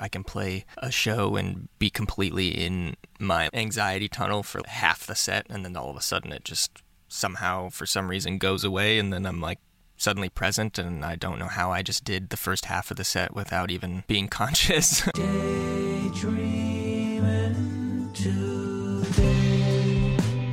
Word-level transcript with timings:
I 0.00 0.08
can 0.08 0.24
play 0.24 0.64
a 0.78 0.90
show 0.90 1.36
and 1.36 1.68
be 1.78 1.90
completely 1.90 2.48
in 2.48 2.96
my 3.18 3.48
anxiety 3.52 4.08
tunnel 4.08 4.42
for 4.42 4.60
half 4.66 5.06
the 5.06 5.14
set, 5.14 5.46
and 5.48 5.64
then 5.64 5.76
all 5.76 5.90
of 5.90 5.96
a 5.96 6.02
sudden 6.02 6.32
it 6.32 6.44
just 6.44 6.82
somehow, 7.08 7.68
for 7.68 7.86
some 7.86 8.08
reason, 8.08 8.38
goes 8.38 8.64
away, 8.64 8.98
and 8.98 9.12
then 9.12 9.26
I'm 9.26 9.40
like 9.40 9.58
suddenly 9.96 10.28
present, 10.28 10.78
and 10.78 11.04
I 11.04 11.16
don't 11.16 11.38
know 11.38 11.46
how 11.48 11.70
I 11.72 11.82
just 11.82 12.04
did 12.04 12.30
the 12.30 12.36
first 12.36 12.66
half 12.66 12.90
of 12.90 12.96
the 12.96 13.04
set 13.04 13.34
without 13.34 13.70
even 13.70 14.04
being 14.06 14.28
conscious. 14.28 15.06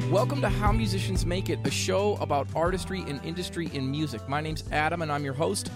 Welcome 0.10 0.42
to 0.42 0.50
How 0.50 0.72
Musicians 0.72 1.26
Make 1.26 1.50
It, 1.50 1.66
a 1.66 1.72
show 1.72 2.18
about 2.18 2.48
artistry 2.56 3.02
and 3.08 3.24
industry 3.26 3.70
in 3.74 3.90
music. 3.90 4.30
My 4.30 4.42
name's 4.42 4.64
Adam, 4.72 5.02
and 5.02 5.12
I'm 5.12 5.24
your 5.24 5.34
host. 5.34 5.72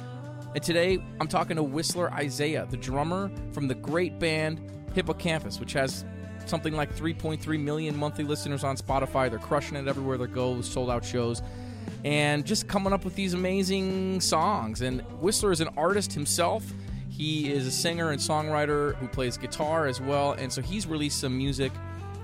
And 0.55 0.63
today 0.63 0.99
I'm 1.19 1.27
talking 1.27 1.57
to 1.57 1.63
Whistler 1.63 2.11
Isaiah, 2.13 2.67
the 2.69 2.77
drummer 2.77 3.29
from 3.51 3.67
the 3.67 3.75
great 3.75 4.17
band 4.19 4.61
Hippo 4.93 5.13
Campus, 5.13 5.59
which 5.59 5.73
has 5.73 6.05
something 6.45 6.73
like 6.73 6.95
3.3 6.95 7.59
million 7.59 7.95
monthly 7.95 8.23
listeners 8.23 8.63
on 8.63 8.77
Spotify. 8.77 9.29
They're 9.29 9.39
crushing 9.39 9.77
it 9.77 9.87
everywhere 9.87 10.17
they 10.17 10.27
go, 10.27 10.61
sold 10.61 10.89
out 10.89 11.03
shows, 11.03 11.41
and 12.03 12.45
just 12.45 12.67
coming 12.67 12.93
up 12.93 13.03
with 13.03 13.15
these 13.15 13.33
amazing 13.33 14.21
songs. 14.21 14.81
And 14.81 15.01
Whistler 15.19 15.51
is 15.51 15.61
an 15.61 15.69
artist 15.77 16.13
himself. 16.13 16.63
He 17.09 17.51
is 17.51 17.67
a 17.67 17.71
singer 17.71 18.11
and 18.11 18.19
songwriter 18.19 18.95
who 18.95 19.07
plays 19.07 19.37
guitar 19.37 19.87
as 19.87 19.99
well, 19.99 20.33
and 20.33 20.51
so 20.51 20.61
he's 20.61 20.87
released 20.87 21.19
some 21.19 21.37
music 21.37 21.71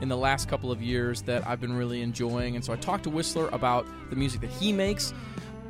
in 0.02 0.10
the 0.10 0.18
last 0.18 0.48
couple 0.50 0.72
of 0.72 0.82
years 0.82 1.22
that 1.24 1.46
I've 1.48 1.62
been 1.62 1.76
really 1.76 2.02
enjoying. 2.02 2.56
And 2.56 2.64
so 2.64 2.74
I 2.74 2.76
talked 2.76 3.04
to 3.04 3.10
Whistler 3.10 3.48
about 3.50 3.86
the 4.10 4.16
music 4.16 4.42
that 4.42 4.50
he 4.50 4.74
makes 4.74 5.14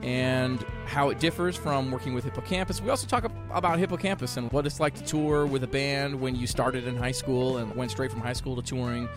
and 0.03 0.65
how 0.85 1.09
it 1.09 1.19
differs 1.19 1.55
from 1.55 1.89
working 1.89 2.13
with 2.13 2.25
Hippo 2.25 2.41
Campus. 2.41 2.81
We 2.81 2.89
also 2.89 3.07
talk 3.07 3.23
about 3.51 3.79
Hippo 3.79 3.95
Campus 3.95 4.35
and 4.35 4.51
what 4.51 4.65
it's 4.65 4.79
like 4.79 4.93
to 4.95 5.03
tour 5.03 5.45
with 5.45 5.63
a 5.63 5.67
band 5.67 6.19
when 6.19 6.35
you 6.35 6.45
started 6.45 6.85
in 6.85 6.95
high 6.97 7.13
school 7.13 7.57
and 7.57 7.73
went 7.73 7.91
straight 7.91 8.11
from 8.11 8.19
high 8.19 8.33
school 8.33 8.55
to 8.57 8.61
touring, 8.61 9.07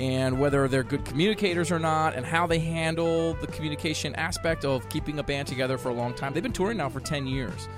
and 0.00 0.40
whether 0.40 0.68
they're 0.68 0.82
good 0.82 1.04
communicators 1.04 1.70
or 1.70 1.78
not, 1.78 2.14
and 2.14 2.24
how 2.24 2.46
they 2.46 2.58
handle 2.58 3.34
the 3.34 3.46
communication 3.48 4.14
aspect 4.14 4.64
of 4.64 4.88
keeping 4.88 5.18
a 5.18 5.22
band 5.22 5.48
together 5.48 5.76
for 5.76 5.90
a 5.90 5.94
long 5.94 6.14
time. 6.14 6.32
They've 6.32 6.42
been 6.42 6.52
touring 6.52 6.78
now 6.78 6.88
for 6.88 7.00
10 7.00 7.26
years. 7.26 7.68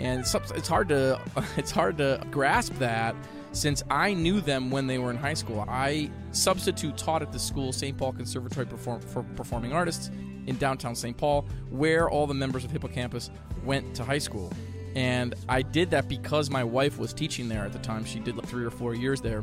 And 0.00 0.20
it's 0.22 0.68
hard 0.68 0.88
to 0.88 1.20
it's 1.56 1.70
hard 1.70 1.98
to 1.98 2.20
grasp 2.32 2.74
that 2.80 3.14
since 3.52 3.84
I 3.88 4.14
knew 4.14 4.40
them 4.40 4.72
when 4.72 4.88
they 4.88 4.98
were 4.98 5.12
in 5.12 5.16
high 5.16 5.34
school. 5.34 5.64
I 5.68 6.10
substitute 6.32 6.96
taught 6.96 7.22
at 7.22 7.30
the 7.30 7.38
school, 7.38 7.72
St. 7.72 7.96
Paul 7.96 8.12
Conservatory 8.12 8.66
for 8.66 9.22
Performing 9.36 9.72
Artists 9.72 10.10
in 10.46 10.56
downtown 10.56 10.94
St. 10.94 11.16
Paul, 11.16 11.46
where 11.70 12.08
all 12.08 12.26
the 12.26 12.34
members 12.34 12.64
of 12.64 12.70
Hippo 12.70 12.88
Campus 12.88 13.30
went 13.64 13.94
to 13.96 14.04
high 14.04 14.18
school. 14.18 14.52
And 14.94 15.34
I 15.48 15.62
did 15.62 15.90
that 15.90 16.08
because 16.08 16.50
my 16.50 16.62
wife 16.62 16.98
was 16.98 17.12
teaching 17.12 17.48
there 17.48 17.64
at 17.64 17.72
the 17.72 17.78
time. 17.80 18.04
She 18.04 18.20
did 18.20 18.36
like 18.36 18.46
three 18.46 18.64
or 18.64 18.70
four 18.70 18.94
years 18.94 19.20
there. 19.20 19.42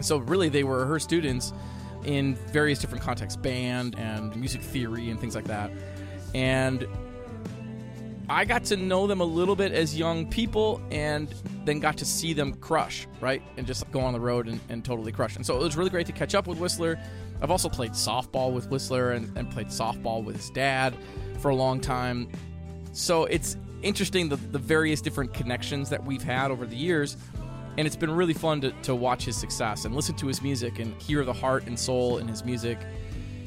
So, 0.00 0.18
really, 0.18 0.48
they 0.48 0.64
were 0.64 0.86
her 0.86 0.98
students 0.98 1.52
in 2.04 2.34
various 2.34 2.78
different 2.78 3.04
contexts 3.04 3.36
band 3.36 3.94
and 3.98 4.34
music 4.36 4.62
theory 4.62 5.10
and 5.10 5.20
things 5.20 5.34
like 5.34 5.44
that. 5.44 5.70
And 6.34 6.86
I 8.30 8.44
got 8.44 8.64
to 8.66 8.76
know 8.76 9.08
them 9.08 9.20
a 9.20 9.24
little 9.24 9.56
bit 9.56 9.72
as 9.72 9.98
young 9.98 10.30
people 10.30 10.80
and 10.90 11.34
then 11.64 11.80
got 11.80 11.96
to 11.98 12.04
see 12.04 12.32
them 12.32 12.54
crush, 12.54 13.08
right? 13.20 13.42
And 13.56 13.66
just 13.66 13.90
go 13.90 14.00
on 14.00 14.12
the 14.12 14.20
road 14.20 14.46
and, 14.46 14.60
and 14.68 14.84
totally 14.84 15.12
crush. 15.12 15.36
And 15.36 15.44
so 15.44 15.56
it 15.56 15.62
was 15.62 15.76
really 15.76 15.90
great 15.90 16.06
to 16.06 16.12
catch 16.12 16.34
up 16.34 16.46
with 16.46 16.58
Whistler. 16.58 16.98
I've 17.42 17.50
also 17.50 17.68
played 17.68 17.92
softball 17.92 18.52
with 18.52 18.68
Whistler 18.68 19.12
and, 19.12 19.36
and 19.36 19.50
played 19.50 19.68
softball 19.68 20.22
with 20.22 20.36
his 20.36 20.50
dad 20.50 20.94
for 21.38 21.50
a 21.50 21.54
long 21.54 21.80
time. 21.80 22.28
So 22.92 23.24
it's 23.24 23.56
interesting 23.82 24.28
the, 24.28 24.36
the 24.36 24.58
various 24.58 25.00
different 25.00 25.32
connections 25.32 25.88
that 25.90 26.04
we've 26.04 26.22
had 26.22 26.50
over 26.50 26.66
the 26.66 26.76
years. 26.76 27.16
And 27.78 27.86
it's 27.86 27.96
been 27.96 28.10
really 28.10 28.34
fun 28.34 28.60
to, 28.62 28.72
to 28.82 28.94
watch 28.94 29.24
his 29.24 29.36
success 29.36 29.84
and 29.84 29.94
listen 29.94 30.14
to 30.16 30.26
his 30.26 30.42
music 30.42 30.78
and 30.78 31.00
hear 31.00 31.24
the 31.24 31.32
heart 31.32 31.66
and 31.66 31.78
soul 31.78 32.18
in 32.18 32.28
his 32.28 32.44
music. 32.44 32.78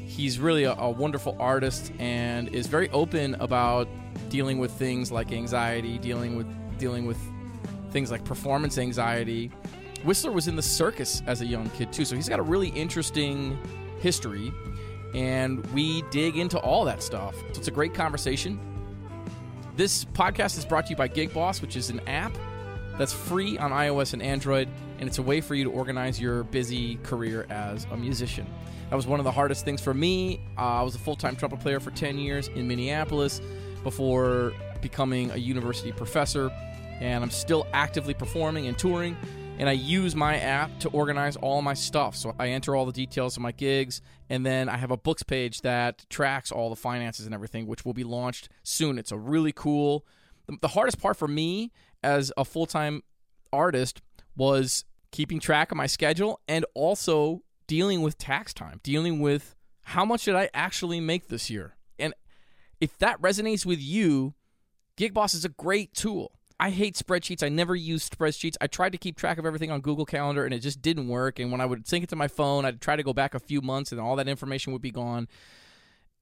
He's 0.06 0.40
really 0.40 0.64
a, 0.64 0.74
a 0.74 0.90
wonderful 0.90 1.36
artist 1.40 1.92
and 2.00 2.48
is 2.50 2.68
very 2.68 2.90
open 2.90 3.36
about 3.36 3.88
dealing 4.30 4.60
with 4.60 4.72
things 4.72 5.12
like 5.12 5.32
anxiety, 5.32 5.98
dealing 5.98 6.36
with 6.36 6.48
dealing 6.80 7.06
with 7.06 7.18
things 7.92 8.10
like 8.10 8.24
performance 8.26 8.78
anxiety. 8.78 9.52
Whistler 10.04 10.32
was 10.32 10.48
in 10.48 10.56
the 10.56 10.62
circus 10.62 11.22
as 11.28 11.42
a 11.42 11.46
young 11.46 11.70
kid 11.72 11.94
too, 11.94 12.04
so 12.04 12.16
he's 12.16 12.28
got 12.28 12.40
a 12.40 12.44
really 12.44 12.70
interesting 12.70 13.58
history, 14.04 14.54
and 15.16 15.66
we 15.68 16.04
dig 16.12 16.38
into 16.38 16.60
all 16.60 16.84
that 16.86 17.02
stuff. 17.02 17.36
So 17.54 17.60
it's 17.60 17.68
a 17.70 17.72
great 17.72 17.94
conversation. 17.94 18.60
This 19.78 20.06
podcast 20.06 20.58
is 20.58 20.66
brought 20.66 20.86
to 20.88 20.90
you 20.92 20.96
by 20.96 21.08
Gig 21.08 21.34
Boss, 21.34 21.62
which 21.62 21.76
is 21.76 21.90
an 21.90 22.02
app 22.02 22.38
that's 22.98 23.14
free 23.14 23.58
on 23.58 23.72
iOS 23.72 24.14
and 24.14 24.22
Android, 24.22 24.68
and 25.00 25.08
it's 25.08 25.18
a 25.18 25.24
way 25.24 25.42
for 25.42 25.56
you 25.56 25.64
to 25.64 25.72
organize 25.72 26.20
your 26.20 26.44
busy 26.44 26.98
career 26.98 27.48
as 27.50 27.88
a 27.92 27.98
musician. 27.98 28.46
That 28.90 28.98
was 28.98 29.08
one 29.08 29.20
of 29.20 29.24
the 29.24 29.32
hardest 29.32 29.66
things 29.66 29.82
for 29.82 29.94
me. 29.94 30.42
Uh, 30.58 30.62
I 30.62 30.82
was 30.84 30.94
a 30.94 31.00
full 31.00 31.16
time 31.16 31.36
trumpet 31.36 31.62
player 31.62 31.80
for 31.80 31.90
10 31.90 32.20
years 32.20 32.50
in 32.50 32.68
Minneapolis 32.68 33.42
before 33.84 34.54
becoming 34.82 35.32
a 35.32 35.38
university 35.38 35.92
professor, 35.94 36.52
and 37.00 37.24
I'm 37.24 37.32
still 37.32 37.66
actively 37.74 38.14
performing 38.14 38.68
and 38.68 38.78
touring. 38.78 39.18
And 39.60 39.70
I 39.70 39.74
use 39.74 40.16
my 40.16 40.38
app 40.38 40.80
to 40.80 40.90
organize 40.90 41.36
all 41.36 41.62
my 41.62 41.74
stuff. 41.74 42.16
So 42.16 42.36
I 42.40 42.50
enter 42.50 42.76
all 42.76 42.86
the 42.86 42.92
details 42.92 43.38
of 43.38 43.44
my 43.44 43.52
gigs, 43.52 44.02
and 44.30 44.46
then 44.46 44.68
I 44.68 44.78
have 44.78 44.92
a 44.92 44.98
books 44.98 45.24
page 45.24 45.62
that 45.62 46.06
tracks 46.10 46.52
all 46.52 46.70
the 46.70 46.76
finances 46.76 47.26
and 47.26 47.36
everything, 47.36 47.68
which 47.68 47.86
will 47.86 47.94
be 47.94 48.04
launched 48.04 48.50
soon. 48.64 48.98
It's 48.98 49.12
a 49.12 49.18
really 49.18 49.52
cool. 49.52 50.06
The 50.62 50.70
hardest 50.70 51.00
part 51.00 51.18
for 51.18 51.28
me 51.28 51.72
as 52.04 52.32
a 52.36 52.44
full 52.44 52.66
time 52.66 53.04
artist 53.54 54.02
was 54.36 54.86
keeping 55.12 55.40
track 55.40 55.72
of 55.72 55.78
my 55.78 55.88
schedule 55.88 56.42
and 56.48 56.66
also 56.74 57.44
dealing 57.68 58.02
with 58.02 58.18
tax 58.18 58.54
time, 58.54 58.82
dealing 58.84 59.20
with 59.20 59.56
how 59.84 60.04
much 60.04 60.26
did 60.26 60.36
I 60.36 60.50
actually 60.54 61.00
make 61.00 61.28
this 61.28 61.50
year? 61.50 61.76
And 62.00 62.14
if 62.82 62.98
that 62.98 63.22
resonates 63.22 63.66
with 63.66 63.80
you, 63.80 64.34
Gig 64.98 65.14
Boss 65.14 65.34
is 65.34 65.46
a 65.46 65.50
great 65.50 65.94
tool. 65.94 66.32
I 66.60 66.70
hate 66.70 66.96
spreadsheets. 66.96 67.44
I 67.44 67.50
never 67.50 67.76
used 67.76 68.18
spreadsheets. 68.18 68.56
I 68.62 68.68
tried 68.68 68.92
to 68.92 68.98
keep 68.98 69.18
track 69.18 69.38
of 69.38 69.46
everything 69.46 69.72
on 69.72 69.82
Google 69.82 70.06
Calendar 70.06 70.46
and 70.46 70.54
it 70.54 70.60
just 70.60 70.82
didn't 70.82 71.08
work. 71.08 71.40
And 71.40 71.52
when 71.52 71.62
I 71.62 71.66
would 71.66 71.88
sync 71.88 72.04
it 72.04 72.10
to 72.12 72.16
my 72.16 72.28
phone, 72.28 72.66
I'd 72.66 72.82
try 72.82 72.96
to 72.96 73.04
go 73.04 73.14
back 73.14 73.34
a 73.34 73.40
few 73.40 73.62
months 73.62 73.92
and 73.92 74.00
all 74.00 74.16
that 74.16 74.28
information 74.28 74.74
would 74.74 74.82
be 74.82 74.92
gone. 74.92 75.28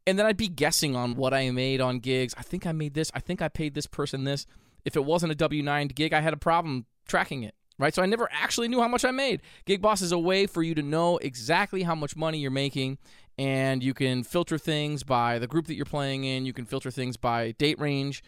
And 0.07 0.17
then 0.17 0.25
I'd 0.25 0.37
be 0.37 0.47
guessing 0.47 0.95
on 0.95 1.15
what 1.15 1.33
I 1.33 1.49
made 1.51 1.79
on 1.81 1.99
gigs. 1.99 2.33
I 2.37 2.41
think 2.41 2.65
I 2.65 2.71
made 2.71 2.93
this. 2.93 3.11
I 3.13 3.19
think 3.19 3.41
I 3.41 3.49
paid 3.49 3.75
this 3.75 3.87
person 3.87 4.23
this. 4.23 4.47
If 4.83 4.95
it 4.95 5.05
wasn't 5.05 5.31
a 5.31 5.35
W 5.35 5.61
9 5.61 5.87
gig, 5.89 6.13
I 6.13 6.21
had 6.21 6.33
a 6.33 6.37
problem 6.37 6.85
tracking 7.07 7.43
it, 7.43 7.53
right? 7.77 7.93
So 7.93 8.01
I 8.01 8.07
never 8.07 8.27
actually 8.31 8.67
knew 8.67 8.81
how 8.81 8.87
much 8.87 9.05
I 9.05 9.11
made. 9.11 9.41
Gig 9.65 9.81
Boss 9.81 10.01
is 10.01 10.11
a 10.11 10.17
way 10.17 10.47
for 10.47 10.63
you 10.63 10.73
to 10.73 10.81
know 10.81 11.17
exactly 11.17 11.83
how 11.83 11.93
much 11.93 12.15
money 12.15 12.39
you're 12.39 12.49
making 12.49 12.97
and 13.37 13.83
you 13.83 13.93
can 13.93 14.23
filter 14.23 14.57
things 14.57 15.03
by 15.03 15.39
the 15.39 15.47
group 15.47 15.67
that 15.67 15.75
you're 15.75 15.85
playing 15.85 16.23
in. 16.23 16.45
You 16.45 16.53
can 16.53 16.65
filter 16.65 16.91
things 16.91 17.17
by 17.17 17.51
date 17.51 17.79
range. 17.79 18.23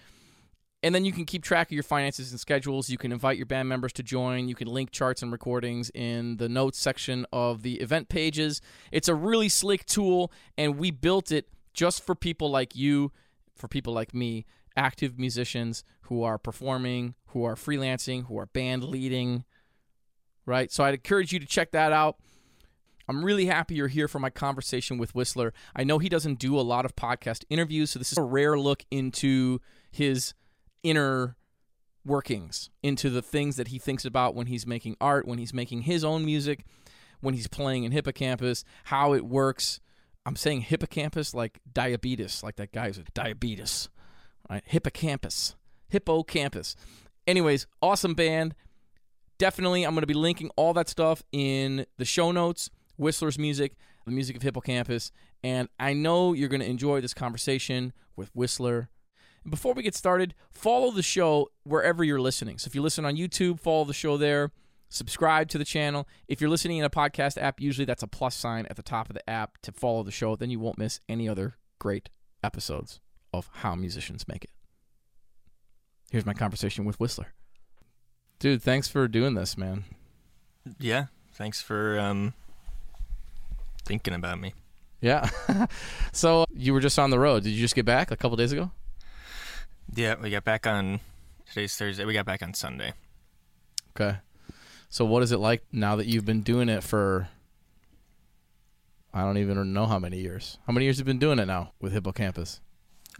And 0.84 0.94
then 0.94 1.06
you 1.06 1.14
can 1.14 1.24
keep 1.24 1.44
track 1.44 1.68
of 1.68 1.72
your 1.72 1.82
finances 1.82 2.32
and 2.32 2.40
schedules. 2.40 2.90
You 2.90 2.98
can 2.98 3.14
invite 3.14 3.38
your 3.38 3.46
band 3.46 3.70
members 3.70 3.94
to 3.94 4.04
join. 4.04 4.50
You 4.50 4.56
can 4.56 4.68
link 4.68 4.92
charts 4.92 5.24
and 5.24 5.32
recordings 5.32 5.90
in 5.96 6.36
the 6.38 6.50
notes 6.50 6.78
section 6.78 7.26
of 7.32 7.64
the 7.64 7.76
event 7.80 8.10
pages. 8.10 8.60
It's 8.92 9.08
a 9.08 9.16
really 9.16 9.48
slick 9.48 9.86
tool, 9.86 10.30
and 10.58 10.78
we 10.78 10.92
built 10.92 11.32
it 11.32 11.48
just 11.74 12.06
for 12.06 12.16
people 12.16 12.52
like 12.52 12.76
you, 12.76 13.14
for 13.56 13.70
people 13.70 13.94
like 13.94 14.14
me, 14.14 14.46
active 14.76 15.18
musicians 15.18 15.86
who 16.02 16.22
are 16.22 16.38
performing, 16.38 17.16
who 17.28 17.46
are 17.46 17.56
freelancing, 17.56 18.28
who 18.28 18.38
are 18.38 18.48
band 18.48 18.84
leading, 18.84 19.46
right? 20.46 20.70
So 20.70 20.84
I'd 20.84 20.96
encourage 20.96 21.32
you 21.32 21.40
to 21.40 21.46
check 21.46 21.72
that 21.72 21.94
out. 21.94 22.18
I'm 23.08 23.24
really 23.24 23.46
happy 23.46 23.76
you're 23.76 23.88
here 23.88 24.08
for 24.08 24.20
my 24.20 24.30
conversation 24.30 24.98
with 24.98 25.16
Whistler. 25.16 25.54
I 25.76 25.84
know 25.84 26.00
he 26.00 26.10
doesn't 26.10 26.40
do 26.40 26.60
a 26.60 26.62
lot 26.62 26.86
of 26.86 26.96
podcast 26.96 27.46
interviews, 27.50 27.92
so 27.92 28.00
this 28.00 28.12
is 28.12 28.18
a 28.18 28.24
rare 28.24 28.60
look 28.60 28.84
into 28.92 29.60
his 29.92 30.34
inner 30.84 31.36
workings, 32.06 32.70
into 32.82 33.10
the 33.10 33.22
things 33.22 33.56
that 33.56 33.70
he 33.70 33.80
thinks 33.80 34.06
about 34.06 34.36
when 34.36 34.48
he's 34.48 34.68
making 34.68 34.98
art, 35.00 35.28
when 35.28 35.40
he's 35.40 35.54
making 35.54 35.84
his 35.84 36.04
own 36.04 36.25
music, 36.25 36.66
when 37.22 37.34
he's 37.34 37.48
playing 37.48 37.86
in 37.86 37.92
Hippo 37.92 38.12
Campus, 38.12 38.66
how 38.86 39.13
it 39.13 39.25
works. 39.25 39.80
I'm 40.25 40.36
saying 40.36 40.62
hippocampus 40.62 41.34
like 41.34 41.60
diabetes, 41.72 42.44
like 42.44 42.56
that 42.57 42.72
guy 42.72 42.88
who's 42.88 43.02
diabetes, 43.13 43.90
right? 44.50 44.63
Hippocampus, 44.66 45.56
hippocampus. 45.90 46.75
Anyways, 47.28 47.68
awesome 47.81 48.13
band. 48.13 48.56
Definitely, 49.38 49.84
I'm 49.84 49.94
going 49.94 50.02
to 50.02 50.07
be 50.07 50.13
linking 50.13 50.50
all 50.56 50.74
that 50.74 50.88
stuff 50.88 51.24
in 51.31 51.86
the 51.98 52.06
show 52.06 52.31
notes. 52.31 52.69
Whistler's 52.98 53.40
music, 53.40 53.74
the 54.06 54.12
music 54.12 54.36
of 54.36 54.44
Hippo 54.44 54.62
Campus, 54.62 55.12
and 55.44 55.68
I 55.80 55.94
know 55.94 56.34
you're 56.34 56.48
going 56.48 56.62
to 56.62 56.69
enjoy 56.69 57.02
this 57.02 57.13
conversation 57.13 57.92
with 58.16 58.30
Whistler. 58.36 58.90
And 59.44 59.51
before 59.51 59.74
we 59.74 59.84
get 59.84 59.95
started, 59.95 60.34
follow 60.51 60.92
the 60.92 61.04
show 61.04 61.51
wherever 61.63 62.04
you're 62.04 62.22
listening. 62.22 62.57
So 62.57 62.68
if 62.68 62.75
you 62.75 62.81
listen 62.81 63.06
on 63.06 63.16
YouTube, 63.16 63.60
follow 63.60 63.86
the 63.86 63.94
show 63.94 64.18
there. 64.18 64.51
Subscribe 64.90 65.50
to 65.50 65.57
the 65.57 65.66
channel. 65.66 66.07
If 66.28 66.40
you're 66.40 66.50
listening 66.50 66.78
in 66.78 66.86
a 66.86 66.90
podcast 66.90 67.42
app, 67.42 67.60
usually 67.60 67.86
that's 67.86 68.04
a 68.04 68.07
plus 68.07 68.36
sign 68.36 68.68
at 68.69 68.75
the 68.75 68.84
top 68.84 69.10
of 69.10 69.16
the 69.16 69.28
app 69.28 69.57
to 69.63 69.72
follow 69.72 70.04
the 70.04 70.12
show. 70.12 70.36
Then 70.36 70.50
you 70.50 70.60
won't 70.60 70.78
miss 70.78 71.00
any 71.10 71.28
other 71.28 71.56
great 71.80 72.10
episodes 72.44 73.00
of 73.34 73.50
How 73.54 73.75
Musicians 73.75 74.28
Make 74.28 74.44
It. 74.45 74.51
Here's 76.12 76.25
my 76.25 76.34
conversation 76.34 76.86
with 76.86 77.00
Whistler. 77.00 77.34
Dude, 78.38 78.62
thanks 78.62 78.88
for 78.88 79.07
doing 79.07 79.34
this, 79.34 79.57
man. 79.57 79.84
Yeah, 80.80 81.07
thanks 81.34 81.62
for 81.62 82.00
um, 82.00 82.34
thinking 83.84 84.13
about 84.13 84.40
me. 84.40 84.54
Yeah. 85.01 85.28
so 86.13 86.45
you 86.54 86.72
were 86.72 86.80
just 86.80 87.00
on 87.00 87.10
the 87.10 87.19
road. 87.19 87.44
Did 87.44 87.50
you 87.50 87.62
just 87.62 87.75
get 87.75 87.86
back 87.86 88.12
a 88.12 88.16
couple 88.16 88.38
days 88.38 88.51
ago? 88.51 88.72
Yeah, 89.95 90.16
we 90.22 90.30
got 90.30 90.44
back 90.44 90.66
on 90.66 91.00
today's 91.48 91.75
Thursday. 91.75 92.06
We 92.06 92.13
got 92.13 92.25
back 92.25 92.42
on 92.42 92.54
Sunday. 92.54 92.94
Okay. 93.95 94.18
So 94.90 95.06
what 95.06 95.24
is 95.24 95.31
it 95.31 95.38
like 95.40 95.63
now 95.72 95.95
that 95.95 96.07
you've 96.07 96.25
been 96.25 96.42
doing 96.42 96.69
it 96.69 96.84
for 96.84 97.28
I 99.13 99.22
don't 99.22 99.38
even 99.38 99.74
know 99.74 99.86
how 99.86 100.00
many 100.00 100.19
years. 100.19 100.57
How 100.66 100.74
many 100.74 100.86
years 100.86 100.98
have 100.98 101.07
you 101.07 101.13
been 101.13 101.19
doing 101.19 101.38
it 101.40 101.45
now 101.45 101.74
with 101.80 101.94
Hippo 101.94 102.12
Campus? 102.12 102.62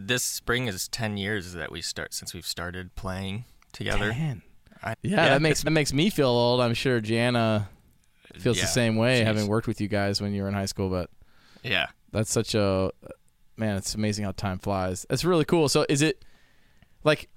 This 0.00 0.24
spring 0.24 0.66
is 0.66 0.88
10 0.88 1.16
years 1.16 1.52
that 1.52 1.70
we 1.70 1.80
start 1.80 2.12
since 2.14 2.34
we've 2.34 2.46
started 2.46 2.96
playing 2.96 3.44
together. 3.72 4.12
Ten. 4.12 4.42
I, 4.82 4.94
Yeah, 5.02 5.28
that 5.28 5.42
makes 5.42 5.62
that 5.62 5.70
makes 5.70 5.92
me 5.92 6.10
feel 6.10 6.28
old. 6.28 6.60
I'm 6.60 6.74
sure 6.74 7.00
Jana 7.00 7.68
feels 8.36 8.56
yeah, 8.56 8.64
the 8.64 8.68
same 8.68 8.96
way 8.96 9.20
jeez. 9.20 9.24
having 9.26 9.46
worked 9.46 9.68
with 9.68 9.80
you 9.80 9.86
guys 9.86 10.20
when 10.20 10.32
you 10.32 10.42
were 10.42 10.48
in 10.48 10.54
high 10.54 10.66
school, 10.66 10.90
but 10.90 11.10
Yeah. 11.62 11.86
that's 12.10 12.32
such 12.32 12.54
a 12.56 12.90
man, 13.56 13.76
it's 13.76 13.94
amazing 13.94 14.24
how 14.24 14.32
time 14.32 14.58
flies. 14.58 15.06
It's 15.10 15.24
really 15.24 15.44
cool. 15.44 15.68
So 15.68 15.86
is 15.88 16.02
it 16.02 16.24
like 17.04 17.28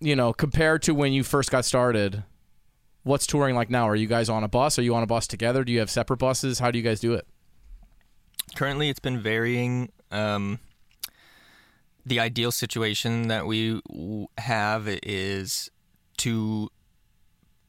you 0.00 0.14
know, 0.14 0.32
compared 0.32 0.82
to 0.82 0.94
when 0.94 1.12
you 1.12 1.24
first 1.24 1.50
got 1.50 1.64
started, 1.64 2.22
what's 3.02 3.26
touring 3.26 3.56
like 3.56 3.68
now? 3.68 3.88
Are 3.88 3.96
you 3.96 4.06
guys 4.06 4.28
on 4.28 4.44
a 4.44 4.48
bus? 4.48 4.78
Are 4.78 4.82
you 4.82 4.94
on 4.94 5.02
a 5.02 5.06
bus 5.06 5.26
together? 5.26 5.64
Do 5.64 5.72
you 5.72 5.80
have 5.80 5.90
separate 5.90 6.18
buses? 6.18 6.60
How 6.60 6.70
do 6.70 6.78
you 6.78 6.84
guys 6.84 7.00
do 7.00 7.14
it? 7.14 7.26
Currently, 8.54 8.88
it's 8.88 9.00
been 9.00 9.18
varying. 9.20 9.90
Um, 10.12 10.60
the 12.06 12.20
ideal 12.20 12.52
situation 12.52 13.26
that 13.28 13.46
we 13.46 13.80
have 14.38 14.86
is 15.02 15.68
two 16.16 16.70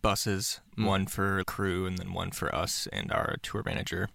buses, 0.02 0.62
Mm. 0.78 0.86
one 0.86 1.08
for 1.08 1.44
crew 1.46 1.86
and 1.88 1.98
then 1.98 2.14
one 2.14 2.32
for 2.32 2.54
us 2.56 2.88
and 2.94 3.12
our 3.12 3.36
tour 3.42 3.64
manager 3.66 4.08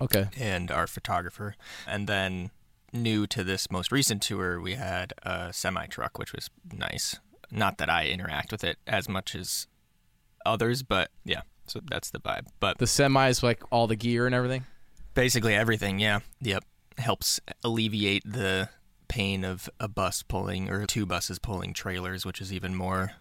Okay. 0.00 0.28
and 0.38 0.70
our 0.70 0.86
photographer. 0.86 1.54
And 1.86 2.08
then 2.08 2.50
new 2.92 3.26
to 3.28 3.44
this 3.44 3.70
most 3.70 3.92
recent 3.92 4.22
tour, 4.22 4.60
we 4.60 4.74
had 4.74 5.12
a 5.22 5.52
semi 5.52 5.86
truck, 5.86 6.18
which 6.18 6.32
was 6.32 6.48
nice. 6.72 7.18
Not 7.50 7.78
that 7.78 7.88
I 7.88 8.06
interact 8.08 8.52
with 8.52 8.62
it 8.64 8.78
as 8.86 9.08
much 9.08 9.34
as 9.34 9.66
others, 10.44 10.82
but 10.82 11.10
yeah, 11.24 11.42
so 11.66 11.80
that's 11.90 12.10
the 12.10 12.20
vibe. 12.20 12.46
But 12.60 12.78
The 12.78 12.86
semi 12.86 13.28
is 13.28 13.42
like 13.42 13.62
all 13.70 13.86
the 13.86 13.96
gear 13.96 14.26
and 14.26 14.34
everything? 14.34 14.64
basically 15.14 15.54
everything, 15.54 15.98
yeah. 15.98 16.20
Yep. 16.42 16.64
Helps 16.98 17.40
alleviate 17.64 18.22
the 18.24 18.68
pain 19.08 19.42
of 19.44 19.68
a 19.80 19.88
bus 19.88 20.22
pulling 20.22 20.68
or 20.70 20.86
two 20.86 21.06
buses 21.06 21.38
pulling 21.40 21.72
trailers, 21.72 22.24
which 22.24 22.40
is 22.40 22.52
even 22.52 22.74
more 22.74 23.12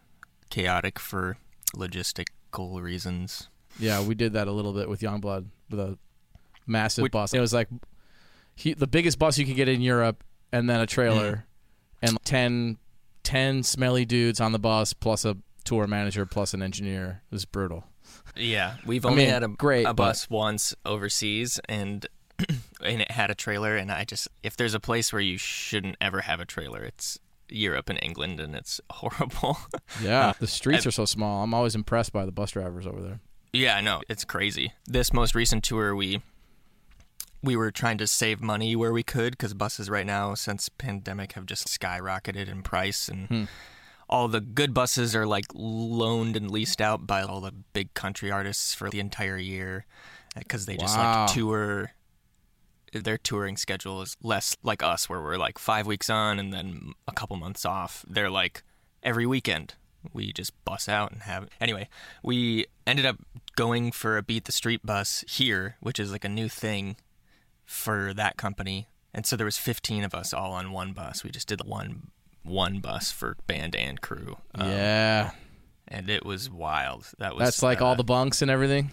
chaotic 0.52 1.00
for 1.00 1.38
logistical 1.76 2.82
reasons. 2.82 3.50
Yeah, 3.80 4.04
we 4.04 4.14
did 4.16 4.34
that 4.34 4.48
a 4.48 4.52
little 4.52 4.74
bit 4.74 4.90
with 4.90 5.02
Youngblood 5.02 5.46
with 5.70 5.80
a 5.80 5.98
massive 6.68 7.04
We- 7.04 7.10
bus. 7.10 7.34
It 7.34 7.40
was 7.40 7.54
like 7.54 7.70
he, 8.58 8.74
the 8.74 8.88
biggest 8.88 9.18
bus 9.20 9.38
you 9.38 9.46
could 9.46 9.56
get 9.56 9.70
in 9.70 9.82
Europe, 9.82 10.24
and 10.52 10.70
then 10.70 10.82
a 10.82 10.86
trailer, 10.88 11.46
and 12.02 12.18
10, 12.26 12.78
10 13.24 13.64
smelly 13.64 14.04
dudes 14.04 14.42
on 14.42 14.52
the 14.52 14.60
bus, 14.60 14.94
plus 14.94 15.24
a 15.26 15.38
tour 15.64 15.88
manager, 15.88 16.26
plus 16.26 16.54
an 16.54 16.62
engineer. 16.62 17.22
It 17.32 17.36
was 17.36 17.46
brutal. 17.46 17.86
Yeah, 18.36 18.76
we've 18.86 19.06
I 19.06 19.10
only 19.10 19.24
mean, 19.24 19.34
had 19.34 19.44
a 19.44 19.48
great, 19.48 19.84
a 19.86 19.94
but- 19.94 19.96
bus 19.96 20.30
once 20.30 20.76
overseas, 20.86 21.60
and 21.70 22.06
and 22.84 23.02
it 23.02 23.12
had 23.12 23.30
a 23.32 23.36
trailer. 23.36 23.76
And 23.76 23.92
I 23.92 24.04
just, 24.04 24.28
if 24.44 24.58
there's 24.58 24.74
a 24.74 24.80
place 24.80 25.12
where 25.14 25.22
you 25.22 25.38
shouldn't 25.38 25.96
ever 26.02 26.22
have 26.22 26.40
a 26.40 26.46
trailer, 26.46 26.84
it's 26.84 27.20
Europe 27.50 27.90
and 27.90 28.00
England, 28.02 28.40
and 28.40 28.56
it's 28.56 28.82
horrible. 28.90 29.58
Yeah, 30.04 30.30
uh, 30.30 30.34
the 30.40 30.48
streets 30.48 30.86
are 30.86 30.92
so 30.92 31.06
small. 31.06 31.44
I'm 31.44 31.54
always 31.54 31.76
impressed 31.76 32.12
by 32.14 32.26
the 32.26 32.32
bus 32.32 32.52
drivers 32.52 32.86
over 32.88 33.02
there. 33.02 33.20
yeah, 33.54 33.76
I 33.76 33.82
know 33.82 34.02
it's 34.10 34.26
crazy. 34.26 34.74
This 34.86 35.14
most 35.14 35.34
recent 35.36 35.64
tour, 35.64 35.96
we 35.96 36.22
we 37.44 37.56
were 37.56 37.72
trying 37.72 37.98
to 38.00 38.08
save 38.08 38.42
money 38.42 38.76
where 38.76 38.92
we 38.94 39.04
could 39.04 39.32
because 39.34 39.54
buses 39.54 39.90
right 39.90 40.06
now, 40.06 40.34
since 40.34 40.70
pandemic, 40.70 41.34
have 41.34 41.46
just 41.46 41.68
skyrocketed 41.68 42.48
in 42.48 42.64
price, 42.64 43.08
and 43.08 43.28
Hmm. 43.28 43.44
all 44.10 44.28
the 44.28 44.42
good 44.42 44.74
buses 44.74 45.16
are 45.16 45.26
like 45.28 45.46
loaned 45.54 46.36
and 46.38 46.50
leased 46.50 46.82
out 46.82 47.06
by 47.06 47.22
all 47.22 47.42
the 47.42 47.52
big 47.74 47.94
country 47.94 48.32
artists 48.32 48.74
for 48.74 48.90
the 48.90 49.00
entire 49.00 49.38
year 49.38 49.86
because 50.36 50.66
they 50.66 50.78
just 50.78 50.96
Wow. 50.98 51.26
like 51.26 51.34
tour. 51.34 51.92
Their 52.94 53.18
touring 53.18 53.58
schedule 53.58 54.02
is 54.02 54.16
less 54.24 54.56
like 54.64 54.82
us, 54.82 55.10
where 55.10 55.22
we're 55.22 55.38
like 55.38 55.60
five 55.60 55.86
weeks 55.88 56.10
on 56.10 56.40
and 56.40 56.54
then 56.54 56.94
a 57.08 57.12
couple 57.12 57.36
months 57.36 57.66
off. 57.66 58.06
They're 58.08 58.30
like 58.30 58.64
every 59.04 59.26
weekend 59.26 59.76
we 60.14 60.32
just 60.32 60.54
bus 60.64 60.88
out 60.88 61.12
and 61.12 61.24
have. 61.24 61.50
Anyway, 61.60 61.90
we 62.24 62.66
ended 62.88 63.06
up 63.06 63.18
going 63.58 63.92
for 63.92 64.18
a 64.18 64.24
beat 64.24 64.46
the 64.46 64.54
street 64.54 64.86
bus 64.86 65.26
here, 65.28 65.76
which 65.82 66.00
is 66.00 66.12
like 66.14 66.24
a 66.24 66.30
new 66.30 66.48
thing 66.48 66.96
for 67.68 68.14
that 68.16 68.38
company. 68.38 68.88
And 69.14 69.26
so 69.26 69.36
there 69.36 69.46
was 69.46 69.58
15 69.58 70.04
of 70.04 70.16
us 70.16 70.34
all 70.34 70.54
on 70.54 70.72
one 70.72 70.94
bus. 70.94 71.24
We 71.24 71.30
just 71.30 71.48
did 71.48 71.64
one 71.66 72.10
one 72.44 72.80
bus 72.80 73.12
for 73.12 73.36
band 73.46 73.76
and 73.76 74.00
crew. 74.02 74.38
Um, 74.56 74.70
yeah, 74.70 75.32
and 75.88 76.10
it 76.10 76.26
was 76.26 76.50
wild. 76.50 77.12
That 77.20 77.36
was 77.36 77.44
that's 77.44 77.62
like 77.62 77.82
uh, 77.82 77.86
all 77.86 77.96
the 77.96 78.06
bunks 78.06 78.42
and 78.42 78.50
everything. 78.50 78.92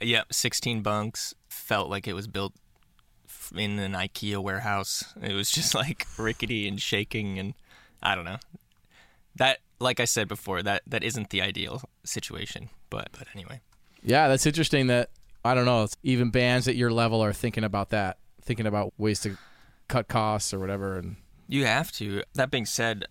Yep, 0.00 0.32
16 0.32 0.82
bunks. 0.82 1.34
Felt 1.48 1.88
like 1.88 2.06
it 2.08 2.14
was 2.14 2.26
built 2.26 2.52
in 3.54 3.78
an 3.78 3.92
IKEA 3.92 4.42
warehouse. 4.42 5.14
It 5.22 5.34
was 5.34 5.50
just 5.50 5.74
like 5.82 6.06
rickety 6.18 6.66
and 6.66 6.80
shaking, 6.80 7.38
and 7.38 7.54
I 8.02 8.14
don't 8.14 8.24
know. 8.24 8.38
That, 9.36 9.58
like 9.78 10.00
I 10.00 10.04
said 10.04 10.26
before, 10.26 10.62
that 10.62 10.82
that 10.86 11.04
isn't 11.04 11.30
the 11.30 11.42
ideal 11.42 11.82
situation. 12.04 12.70
But 12.90 13.08
but 13.12 13.28
anyway, 13.34 13.60
Yeah, 14.02 14.28
that's 14.28 14.46
interesting. 14.46 14.88
That 14.88 15.10
I 15.46 15.54
don't 15.54 15.64
know. 15.64 15.86
Even 16.02 16.30
bands 16.30 16.68
at 16.68 16.76
your 16.76 16.90
level 16.90 17.22
are 17.22 17.32
thinking 17.32 17.64
about 17.64 17.90
that, 17.90 18.18
thinking 18.42 18.66
about 18.66 18.92
ways 18.98 19.20
to 19.20 19.36
cut 19.88 20.08
costs 20.08 20.52
or 20.52 20.58
whatever. 20.58 20.98
And 20.98 21.16
you 21.48 21.64
have 21.64 21.92
to. 21.92 22.22
That 22.34 22.50
being 22.50 22.66
said, 22.66 23.06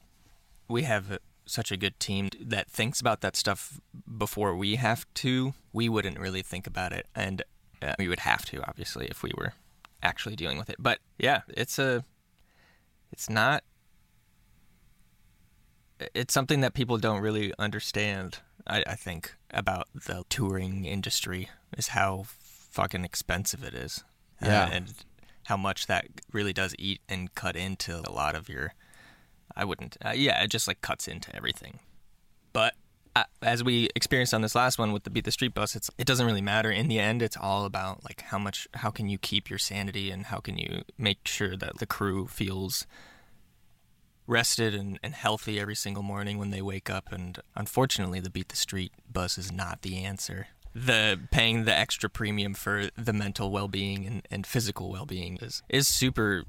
we 0.68 0.84
have 0.84 1.20
such 1.46 1.72
a 1.72 1.78
good 1.78 2.00
team 2.00 2.30
that 2.40 2.70
thinks 2.70 3.00
about 3.00 3.22
that 3.22 3.36
stuff 3.36 3.80
before 4.18 4.56
we 4.56 4.76
have 4.76 5.06
to. 5.16 5.54
We 5.74 5.90
wouldn't 5.90 6.20
really 6.20 6.42
think 6.42 6.68
about 6.68 6.92
it, 6.92 7.08
and 7.16 7.44
uh, 7.82 7.94
we 8.00 8.08
would 8.08 8.22
have 8.22 8.46
to, 8.46 8.68
obviously, 8.68 9.08
if 9.08 9.24
we 9.24 9.32
were 9.38 9.54
actually 10.02 10.36
dealing 10.36 10.58
with 10.58 10.70
it. 10.70 10.78
But 10.80 11.00
yeah, 11.18 11.42
it's 11.50 11.80
a, 11.80 12.04
it's 13.12 13.30
not. 13.30 13.64
It's 16.14 16.34
something 16.34 16.60
that 16.62 16.74
people 16.74 16.98
don't 16.98 17.22
really 17.22 17.54
understand. 17.58 18.40
I, 18.68 18.84
I 18.88 18.96
think 18.96 19.36
about 19.52 19.88
the 19.94 20.24
touring 20.30 20.86
industry 20.86 21.50
is 21.78 21.90
how 21.90 22.26
fucking 22.28 23.04
expensive 23.06 23.64
it 23.64 23.74
is. 23.74 24.04
Uh, 24.42 24.48
Yeah. 24.48 24.70
and 24.72 24.94
how 25.46 25.58
much 25.58 25.88
that 25.88 26.06
really 26.34 26.54
does 26.54 26.76
eat 26.80 27.02
and 27.08 27.34
cut 27.36 27.56
into 27.56 28.02
a 28.08 28.12
lot 28.12 28.36
of 28.36 28.50
your 28.50 28.74
I 29.56 29.64
wouldn't. 29.64 29.96
Uh, 30.04 30.10
yeah, 30.16 30.44
it 30.44 30.50
just 30.50 30.68
like 30.68 30.82
cuts 30.82 31.08
into 31.08 31.34
everything. 31.36 31.80
But 32.52 32.74
uh, 33.16 33.24
as 33.42 33.64
we 33.64 33.88
experienced 33.96 34.34
on 34.34 34.42
this 34.42 34.56
last 34.56 34.78
one 34.78 34.92
with 34.92 35.04
the 35.06 35.10
beat 35.10 35.24
the 35.24 35.32
street 35.32 35.54
bus, 35.54 35.76
it's 35.76 35.90
it 35.98 36.06
doesn't 36.06 36.26
really 36.26 36.42
matter 36.42 36.70
in 36.72 36.88
the 36.90 37.00
end. 37.00 37.22
It's 37.22 37.38
all 37.38 37.64
about 37.64 38.04
like 38.04 38.22
how 38.24 38.38
much, 38.40 38.68
how 38.74 38.90
can 38.90 39.08
you 39.08 39.18
keep 39.18 39.50
your 39.50 39.60
sanity 39.60 40.12
and 40.12 40.26
how 40.26 40.40
can 40.40 40.58
you 40.58 40.84
make 40.98 41.26
sure 41.28 41.56
that 41.56 41.78
the 41.78 41.86
crew 41.86 42.28
feels 42.28 42.86
rested 44.28 44.74
and, 44.74 45.00
and 45.04 45.14
healthy 45.14 45.60
every 45.60 45.76
single 45.76 46.04
morning 46.04 46.38
when 46.38 46.50
they 46.52 46.62
wake 46.62 46.90
up. 46.90 47.12
And 47.12 47.38
unfortunately, 47.56 48.20
the 48.20 48.30
beat 48.30 48.50
the 48.50 48.56
street 48.56 48.92
bus 49.12 49.38
is 49.38 49.52
not 49.52 49.82
the 49.82 49.98
answer. 50.04 50.48
The 50.74 51.20
paying 51.32 51.64
the 51.66 51.74
extra 51.74 52.10
premium 52.10 52.54
for 52.54 52.90
the 52.98 53.14
mental 53.14 53.50
well 53.52 53.68
being 53.70 54.06
and, 54.06 54.28
and 54.30 54.46
physical 54.46 54.92
well 54.92 55.06
being 55.06 55.38
is 55.42 55.64
is 55.70 55.88
super. 55.88 56.44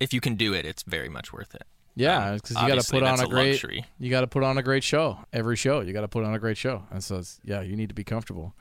If 0.00 0.12
you 0.12 0.20
can 0.20 0.34
do 0.34 0.52
it, 0.54 0.66
it's 0.66 0.82
very 0.82 1.08
much 1.08 1.32
worth 1.32 1.54
it. 1.54 1.62
yeah, 1.94 2.30
Um, 2.30 2.34
because 2.34 2.50
you 2.60 2.66
got 2.66 2.80
to 2.82 2.90
put 2.90 3.04
on 3.04 3.16
that's 3.18 3.22
a 3.22 3.26
great, 3.28 3.52
luxury. 3.52 3.84
you 4.00 4.10
got 4.10 4.22
to 4.22 4.26
put 4.26 4.42
on 4.42 4.58
a 4.58 4.62
great 4.62 4.82
show. 4.82 5.18
Every 5.32 5.54
show, 5.54 5.80
you 5.82 5.92
got 5.92 6.00
to 6.00 6.08
put 6.08 6.24
on 6.24 6.34
a 6.34 6.38
great 6.40 6.56
show. 6.56 6.82
And 6.90 7.04
so, 7.04 7.18
it's, 7.18 7.38
yeah, 7.44 7.60
you 7.60 7.76
need 7.76 7.90
to 7.90 7.94
be 7.94 8.02
comfortable. 8.02 8.54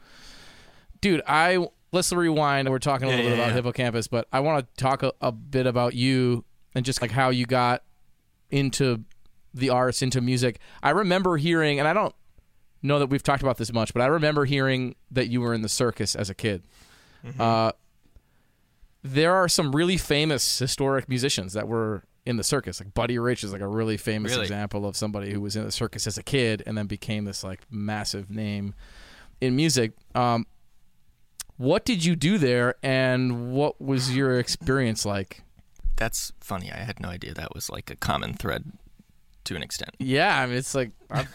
Dude, 1.01 1.23
I 1.27 1.65
let's 1.91 2.13
rewind. 2.13 2.69
We're 2.69 2.77
talking 2.77 3.07
a 3.07 3.09
Yeah, 3.11 3.15
little 3.17 3.31
bit 3.31 3.37
yeah, 3.37 3.43
about 3.43 3.49
yeah. 3.49 3.55
Hippo 3.55 3.71
Campus, 3.71 4.07
but 4.07 4.27
I 4.31 4.41
want 4.41 4.67
to 4.67 4.83
talk 4.83 5.01
a, 5.01 5.11
a 5.21 5.31
bit 5.31 5.65
about 5.65 5.95
you 5.95 6.45
and 6.75 6.85
just 6.85 7.01
like 7.01 7.09
how 7.11 7.29
you 7.31 7.47
got 7.47 7.81
into 8.53 9.03
the 9.53 9.69
arts, 9.69 10.01
into 10.01 10.21
music. 10.21 10.59
I 10.81 10.91
remember 10.91 11.37
hearing, 11.37 11.79
and 11.79 11.87
I 11.87 11.93
don't 11.93 12.13
know 12.81 12.99
that 12.99 13.07
we've 13.07 13.23
talked 13.23 13.41
about 13.41 13.57
this 13.57 13.73
much, 13.73 13.93
but 13.93 14.01
I 14.01 14.05
remember 14.05 14.45
hearing 14.45 14.95
that 15.11 15.27
you 15.27 15.41
were 15.41 15.53
in 15.53 15.61
the 15.61 15.69
circus 15.69 16.15
as 16.15 16.29
a 16.29 16.33
kid. 16.35 16.63
Mm-hmm. 17.25 17.41
Uh, 17.41 17.71
there 19.01 19.33
are 19.33 19.49
some 19.49 19.75
really 19.75 19.97
famous 19.97 20.59
historic 20.59 21.09
musicians 21.09 21.53
that 21.53 21.67
were 21.67 22.03
in 22.25 22.37
the 22.37 22.43
circus. 22.43 22.79
Like 22.79 22.93
Buddy 22.93 23.17
Rich 23.19 23.43
is 23.43 23.51
like 23.51 23.61
a 23.61 23.67
really 23.67 23.97
famous 23.97 24.31
Really? 24.31 24.43
example 24.43 24.85
of 24.85 24.95
somebody 24.95 25.33
who 25.33 25.41
was 25.41 25.55
in 25.55 25.65
the 25.65 25.71
circus 25.71 26.07
as 26.07 26.17
a 26.17 26.23
kid 26.23 26.63
and 26.65 26.77
then 26.77 26.85
became 26.87 27.25
this 27.25 27.43
like 27.43 27.61
massive 27.69 28.29
name 28.29 28.73
in 29.41 29.55
music. 29.55 29.91
Um, 30.15 30.45
what 31.57 31.85
did 31.85 32.03
you 32.03 32.15
do 32.15 32.37
there, 32.37 32.75
and 32.81 33.51
what 33.51 33.79
was 33.79 34.15
your 34.15 34.39
experience 34.39 35.05
like? 35.05 35.43
That's 35.95 36.31
funny. 36.39 36.71
I 36.71 36.77
had 36.77 36.99
no 36.99 37.09
idea 37.09 37.33
that 37.33 37.53
was 37.53 37.69
like 37.69 37.89
a 37.89 37.95
common 37.95 38.33
thread 38.33 38.63
to 39.45 39.55
an 39.55 39.63
extent. 39.63 39.91
Yeah, 39.99 40.39
I 40.39 40.45
mean, 40.45 40.57
it's 40.57 40.73
like 40.75 40.91
I, 41.11 41.27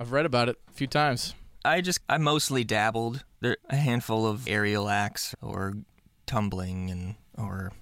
I've 0.00 0.12
read 0.12 0.26
about 0.26 0.48
it 0.48 0.56
a 0.68 0.72
few 0.72 0.86
times. 0.86 1.34
I 1.64 1.80
just 1.80 2.00
I 2.08 2.18
mostly 2.18 2.64
dabbled. 2.64 3.24
There 3.40 3.56
a 3.68 3.76
handful 3.76 4.26
of 4.26 4.46
aerial 4.48 4.88
acts 4.88 5.34
or 5.42 5.74
tumbling 6.26 6.90
and 6.90 7.14
or 7.36 7.72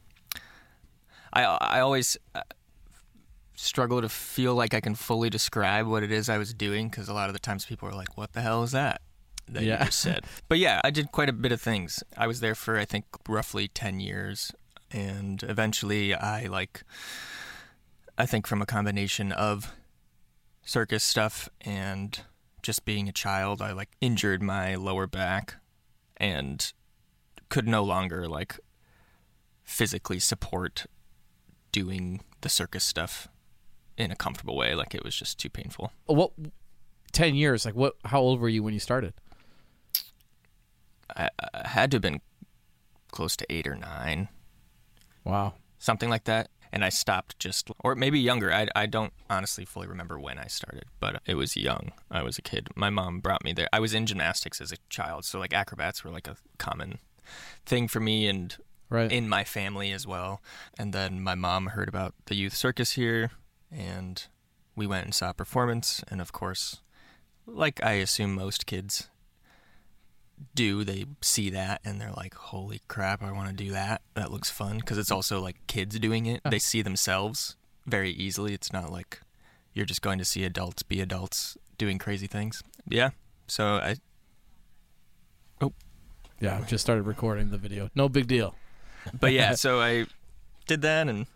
I 1.32 1.44
I 1.44 1.80
always 1.80 2.16
uh, 2.34 2.42
struggle 3.56 4.00
to 4.00 4.08
feel 4.08 4.54
like 4.54 4.74
I 4.74 4.80
can 4.80 4.94
fully 4.94 5.30
describe 5.30 5.86
what 5.86 6.02
it 6.02 6.10
is 6.10 6.28
I 6.28 6.38
was 6.38 6.52
doing 6.54 6.88
because 6.88 7.08
a 7.08 7.14
lot 7.14 7.28
of 7.28 7.32
the 7.34 7.38
times 7.38 7.64
people 7.64 7.88
are 7.88 7.94
like, 7.94 8.16
"What 8.16 8.32
the 8.32 8.40
hell 8.40 8.62
is 8.62 8.72
that?" 8.72 9.00
That 9.48 9.62
Yeah. 9.62 9.80
you 9.80 9.84
just 9.86 10.00
said. 10.00 10.24
but 10.48 10.58
yeah, 10.58 10.80
I 10.82 10.90
did 10.90 11.12
quite 11.12 11.28
a 11.28 11.32
bit 11.32 11.52
of 11.52 11.60
things. 11.60 12.02
I 12.16 12.26
was 12.26 12.40
there 12.40 12.54
for 12.54 12.78
I 12.78 12.84
think 12.86 13.04
roughly 13.28 13.68
ten 13.68 14.00
years, 14.00 14.50
and 14.94 15.42
eventually 15.42 16.14
I 16.14 16.46
like 16.46 16.84
I 18.16 18.26
think 18.26 18.46
from 18.46 18.62
a 18.62 18.66
combination 18.66 19.32
of 19.32 19.74
circus 20.62 21.02
stuff 21.02 21.48
and 21.60 22.20
just 22.62 22.84
being 22.84 23.08
a 23.08 23.12
child, 23.12 23.60
I 23.60 23.72
like 23.72 23.90
injured 24.00 24.42
my 24.42 24.76
lower 24.76 25.06
back 25.06 25.56
and 26.16 26.72
could 27.48 27.66
no 27.66 27.82
longer 27.82 28.28
like 28.28 28.58
physically 29.64 30.20
support 30.20 30.86
doing 31.72 32.22
the 32.42 32.48
circus 32.48 32.84
stuff 32.84 33.28
in 33.98 34.12
a 34.12 34.16
comfortable 34.16 34.56
way. 34.56 34.74
Like 34.76 34.94
it 34.94 35.04
was 35.04 35.16
just 35.16 35.38
too 35.38 35.50
painful. 35.50 35.92
What? 36.06 36.30
Ten 37.10 37.34
years? 37.34 37.64
Like 37.64 37.74
what? 37.74 37.94
How 38.04 38.20
old 38.20 38.40
were 38.40 38.48
you 38.48 38.62
when 38.62 38.74
you 38.74 38.80
started? 38.80 39.12
I, 41.16 41.28
I 41.52 41.68
had 41.68 41.90
to 41.90 41.96
have 41.96 42.02
been 42.02 42.20
close 43.10 43.36
to 43.36 43.46
eight 43.52 43.66
or 43.66 43.76
nine, 43.76 44.28
Wow. 45.24 45.54
something 45.78 46.08
like 46.10 46.24
that. 46.24 46.48
And 46.72 46.84
I 46.84 46.88
stopped 46.88 47.38
just, 47.38 47.70
or 47.84 47.94
maybe 47.94 48.18
younger. 48.18 48.52
I, 48.52 48.66
I 48.74 48.86
don't 48.86 49.12
honestly 49.30 49.64
fully 49.64 49.86
remember 49.86 50.18
when 50.18 50.38
I 50.38 50.46
started, 50.48 50.86
but 50.98 51.22
it 51.24 51.36
was 51.36 51.56
young. 51.56 51.92
I 52.10 52.22
was 52.24 52.36
a 52.36 52.42
kid. 52.42 52.68
My 52.74 52.90
mom 52.90 53.20
brought 53.20 53.44
me 53.44 53.52
there. 53.52 53.68
I 53.72 53.78
was 53.78 53.94
in 53.94 54.06
gymnastics 54.06 54.60
as 54.60 54.72
a 54.72 54.76
child, 54.88 55.24
so 55.24 55.38
like 55.38 55.52
acrobats 55.52 56.02
were 56.02 56.10
like 56.10 56.26
a 56.26 56.36
common 56.58 56.98
thing 57.64 57.86
for 57.88 58.00
me, 58.00 58.26
and 58.26 58.56
Right. 58.90 59.10
in 59.10 59.28
my 59.28 59.44
family 59.44 59.92
as 59.92 60.06
well. 60.06 60.42
And 60.78 60.92
then 60.92 61.22
my 61.22 61.34
mom 61.34 61.68
heard 61.68 61.88
about 61.88 62.14
the 62.26 62.34
youth 62.34 62.54
circus 62.54 62.92
here, 62.92 63.30
and 63.70 64.24
we 64.76 64.86
went 64.86 65.04
and 65.06 65.14
saw 65.14 65.30
a 65.30 65.34
performance. 65.34 66.02
And 66.08 66.20
of 66.20 66.32
course, 66.32 66.80
like 67.46 67.82
I 67.84 67.92
assume 67.94 68.34
most 68.34 68.66
kids 68.66 69.08
do, 70.54 70.84
they 70.84 71.04
see 71.20 71.50
that 71.50 71.80
and 71.84 72.00
they're 72.00 72.12
like, 72.12 72.34
"Holy 72.34 72.80
crap, 72.88 73.22
I 73.22 73.32
want 73.32 73.48
to 73.48 73.54
do 73.54 73.70
that! 73.72 74.02
That 74.14 74.30
looks 74.30 74.50
fun." 74.50 74.78
Because 74.78 74.98
it's 74.98 75.10
also 75.10 75.40
like 75.40 75.56
kids 75.66 75.98
doing 75.98 76.26
it. 76.26 76.40
They 76.48 76.58
see 76.58 76.82
themselves 76.82 77.56
very 77.86 78.10
easily. 78.10 78.54
It's 78.54 78.72
not 78.72 78.90
like 78.90 79.20
you're 79.72 79.86
just 79.86 80.02
going 80.02 80.18
to 80.18 80.24
see 80.24 80.44
adults 80.44 80.82
be 80.82 81.00
adults 81.00 81.56
doing 81.78 81.98
crazy 81.98 82.26
things. 82.26 82.62
Yeah. 82.88 83.10
So 83.46 83.76
I 83.76 83.96
Oh. 85.60 85.72
yeah. 86.40 86.56
I've 86.56 86.68
just 86.68 86.84
started 86.84 87.02
recording 87.02 87.50
the 87.50 87.58
video. 87.58 87.90
No 87.94 88.08
big 88.08 88.26
deal. 88.26 88.54
but 89.20 89.32
yeah, 89.32 89.54
so 89.54 89.80
I 89.80 90.06
did 90.66 90.82
that, 90.82 91.08
and 91.08 91.26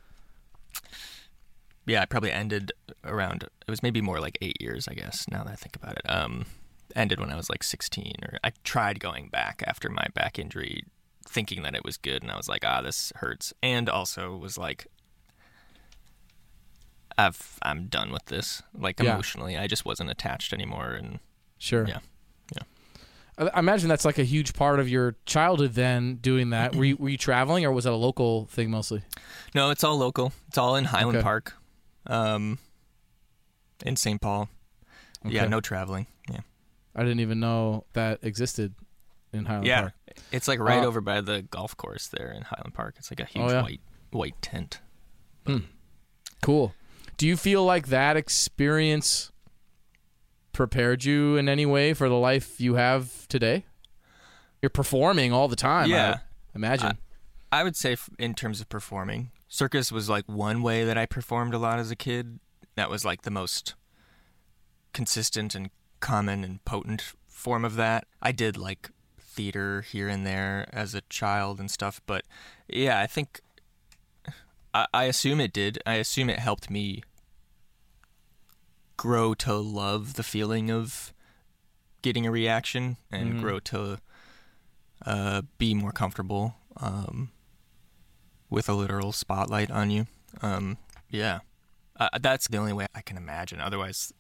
yeah, 1.87 2.03
I 2.03 2.07
probably 2.07 2.33
ended 2.33 2.73
around. 3.05 3.43
It 3.45 3.71
was 3.71 3.83
maybe 3.83 4.01
more 4.01 4.21
like 4.21 4.39
eight 4.41 4.57
years, 4.61 4.89
I 4.89 4.95
guess. 4.95 5.27
Now 5.31 5.45
that 5.45 5.53
I 5.53 5.57
think 5.57 5.77
about 5.77 5.99
it, 5.99 6.09
um, 6.11 6.47
ended 6.97 7.21
when 7.21 7.31
I 7.31 7.37
was 7.37 7.49
like 7.51 7.63
16, 7.63 8.15
or 8.23 8.39
I 8.45 8.53
tried 8.65 9.01
going 9.01 9.29
back 9.29 9.63
after 9.67 9.89
my 9.89 10.07
back 10.15 10.39
injury, 10.39 10.85
thinking 11.27 11.63
that 11.63 11.75
it 11.75 11.85
was 11.85 11.97
good, 11.97 12.23
and 12.23 12.31
I 12.33 12.37
was 12.37 12.49
like, 12.49 12.65
ah, 12.65 12.81
this 12.83 13.13
hurts, 13.17 13.53
and 13.63 13.89
also 13.89 14.37
was 14.37 14.57
like. 14.59 14.87
I've, 17.17 17.59
I'm 17.63 17.87
done 17.87 18.13
with 18.13 18.27
this. 18.27 18.63
Like 18.73 19.01
Yeah. 19.01 19.15
emotionally, 19.15 19.57
I 19.59 19.67
just 19.67 19.85
wasn't 19.85 20.11
attached 20.11 20.53
anymore, 20.53 20.93
and 20.93 21.19
Sure. 21.59 21.85
Yeah. 21.87 21.99
Yeah. 22.55 22.63
I 23.37 23.49
I 23.49 23.59
imagine 23.59 23.89
that's 23.89 24.05
like 24.05 24.19
a 24.19 24.25
huge 24.25 24.55
part 24.55 24.79
of 24.79 24.89
your 24.89 25.17
childhood. 25.27 25.73
Then 25.75 26.17
doing 26.17 26.51
that, 26.51 26.77
were 26.77 26.85
you 26.85 26.97
were 26.97 27.09
you 27.09 27.19
traveling 27.19 27.65
or 27.65 27.73
was 27.73 27.87
it 27.87 27.93
a 27.93 27.97
local 27.97 28.47
thing 28.47 28.71
mostly? 28.71 29.03
no, 29.55 29.71
it's 29.71 29.83
all 29.83 29.99
local. 29.99 30.33
It's 30.47 30.59
all 30.59 30.77
in 30.77 30.85
Highland 30.85 31.17
Okay. 31.19 31.25
Park, 31.25 31.55
um, 32.07 32.59
in 33.85 33.97
St. 33.97 34.21
Paul. 34.21 34.49
Yeah, 35.25 35.47
no 35.47 35.61
traveling. 35.61 36.07
Yeah. 36.31 36.41
I 36.99 37.03
didn't 37.03 37.21
even 37.21 37.39
know 37.41 37.85
that 37.93 38.19
existed 38.23 38.75
in 39.33 39.45
Highland 39.45 39.67
yeah, 39.67 39.81
Park. 39.83 39.93
it's 40.33 40.49
like 40.49 40.59
right 40.59 40.83
Uh, 40.83 40.87
over 40.87 41.01
by 41.01 41.21
the 41.21 41.43
golf 41.43 41.77
course 41.77 42.09
there 42.09 42.31
in 42.33 42.43
Highland 42.43 42.75
Park. 42.75 42.97
It's 42.99 43.11
like 43.11 43.21
a 43.21 43.25
Oh, 43.25 43.27
huge 43.27 43.51
yeah. 43.53 43.63
white 43.63 43.81
white 44.11 44.43
tent. 44.43 44.81
Cool. 46.43 46.75
Do 47.17 47.27
you 47.27 47.37
feel 47.37 47.65
like 47.65 47.89
that 47.89 48.17
experience 48.17 49.33
prepared 50.53 51.05
you 51.05 51.37
in 51.37 51.49
any 51.49 51.67
way 51.67 51.95
for 51.95 52.09
the 52.09 52.17
life 52.17 52.61
you 52.61 52.75
have 52.75 53.27
today? 53.29 53.65
You're 54.63 54.71
performing 54.71 55.33
all 55.33 55.49
the 55.49 55.57
time. 55.57 55.89
Yeah. 55.91 56.19
I 56.19 56.57
imagine. 56.57 56.99
I 57.51 57.65
would 57.65 57.77
say 57.77 57.97
in 58.19 58.35
terms 58.35 58.61
of 58.61 58.69
performing, 58.69 59.31
circus 59.49 59.91
was 59.91 60.09
like 60.09 60.25
one 60.29 60.63
way 60.63 60.85
that 60.85 60.99
I 60.99 61.07
performed 61.07 61.55
a 61.55 61.59
lot 61.59 61.79
as 61.79 61.91
a 61.91 61.97
kid. 61.97 62.41
That 62.77 62.91
was 62.91 63.05
like 63.05 63.23
the 63.23 63.31
most 63.31 63.75
consistent 64.93 65.55
and 65.55 65.71
common 66.01 66.45
and 66.45 66.65
potent 66.65 67.13
form 67.29 67.65
of 67.65 67.77
that. 67.77 68.07
I 68.23 68.33
did 68.33 68.57
like 68.57 68.91
theater 69.21 69.83
here 69.83 70.09
and 70.09 70.27
there 70.27 70.69
as 70.73 70.95
a 70.95 71.03
child 71.03 71.61
and 71.61 71.71
stuff, 71.71 72.01
but 72.07 72.25
yeah, 72.69 73.01
I 73.01 73.07
think 73.07 73.41
I, 74.75 74.87
I 74.93 75.05
assume 75.05 75.41
it 75.41 75.53
did. 75.53 75.79
I 75.87 75.95
assume 75.95 76.29
it 76.31 76.39
helped 76.41 76.71
me 76.71 77.03
grow 78.97 79.35
to 79.35 79.55
love 79.55 80.15
the 80.15 80.23
feeling 80.23 80.71
of 80.71 81.13
getting 82.03 82.27
a 82.27 82.31
reaction 82.31 82.97
and 83.11 83.35
Mhm. 83.35 83.41
grow 83.41 83.61
to 83.61 83.99
uh, 85.07 85.43
be 85.59 85.75
more 85.75 85.93
comfortable 85.93 86.57
um, 86.79 87.31
with 88.51 88.69
a 88.69 88.73
literal 88.75 89.13
spotlight 89.13 89.71
on 89.71 89.91
you. 89.91 90.07
Um, 90.43 90.79
yeah, 91.09 91.41
uh, 91.99 92.09
that's 92.21 92.49
the 92.49 92.57
only 92.57 92.73
way 92.73 92.87
I 92.95 93.01
can 93.03 93.17
imagine. 93.17 93.61
Otherwise, 93.61 94.13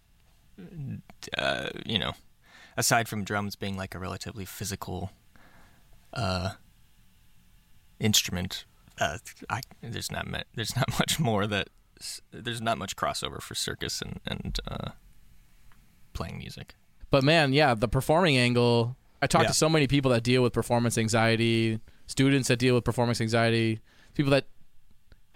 uh, 1.36 1.68
you 1.86 1.98
know, 1.98 2.12
aside 2.76 3.08
from 3.08 3.24
drums 3.24 3.56
being 3.56 3.76
like 3.76 3.94
a 3.94 3.98
relatively 3.98 4.44
physical 4.44 5.10
uh, 6.14 6.50
instrument, 8.00 8.64
uh, 9.00 9.18
I, 9.50 9.60
there's 9.80 10.10
not 10.10 10.26
there's 10.54 10.76
not 10.76 10.88
much 10.98 11.18
more 11.20 11.46
that 11.46 11.68
there's 12.32 12.60
not 12.60 12.78
much 12.78 12.96
crossover 12.96 13.40
for 13.40 13.54
circus 13.54 14.00
and 14.02 14.20
and 14.26 14.58
uh, 14.68 14.90
playing 16.12 16.38
music. 16.38 16.74
But 17.10 17.24
man, 17.24 17.52
yeah, 17.52 17.74
the 17.74 17.88
performing 17.88 18.36
angle. 18.36 18.96
I 19.20 19.26
talk 19.26 19.42
Yeah. 19.42 19.48
to 19.48 19.54
so 19.54 19.68
many 19.68 19.88
people 19.88 20.12
that 20.12 20.22
deal 20.22 20.42
with 20.44 20.52
performance 20.52 20.96
anxiety, 20.96 21.80
students 22.06 22.46
that 22.48 22.58
deal 22.58 22.76
with 22.76 22.84
performance 22.84 23.20
anxiety, 23.20 23.80
people 24.14 24.30
that 24.30 24.46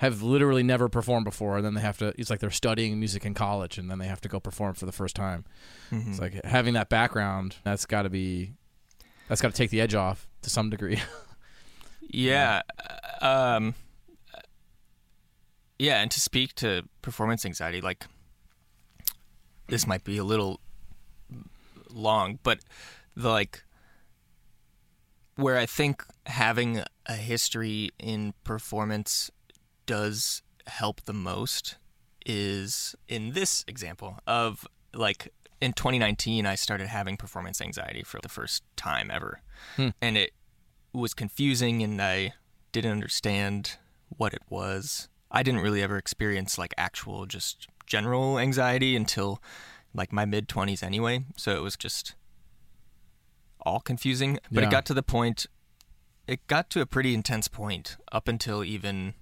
have 0.03 0.21
literally 0.21 0.65
never 0.65 0.89
performed 0.89 1.25
before, 1.25 1.59
and 1.59 1.65
then 1.65 1.75
they 1.75 1.81
have 1.81 1.97
to. 1.99 2.13
It's 2.19 2.29
like 2.29 2.41
they're 2.41 2.51
studying 2.51 2.99
music 2.99 3.25
in 3.25 3.35
college, 3.35 3.79
and 3.79 3.89
then 3.89 3.99
they 3.99 4.09
have 4.09 4.21
to 4.23 4.29
go 4.29 4.41
perform 4.41 4.75
for 4.75 4.85
the 4.85 4.91
first 4.93 5.15
time. 5.15 5.45
Mm-hmm. 5.93 6.11
It's 6.11 6.21
like 6.21 6.45
having 6.45 6.75
that 6.75 6.89
background. 6.89 7.55
That's 7.63 7.87
got 7.87 8.03
to 8.03 8.11
be. 8.11 8.55
That's 9.29 9.41
got 9.41 9.53
to 9.53 9.57
take 9.57 9.71
the 9.71 9.81
edge 9.81 9.95
off 9.95 10.27
to 10.43 10.51
some 10.51 10.69
degree. 10.71 11.01
Yeah. 12.15 12.63
uh, 13.23 13.57
Um, 13.57 13.75
yeah, 15.79 16.03
and 16.03 16.11
to 16.11 16.21
speak 16.21 16.55
to 16.57 16.83
performance 17.01 17.47
anxiety, 17.47 17.81
like 17.81 18.05
this 19.69 19.87
might 19.87 20.05
be 20.05 20.19
a 20.19 20.25
little 20.25 20.61
long, 21.91 22.39
but 22.43 22.59
the 23.17 23.31
like 23.31 23.63
where 25.37 25.57
I 25.57 25.65
think 25.65 26.05
having 26.27 26.83
a 27.07 27.15
history 27.15 27.91
in 27.99 28.35
performance 28.45 29.31
does 29.87 30.43
help 30.67 31.03
the 31.03 31.13
most 31.13 31.77
is 32.25 32.95
in 33.09 33.33
this 33.33 33.65
example 33.67 34.19
of 34.27 34.67
like 34.95 35.29
in 35.61 35.73
2019 35.73 36.47
I 36.47 36.55
started 36.55 36.87
having 36.89 37.17
performance 37.17 37.61
anxiety 37.61 38.03
for 38.03 38.21
the 38.23 38.29
first 38.29 38.63
time 38.77 39.11
ever. 39.11 39.41
Hmm. 39.77 39.89
And 40.01 40.17
it 40.17 40.33
was 40.93 41.15
confusing 41.15 41.83
and 41.83 42.01
I 42.01 42.35
didn't 42.73 42.93
understand 42.93 43.79
what 44.09 44.35
it 44.35 44.43
was. 44.49 45.09
I 45.31 45.43
didn't 45.43 45.61
really 45.61 45.83
ever 45.83 45.97
experience 45.97 46.59
like 46.59 46.75
actual 46.77 47.27
just 47.27 47.67
general 47.87 48.39
anxiety 48.39 48.95
until 48.95 49.43
like 49.95 50.13
my 50.13 50.25
mid 50.25 50.49
20s 50.49 50.83
anyway, 50.83 51.25
so 51.37 51.57
it 51.57 51.63
was 51.63 51.77
just 51.77 52.15
all 53.61 53.81
confusing, 53.81 54.39
but 54.51 54.63
Yeah. 54.63 54.69
it 54.69 54.71
got 54.71 54.85
to 54.87 54.95
the 54.95 55.03
point 55.03 55.47
it 56.29 56.47
got 56.47 56.71
to 56.71 56.81
a 56.81 56.87
pretty 56.87 57.15
intense 57.15 57.49
point 57.49 57.97
up 58.13 58.29
until 58.29 58.63
even 58.63 59.15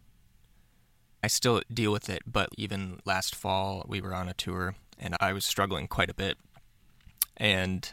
I 1.23 1.27
still 1.27 1.63
deal 1.73 1.93
with 1.93 2.09
it, 2.09 2.23
but 2.27 2.49
even 2.57 3.01
last 3.05 3.35
fall 3.35 3.85
we 3.89 4.01
were 4.01 4.15
on 4.15 4.29
a 4.29 4.35
tour 4.35 4.75
and 4.99 5.17
I 5.21 5.33
was 5.33 5.45
struggling 5.45 5.87
quite 5.89 6.11
a 6.11 6.15
bit. 6.15 6.39
And 7.37 7.93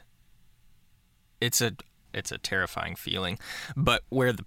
it's 1.39 1.61
a 1.61 1.73
it's 2.13 2.31
a 2.31 2.37
terrifying 2.37 2.95
feeling. 2.95 3.37
But 3.75 4.03
where 4.09 4.33
the 4.33 4.45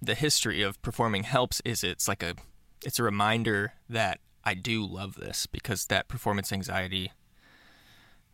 the 0.00 0.14
history 0.14 0.62
of 0.62 0.80
performing 0.82 1.22
helps 1.22 1.60
is 1.64 1.84
it's 1.84 2.08
like 2.08 2.22
a 2.22 2.34
it's 2.84 2.98
a 2.98 3.02
reminder 3.02 3.74
that 3.88 4.20
I 4.44 4.54
do 4.54 4.84
love 4.84 5.14
this 5.14 5.46
because 5.46 5.86
that 5.86 6.08
performance 6.08 6.52
anxiety 6.52 7.12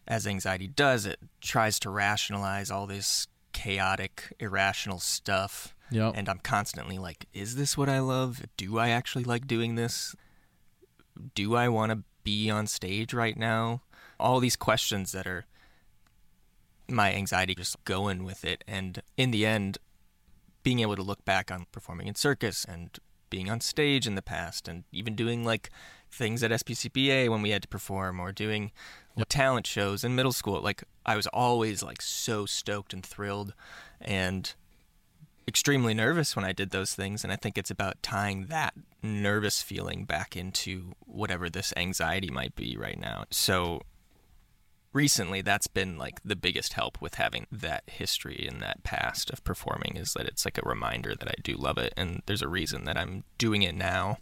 as 0.08 0.26
anxiety 0.26 0.66
does, 0.66 1.04
it 1.04 1.20
tries 1.42 1.78
to 1.80 1.90
rationalize 1.90 2.70
all 2.70 2.86
this 2.86 3.26
chaotic, 3.52 4.32
irrational 4.40 4.98
stuff. 4.98 5.74
Yep. 5.90 6.14
And 6.16 6.28
I'm 6.28 6.40
constantly 6.40 6.98
like, 6.98 7.26
is 7.32 7.56
this 7.56 7.76
what 7.76 7.88
I 7.88 8.00
love? 8.00 8.42
Do 8.56 8.78
I 8.78 8.90
actually 8.90 9.24
like 9.24 9.46
doing 9.46 9.74
this? 9.74 10.14
Do 11.34 11.56
I 11.56 11.68
want 11.68 11.92
to 11.92 12.02
be 12.24 12.50
on 12.50 12.66
stage 12.66 13.14
right 13.14 13.36
now? 13.36 13.82
All 14.20 14.40
these 14.40 14.56
questions 14.56 15.12
that 15.12 15.26
are 15.26 15.46
my 16.88 17.12
anxiety 17.12 17.54
just 17.54 17.82
going 17.84 18.24
with 18.24 18.44
it. 18.44 18.64
And 18.66 19.02
in 19.16 19.30
the 19.30 19.46
end, 19.46 19.78
being 20.62 20.80
able 20.80 20.96
to 20.96 21.02
look 21.02 21.24
back 21.24 21.50
on 21.50 21.66
performing 21.72 22.08
in 22.08 22.14
circus 22.14 22.64
and 22.64 22.98
being 23.30 23.50
on 23.50 23.60
stage 23.60 24.06
in 24.06 24.14
the 24.14 24.22
past 24.22 24.68
and 24.68 24.84
even 24.90 25.14
doing 25.14 25.44
like 25.44 25.70
things 26.10 26.42
at 26.42 26.50
SPCPA 26.50 27.28
when 27.28 27.42
we 27.42 27.50
had 27.50 27.62
to 27.62 27.68
perform 27.68 28.20
or 28.20 28.32
doing 28.32 28.72
Yep. 29.16 29.28
talent 29.28 29.66
shows 29.66 30.04
in 30.04 30.14
middle 30.14 30.32
school. 30.32 30.60
Like 30.60 30.84
I 31.04 31.16
was 31.16 31.26
always 31.28 31.82
like 31.82 32.00
so 32.00 32.46
stoked 32.46 32.92
and 32.92 33.04
thrilled 33.04 33.52
and 34.00 34.54
extremely 35.48 35.94
nervous 35.94 36.36
when 36.36 36.44
I 36.44 36.52
did 36.52 36.70
those 36.70 36.94
things. 36.94 37.24
And 37.24 37.32
I 37.32 37.36
think 37.36 37.58
it's 37.58 37.70
about 37.70 38.02
tying 38.02 38.46
that 38.46 38.74
nervous 39.02 39.62
feeling 39.62 40.04
back 40.04 40.36
into 40.36 40.92
whatever 41.00 41.48
this 41.48 41.72
anxiety 41.76 42.30
might 42.30 42.54
be 42.54 42.76
right 42.76 43.00
now. 43.00 43.24
So 43.30 43.80
recently 44.92 45.40
that's 45.40 45.66
been 45.66 45.96
like 45.96 46.20
the 46.24 46.36
biggest 46.36 46.74
help 46.74 47.00
with 47.00 47.14
having 47.14 47.46
that 47.50 47.84
history 47.86 48.46
and 48.50 48.60
that 48.60 48.82
past 48.84 49.30
of 49.30 49.42
performing 49.44 49.96
is 49.96 50.12
that 50.12 50.26
it's 50.26 50.44
like 50.44 50.58
a 50.58 50.68
reminder 50.68 51.14
that 51.14 51.28
I 51.28 51.34
do 51.42 51.54
love 51.54 51.78
it 51.78 51.94
and 51.96 52.22
there's 52.26 52.42
a 52.42 52.48
reason 52.48 52.84
that 52.84 52.96
I'm 52.96 53.24
doing 53.38 53.62
it 53.62 53.74
now 53.74 54.18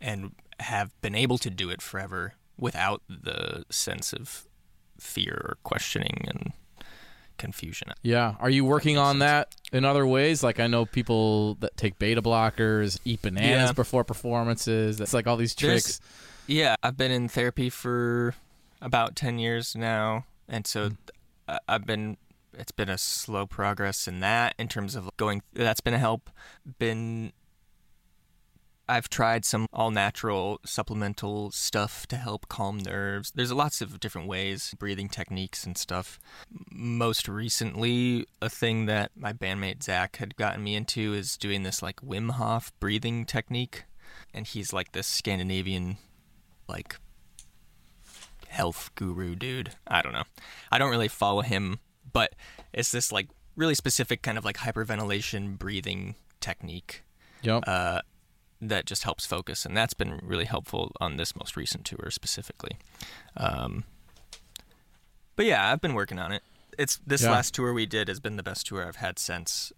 and 0.00 0.32
have 0.58 0.98
been 1.00 1.14
able 1.14 1.38
to 1.38 1.50
do 1.50 1.70
it 1.70 1.80
forever 1.82 2.34
without 2.58 3.02
the 3.08 3.64
sense 3.70 4.12
of 4.12 4.46
fear 4.98 5.40
or 5.44 5.56
questioning 5.62 6.24
and 6.28 6.52
confusion. 7.40 7.88
Yeah. 8.02 8.36
Are 8.38 8.48
you 8.50 8.64
working 8.64 8.96
on 8.98 9.18
that 9.18 9.52
in 9.72 9.84
other 9.84 10.06
ways? 10.06 10.44
Like 10.44 10.60
I 10.60 10.68
know 10.68 10.86
people 10.86 11.54
that 11.56 11.76
take 11.76 11.98
beta 11.98 12.22
blockers, 12.22 13.00
eat 13.04 13.22
bananas 13.22 13.70
Yeah. 13.70 13.72
before 13.72 14.04
performances. 14.04 14.98
That's 14.98 15.12
like 15.12 15.26
all 15.26 15.36
these 15.36 15.54
There's- 15.56 15.82
tricks. 15.82 16.00
Yeah, 16.46 16.76
I've 16.82 16.96
been 16.96 17.10
in 17.10 17.28
therapy 17.28 17.70
for 17.70 18.34
about 18.80 19.16
10 19.16 19.38
years 19.38 19.74
now. 19.76 20.24
And 20.48 20.66
so 20.66 20.90
uh, 21.48 21.58
I've 21.68 21.86
been, 21.86 22.16
it's 22.58 22.72
been 22.72 22.88
a 22.88 22.98
slow 22.98 23.46
progress 23.46 24.08
in 24.08 24.20
that 24.20 24.54
in 24.58 24.66
terms 24.68 24.94
of 24.96 25.08
going, 25.16 25.42
that's 25.52 25.80
been 25.80 25.94
a 25.94 25.98
help. 25.98 26.28
Been, 26.78 27.32
I've 28.90 29.08
tried 29.08 29.44
some 29.44 29.68
all 29.72 29.92
natural 29.92 30.60
supplemental 30.66 31.52
stuff 31.52 32.08
to 32.08 32.16
help 32.16 32.48
calm 32.48 32.78
nerves. 32.78 33.30
There's 33.32 33.52
lots 33.52 33.80
of 33.80 34.00
different 34.00 34.26
ways, 34.26 34.74
breathing 34.78 35.08
techniques 35.08 35.64
and 35.64 35.78
stuff. 35.78 36.18
Most 36.72 37.28
recently, 37.28 38.26
a 38.42 38.50
thing 38.50 38.86
that 38.86 39.12
my 39.16 39.32
bandmate 39.32 39.84
Zach 39.84 40.16
had 40.16 40.34
gotten 40.34 40.64
me 40.64 40.74
into 40.74 41.14
is 41.14 41.36
doing 41.36 41.62
this 41.62 41.82
like 41.82 42.00
Wim 42.00 42.32
Hof 42.32 42.72
breathing 42.80 43.24
technique. 43.24 43.84
And 44.34 44.44
he's 44.46 44.72
like 44.72 44.90
this 44.90 45.06
Scandinavian 45.06 45.98
like 46.68 46.96
health 48.48 48.90
guru 48.96 49.36
dude. 49.36 49.70
I 49.86 50.02
don't 50.02 50.12
know. 50.12 50.24
I 50.72 50.78
don't 50.78 50.90
really 50.90 51.08
follow 51.08 51.42
him, 51.42 51.78
but 52.12 52.34
it's 52.72 52.90
this 52.90 53.12
like 53.12 53.28
really 53.54 53.76
specific 53.76 54.22
kind 54.22 54.36
of 54.36 54.44
like 54.44 54.56
hyperventilation 54.56 55.58
breathing 55.58 56.16
technique 56.40 57.04
Yep. 57.42 57.64
uh, 57.66 58.00
that 58.60 58.84
just 58.86 59.04
helps 59.04 59.24
focus, 59.26 59.64
and 59.64 59.76
that's 59.76 59.94
been 59.94 60.20
really 60.22 60.44
helpful 60.44 60.92
on 61.00 61.16
this 61.16 61.34
most 61.36 61.56
recent 61.56 61.84
tour 61.84 62.10
specifically. 62.10 62.76
Um, 63.36 63.84
but 65.36 65.46
yeah, 65.46 65.72
I've 65.72 65.80
been 65.80 65.94
working 65.94 66.18
on 66.18 66.32
it. 66.32 66.42
It's 66.78 67.00
this 67.06 67.22
Yeah. 67.22 67.30
last 67.30 67.54
tour 67.54 67.72
we 67.72 67.86
did 67.86 68.08
has 68.08 68.20
been 68.20 68.36
the 68.36 68.42
best 68.42 68.66
tour 68.66 68.86
I've 68.86 68.96
had 68.96 69.18
since 69.18 69.72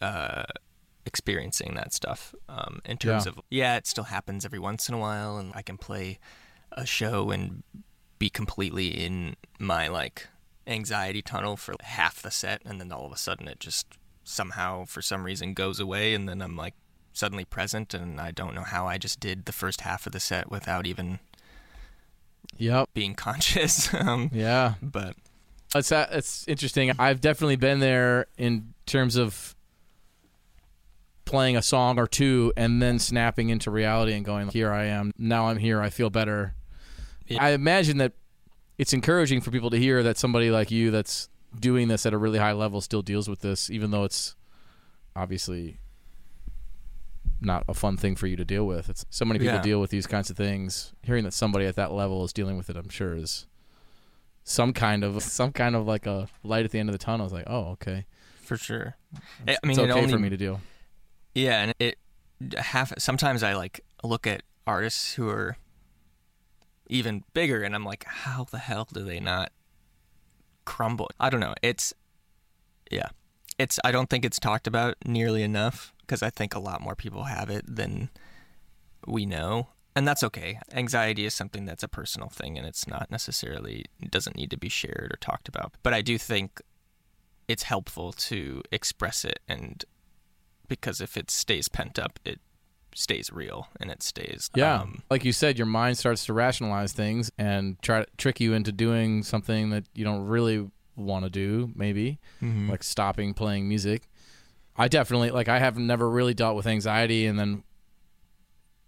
uh, 0.00 0.44
experiencing 1.06 1.74
that 1.74 1.92
stuff. 1.92 2.34
Um, 2.48 2.80
in 2.84 2.96
terms 2.98 3.26
Yeah. 3.26 3.32
of 3.32 3.40
yeah, 3.50 3.76
it 3.76 3.86
still 3.86 4.04
happens 4.04 4.44
every 4.44 4.58
once 4.58 4.88
in 4.88 4.94
a 4.94 4.98
while, 4.98 5.36
and 5.38 5.52
I 5.54 5.62
can 5.62 5.76
play 5.78 6.18
a 6.72 6.86
show 6.86 7.30
and 7.30 7.62
be 8.18 8.30
completely 8.30 8.88
in 8.88 9.36
my 9.58 9.88
like 9.88 10.28
anxiety 10.66 11.20
tunnel 11.22 11.56
for 11.56 11.74
half 11.82 12.22
the 12.22 12.30
set, 12.30 12.62
and 12.64 12.80
then 12.80 12.90
all 12.90 13.06
of 13.06 13.12
a 13.12 13.16
sudden 13.18 13.48
it 13.48 13.60
just 13.60 13.86
somehow 14.24 14.84
for 14.86 15.02
some 15.02 15.24
reason 15.24 15.52
goes 15.54 15.78
away, 15.78 16.14
and 16.14 16.26
then 16.28 16.40
I'm 16.42 16.56
like 16.56 16.74
suddenly 17.14 17.44
present, 17.44 17.94
and 17.94 18.20
I 18.20 18.32
don't 18.32 18.54
know 18.54 18.64
how 18.64 18.86
I 18.86 18.98
just 18.98 19.20
did 19.20 19.46
the 19.46 19.52
first 19.52 19.82
half 19.82 20.04
of 20.04 20.12
the 20.12 20.20
set 20.20 20.50
without 20.50 20.86
even 20.86 21.20
yep. 22.58 22.90
being 22.92 23.14
conscious. 23.26 23.92
um, 23.94 24.30
Yeah. 24.32 24.74
but 24.82 25.16
It's 25.74 25.90
it's 25.90 26.46
interesting. 26.46 26.92
I've 26.98 27.20
definitely 27.20 27.56
been 27.56 27.80
there 27.80 28.26
in 28.36 28.74
terms 28.84 29.16
of 29.16 29.54
playing 31.24 31.56
a 31.56 31.62
song 31.62 31.98
or 31.98 32.06
two 32.06 32.52
and 32.56 32.82
then 32.82 32.98
snapping 32.98 33.48
into 33.48 33.70
reality 33.70 34.12
and 34.12 34.24
going, 34.24 34.48
"Here 34.48 34.70
I 34.70 34.84
am. 34.84 35.12
Now 35.16 35.46
I'm 35.46 35.58
here. 35.58 35.80
I 35.80 35.90
feel 35.90 36.10
better." 36.10 36.54
Yeah. 37.26 37.42
I 37.42 37.50
imagine 37.50 37.96
that 37.98 38.12
it's 38.76 38.92
encouraging 38.92 39.40
for 39.40 39.50
people 39.50 39.70
to 39.70 39.78
hear 39.78 40.02
that 40.02 40.18
somebody 40.18 40.50
like 40.50 40.70
you 40.70 40.90
that's 40.90 41.28
doing 41.58 41.88
this 41.88 42.04
at 42.04 42.12
a 42.12 42.18
really 42.18 42.38
high 42.38 42.52
level 42.52 42.80
still 42.80 43.02
deals 43.02 43.28
with 43.28 43.40
this, 43.40 43.70
even 43.70 43.90
though 43.90 44.04
it's 44.04 44.36
obviously 45.16 45.78
not 47.40 47.64
a 47.68 47.74
fun 47.74 47.96
thing 47.96 48.16
for 48.16 48.26
you 48.26 48.36
to 48.36 48.44
deal 48.44 48.66
with. 48.66 48.88
It's 48.88 49.04
so 49.10 49.24
many 49.24 49.38
people 49.38 49.56
Yeah. 49.56 49.62
deal 49.62 49.80
with 49.80 49.90
these 49.90 50.06
kinds 50.06 50.30
of 50.30 50.36
things. 50.36 50.92
Hearing 51.02 51.24
that 51.24 51.32
somebody 51.34 51.66
at 51.66 51.76
that 51.76 51.92
level 51.92 52.24
is 52.24 52.32
dealing 52.32 52.56
with 52.56 52.70
it, 52.70 52.76
I'm 52.76 52.88
sure 52.88 53.14
is 53.14 53.46
some 54.44 54.72
kind 54.72 55.04
of 55.04 55.22
some 55.38 55.52
kind 55.52 55.74
of 55.76 55.86
like 55.86 56.06
a 56.06 56.28
light 56.42 56.64
at 56.64 56.70
the 56.70 56.78
end 56.78 56.88
of 56.88 56.92
the 56.92 56.98
tunnel. 56.98 57.26
It's 57.26 57.32
like, 57.34 57.44
oh, 57.46 57.70
okay. 57.72 58.06
for 58.42 58.56
sure, 58.56 58.96
I 59.48 59.52
I 59.62 59.66
mean, 59.66 59.70
it's 59.72 59.78
it 59.78 59.90
okay 59.90 60.00
only 60.00 60.12
for 60.12 60.18
me 60.18 60.28
to 60.30 60.36
deal. 60.36 60.60
Yeah, 61.34 61.62
and 61.62 61.74
it 61.78 61.98
half 62.58 62.92
sometimes 62.98 63.42
I 63.42 63.54
like 63.54 63.80
look 64.02 64.26
at 64.26 64.42
artists 64.66 65.14
who 65.14 65.28
are 65.28 65.56
even 66.88 67.24
bigger 67.32 67.62
and 67.62 67.74
I'm 67.74 67.84
like, 67.84 68.04
how 68.04 68.44
the 68.44 68.58
hell 68.58 68.86
do 68.92 69.02
they 69.04 69.18
not 69.20 69.50
crumble? 70.64 71.10
I 71.18 71.30
don't 71.30 71.40
know. 71.40 71.54
It's 71.62 71.92
yeah. 72.90 73.08
It's 73.58 73.78
I 73.84 73.92
don't 73.92 74.10
think 74.10 74.24
it's 74.24 74.38
talked 74.38 74.66
about 74.66 74.96
nearly 75.04 75.42
enough 75.42 75.92
because 76.00 76.22
I 76.22 76.30
think 76.30 76.54
a 76.54 76.58
lot 76.58 76.80
more 76.80 76.94
people 76.94 77.24
have 77.24 77.50
it 77.50 77.64
than 77.66 78.10
we 79.06 79.26
know. 79.26 79.68
And 79.96 80.08
that's 80.08 80.24
okay. 80.24 80.58
Anxiety 80.72 81.24
is 81.24 81.34
something 81.34 81.64
that's 81.64 81.84
a 81.84 81.88
personal 81.88 82.28
thing 82.28 82.58
and 82.58 82.66
it's 82.66 82.88
not 82.88 83.10
necessarily 83.10 83.84
doesn't 84.10 84.34
need 84.36 84.50
to 84.50 84.56
be 84.56 84.68
shared 84.68 85.12
or 85.12 85.16
talked 85.20 85.48
about. 85.48 85.74
But 85.84 85.94
I 85.94 86.02
do 86.02 86.18
think 86.18 86.60
it's 87.46 87.64
helpful 87.64 88.12
to 88.12 88.62
express 88.72 89.24
it 89.24 89.38
and 89.48 89.84
because 90.66 91.00
if 91.00 91.16
it 91.16 91.30
stays 91.30 91.68
pent 91.68 91.98
up, 91.98 92.18
it 92.24 92.40
stays 92.94 93.30
real 93.32 93.68
and 93.80 93.90
it 93.90 94.02
stays. 94.02 94.50
Yeah, 94.54 94.80
Um, 94.80 95.02
like 95.10 95.24
you 95.24 95.32
said, 95.32 95.58
your 95.58 95.66
mind 95.66 95.98
starts 95.98 96.24
to 96.26 96.32
rationalize 96.32 96.92
things 96.92 97.30
and 97.38 97.80
try 97.82 98.00
to 98.04 98.06
trick 98.16 98.40
you 98.40 98.52
into 98.54 98.72
doing 98.72 99.22
something 99.22 99.70
that 99.70 99.84
you 99.94 100.04
don't 100.04 100.24
really 100.26 100.70
want 100.96 101.24
to 101.24 101.30
do. 101.30 101.70
Maybe 101.74 102.18
mhm. 102.42 102.68
like 102.68 102.82
stopping 102.82 103.34
playing 103.34 103.68
music. 103.68 104.08
I 104.76 104.88
definitely 104.88 105.30
like. 105.30 105.48
I 105.48 105.58
have 105.58 105.78
never 105.78 106.08
really 106.08 106.34
dealt 106.34 106.56
with 106.56 106.66
anxiety, 106.66 107.26
and 107.26 107.38
then 107.38 107.62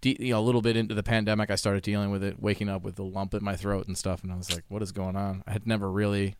de- 0.01 0.17
you 0.19 0.33
know 0.33 0.39
a 0.39 0.41
little 0.41 0.61
bit 0.61 0.75
into 0.75 0.93
the 0.95 1.03
pandemic, 1.03 1.49
I 1.49 1.55
started 1.55 1.83
dealing 1.83 2.11
with 2.11 2.23
it, 2.23 2.41
waking 2.41 2.67
up 2.67 2.83
with 2.83 2.99
a 2.99 3.03
lump 3.03 3.33
in 3.33 3.43
my 3.43 3.55
throat 3.55 3.87
and 3.87 3.97
stuff, 3.97 4.23
and 4.23 4.31
I 4.31 4.35
was 4.35 4.53
like, 4.53 4.63
"What 4.67 4.81
is 4.81 4.91
going 4.91 5.15
on?" 5.15 5.43
I 5.47 5.51
had 5.51 5.65
never 5.65 5.89
really 5.89 6.35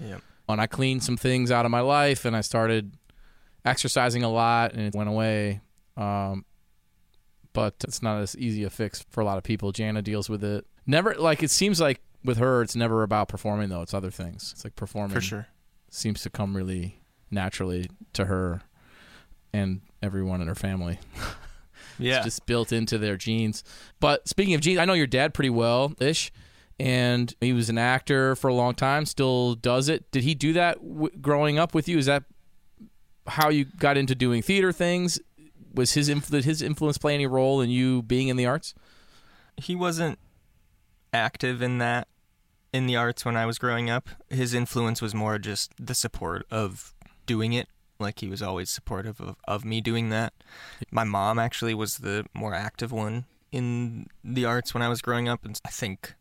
yeah. 0.00 0.18
and 0.48 0.60
I 0.60 0.66
cleaned 0.66 1.02
some 1.02 1.16
things 1.16 1.50
out 1.50 1.64
of 1.64 1.70
my 1.70 1.80
life 1.80 2.24
and 2.24 2.36
I 2.36 2.40
started 2.40 2.92
exercising 3.64 4.22
a 4.22 4.30
lot 4.30 4.72
and 4.72 4.82
it 4.82 4.94
went 4.94 5.08
away. 5.08 5.60
Um, 5.96 6.44
but 7.52 7.74
it's 7.84 8.02
not 8.02 8.20
as 8.20 8.36
easy 8.36 8.62
a 8.64 8.70
fix 8.70 9.04
for 9.10 9.20
a 9.20 9.24
lot 9.24 9.38
of 9.38 9.44
people. 9.44 9.72
Jana 9.72 10.02
deals 10.02 10.28
with 10.28 10.44
it. 10.44 10.66
Never 10.86 11.14
like 11.14 11.42
it 11.42 11.50
seems 11.50 11.80
like 11.80 12.00
with 12.24 12.38
her, 12.38 12.62
it's 12.62 12.76
never 12.76 13.02
about 13.02 13.28
performing 13.28 13.68
though. 13.68 13.82
It's 13.82 13.94
other 13.94 14.10
things. 14.10 14.50
It's 14.54 14.64
like 14.64 14.76
performing 14.76 15.14
For 15.14 15.20
sure. 15.20 15.46
seems 15.90 16.22
to 16.22 16.30
come 16.30 16.56
really 16.56 17.00
naturally 17.30 17.88
to 18.14 18.26
her 18.26 18.62
and 19.52 19.80
everyone 20.02 20.40
in 20.40 20.48
her 20.48 20.54
family. 20.54 20.98
Yeah. 21.98 22.16
It's 22.18 22.24
just 22.24 22.46
built 22.46 22.72
into 22.72 22.96
their 22.96 23.18
genes. 23.18 23.62
But 24.00 24.26
speaking 24.26 24.54
of 24.54 24.62
genes, 24.62 24.78
I 24.78 24.86
know 24.86 24.94
your 24.94 25.06
dad 25.06 25.34
pretty 25.34 25.50
well 25.50 25.92
ish, 26.00 26.32
and 26.78 27.34
he 27.42 27.52
was 27.52 27.68
an 27.68 27.76
actor 27.76 28.34
for 28.36 28.48
a 28.48 28.54
long 28.54 28.72
time. 28.74 29.04
Still 29.04 29.54
does 29.54 29.90
it. 29.90 30.10
Did 30.10 30.22
he 30.24 30.34
do 30.34 30.54
that 30.54 30.76
w- 30.82 31.14
growing 31.20 31.58
up 31.58 31.74
with 31.74 31.88
you? 31.88 31.98
Is 31.98 32.06
that 32.06 32.22
how 33.26 33.50
you 33.50 33.66
got 33.66 33.98
into 33.98 34.14
doing 34.14 34.40
theater 34.40 34.72
things? 34.72 35.20
Was 35.74 35.92
his 35.92 36.08
inf- 36.08 36.30
did 36.30 36.46
his 36.46 36.62
influence 36.62 36.96
play 36.96 37.12
any 37.14 37.26
role 37.26 37.60
in 37.60 37.68
you 37.68 38.00
being 38.02 38.28
in 38.28 38.36
the 38.36 38.46
arts? 38.46 38.72
he 39.58 39.76
wasn't 39.76 40.18
active 41.12 41.62
in 41.62 41.78
that 41.78 42.08
in 42.72 42.86
the 42.86 42.96
arts 42.96 43.24
when 43.24 43.36
I 43.36 43.46
was 43.46 43.58
growing 43.58 43.90
up. 43.90 44.08
His 44.28 44.54
influence 44.54 45.02
was 45.02 45.14
more 45.14 45.38
just 45.38 45.72
the 45.78 45.94
support 45.94 46.46
of 46.50 46.94
doing 47.26 47.52
it. 47.52 47.68
Like 47.98 48.20
he 48.20 48.28
was 48.28 48.42
always 48.42 48.70
supportive 48.70 49.20
of, 49.20 49.36
of 49.46 49.64
me 49.64 49.80
doing 49.80 50.08
that. 50.10 50.32
My 50.90 51.04
mom 51.04 51.38
actually 51.38 51.74
was 51.74 51.98
the 51.98 52.24
more 52.32 52.54
active 52.54 52.92
one 52.92 53.26
in 53.52 54.06
the 54.24 54.44
arts 54.44 54.72
when 54.72 54.82
I 54.82 54.88
was 54.88 55.02
growing 55.02 55.28
up, 55.28 55.44
and 55.44 55.60
I 55.64 55.70
think 55.70 56.14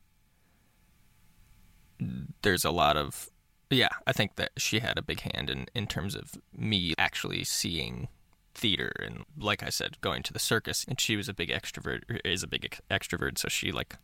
there's 2.41 2.65
a 2.65 2.71
lot 2.71 2.97
of 2.97 3.30
yeah, 3.71 3.89
I 4.08 4.13
think 4.13 4.36
that 4.38 4.52
she 4.58 4.80
had 4.80 4.97
a 4.97 5.02
big 5.02 5.21
hand 5.21 5.49
in 5.49 5.67
in 5.75 5.88
terms 5.88 6.15
of 6.15 6.34
me 6.56 6.93
actually 6.97 7.43
seeing 7.43 8.08
theater 8.56 8.91
and 8.99 9.23
like 9.38 9.63
I 9.63 9.69
said 9.69 10.02
going 10.02 10.23
to 10.23 10.34
the 10.34 10.39
circus 10.39 10.84
and 10.86 10.99
she 10.99 11.15
was 11.15 11.30
a 11.30 11.34
big 11.34 11.49
extrovert 11.49 12.02
is 12.25 12.43
a 12.43 12.47
big 12.47 12.78
extrovert 12.91 13.38
so 13.38 13.47
she 13.47 13.71
like 13.71 13.95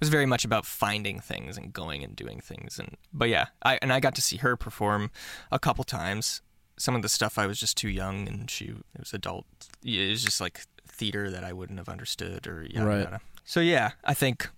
was 0.00 0.08
very 0.08 0.26
much 0.26 0.44
about 0.44 0.66
finding 0.66 1.20
things 1.20 1.56
and 1.56 1.72
going 1.72 2.02
and 2.02 2.16
doing 2.16 2.40
things 2.40 2.78
and 2.78 2.96
but 3.12 3.28
yeah 3.28 3.46
I 3.62 3.78
and 3.82 3.92
I 3.92 4.00
got 4.00 4.14
to 4.16 4.22
see 4.22 4.38
her 4.38 4.56
perform 4.56 5.10
a 5.52 5.58
couple 5.58 5.84
times 5.84 6.42
some 6.78 6.94
of 6.96 7.02
the 7.02 7.08
stuff 7.08 7.38
I 7.38 7.46
was 7.46 7.60
just 7.60 7.76
too 7.76 7.88
young 7.90 8.26
and 8.26 8.50
she 8.50 8.64
it 8.66 8.98
was 9.00 9.12
adult 9.12 9.46
it 9.84 10.10
was 10.10 10.24
just 10.24 10.40
like 10.40 10.62
theater 10.88 11.30
that 11.30 11.44
I 11.44 11.52
wouldn't 11.52 11.78
have 11.78 11.88
understood 11.88 12.46
or 12.46 12.62
yada 12.64 12.86
Right. 12.86 13.04
yada 13.04 13.20
so 13.44 13.60
yeah 13.60 13.92
I 14.04 14.14
think 14.14 14.48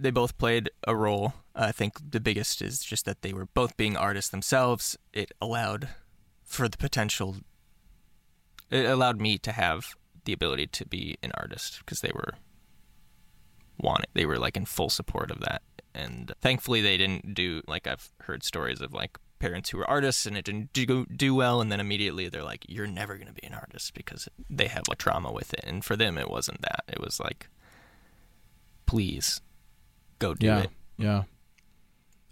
they 0.00 0.10
both 0.12 0.38
played 0.38 0.70
a 0.86 0.94
role. 0.94 1.32
I 1.56 1.72
think 1.72 1.94
the 2.12 2.20
biggest 2.20 2.62
is 2.62 2.84
just 2.84 3.04
that 3.04 3.22
they 3.22 3.32
were 3.32 3.46
both 3.46 3.76
being 3.76 3.96
artists 3.96 4.30
themselves. 4.30 4.96
It 5.12 5.32
allowed 5.40 5.88
for 6.44 6.68
the 6.68 6.76
potential. 6.76 7.38
It 8.70 8.84
allowed 8.84 9.20
me 9.20 9.38
to 9.38 9.50
have 9.50 9.96
the 10.24 10.32
ability 10.32 10.68
to 10.68 10.86
be 10.86 11.16
an 11.22 11.32
artist 11.34 11.80
because 11.80 12.00
they 12.00 12.12
were 12.14 12.34
wanting. 13.78 14.10
They 14.14 14.26
were 14.26 14.38
like 14.38 14.56
in 14.56 14.64
full 14.64 14.90
support 14.90 15.30
of 15.30 15.40
that, 15.40 15.62
and 15.94 16.32
thankfully 16.40 16.80
they 16.80 16.96
didn't 16.96 17.34
do 17.34 17.62
like 17.66 17.86
I've 17.86 18.10
heard 18.22 18.44
stories 18.44 18.80
of 18.80 18.92
like 18.92 19.18
parents 19.38 19.70
who 19.70 19.78
were 19.78 19.88
artists 19.88 20.26
and 20.26 20.36
it 20.36 20.44
didn't 20.44 20.72
do 20.72 21.06
do 21.06 21.34
well, 21.34 21.60
and 21.60 21.70
then 21.70 21.80
immediately 21.80 22.28
they're 22.28 22.44
like, 22.44 22.64
"You're 22.68 22.86
never 22.86 23.16
going 23.16 23.28
to 23.28 23.32
be 23.32 23.46
an 23.46 23.54
artist" 23.54 23.94
because 23.94 24.28
they 24.50 24.66
have 24.68 24.84
like 24.88 24.98
trauma 24.98 25.32
with 25.32 25.52
it, 25.54 25.60
and 25.64 25.84
for 25.84 25.96
them 25.96 26.18
it 26.18 26.30
wasn't 26.30 26.62
that. 26.62 26.84
It 26.88 27.00
was 27.00 27.20
like, 27.20 27.48
please 28.86 29.40
go 30.18 30.34
do 30.34 30.46
yeah, 30.46 30.58
it. 30.60 30.70
yeah. 30.96 31.22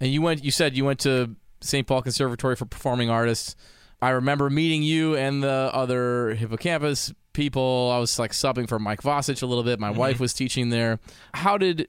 And 0.01 0.11
you 0.11 0.23
went. 0.23 0.45
You 0.45 0.51
said 0.51 0.77
you 0.77 0.85
went 0.85 1.01
to 1.01 1.37
St. 1.61 1.87
Paul 1.87 2.03
Conservatory 2.03 2.57
for 2.57 2.67
Performing 2.67 3.11
Artists. 3.11 3.57
I 4.03 4.11
remember 4.11 4.51
meeting 4.51 4.83
you 4.83 5.17
and 5.17 5.43
the 5.43 5.71
other 5.73 6.35
Hippo 6.35 6.59
Campus 6.59 7.13
people. 7.37 7.93
I 7.95 7.99
was 7.99 8.19
like 8.19 8.33
subbing 8.33 8.69
for 8.69 8.79
Mike 8.79 9.03
Vosich 9.03 9.43
a 9.43 9.47
little 9.47 9.63
bit. 9.63 9.79
My 9.79 9.91
mm-hmm. 9.91 9.99
wife 9.99 10.21
was 10.21 10.33
teaching 10.35 10.71
there. 10.71 10.99
How 11.35 11.57
did? 11.57 11.89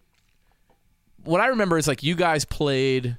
What 1.24 1.42
I 1.42 1.48
remember 1.48 1.78
is 1.78 1.88
like 1.88 2.04
you 2.04 2.16
guys 2.16 2.46
played 2.46 3.18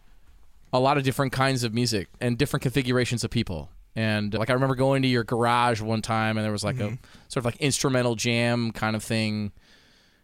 a 0.73 0.79
lot 0.79 0.99
of 0.99 1.03
different 1.03 1.33
kinds 1.33 1.65
of 1.65 1.75
music 1.75 2.09
and 2.21 2.39
different 2.39 2.63
configurations 2.63 3.25
of 3.25 3.31
people. 3.31 3.71
And 3.97 4.33
like 4.35 4.51
I 4.51 4.53
remember 4.53 4.77
going 4.77 5.03
to 5.03 5.09
your 5.09 5.25
garage 5.25 5.81
one 5.81 6.03
time 6.03 6.37
and 6.37 6.45
there 6.45 6.53
was 6.53 6.63
like 6.63 6.79
a 6.79 6.85
mm-hmm. 6.85 6.95
sort 7.29 7.39
of 7.41 7.45
like 7.47 7.57
instrumental 7.57 8.15
jam 8.15 8.71
kind 8.71 8.95
of 8.95 9.03
thing 9.03 9.53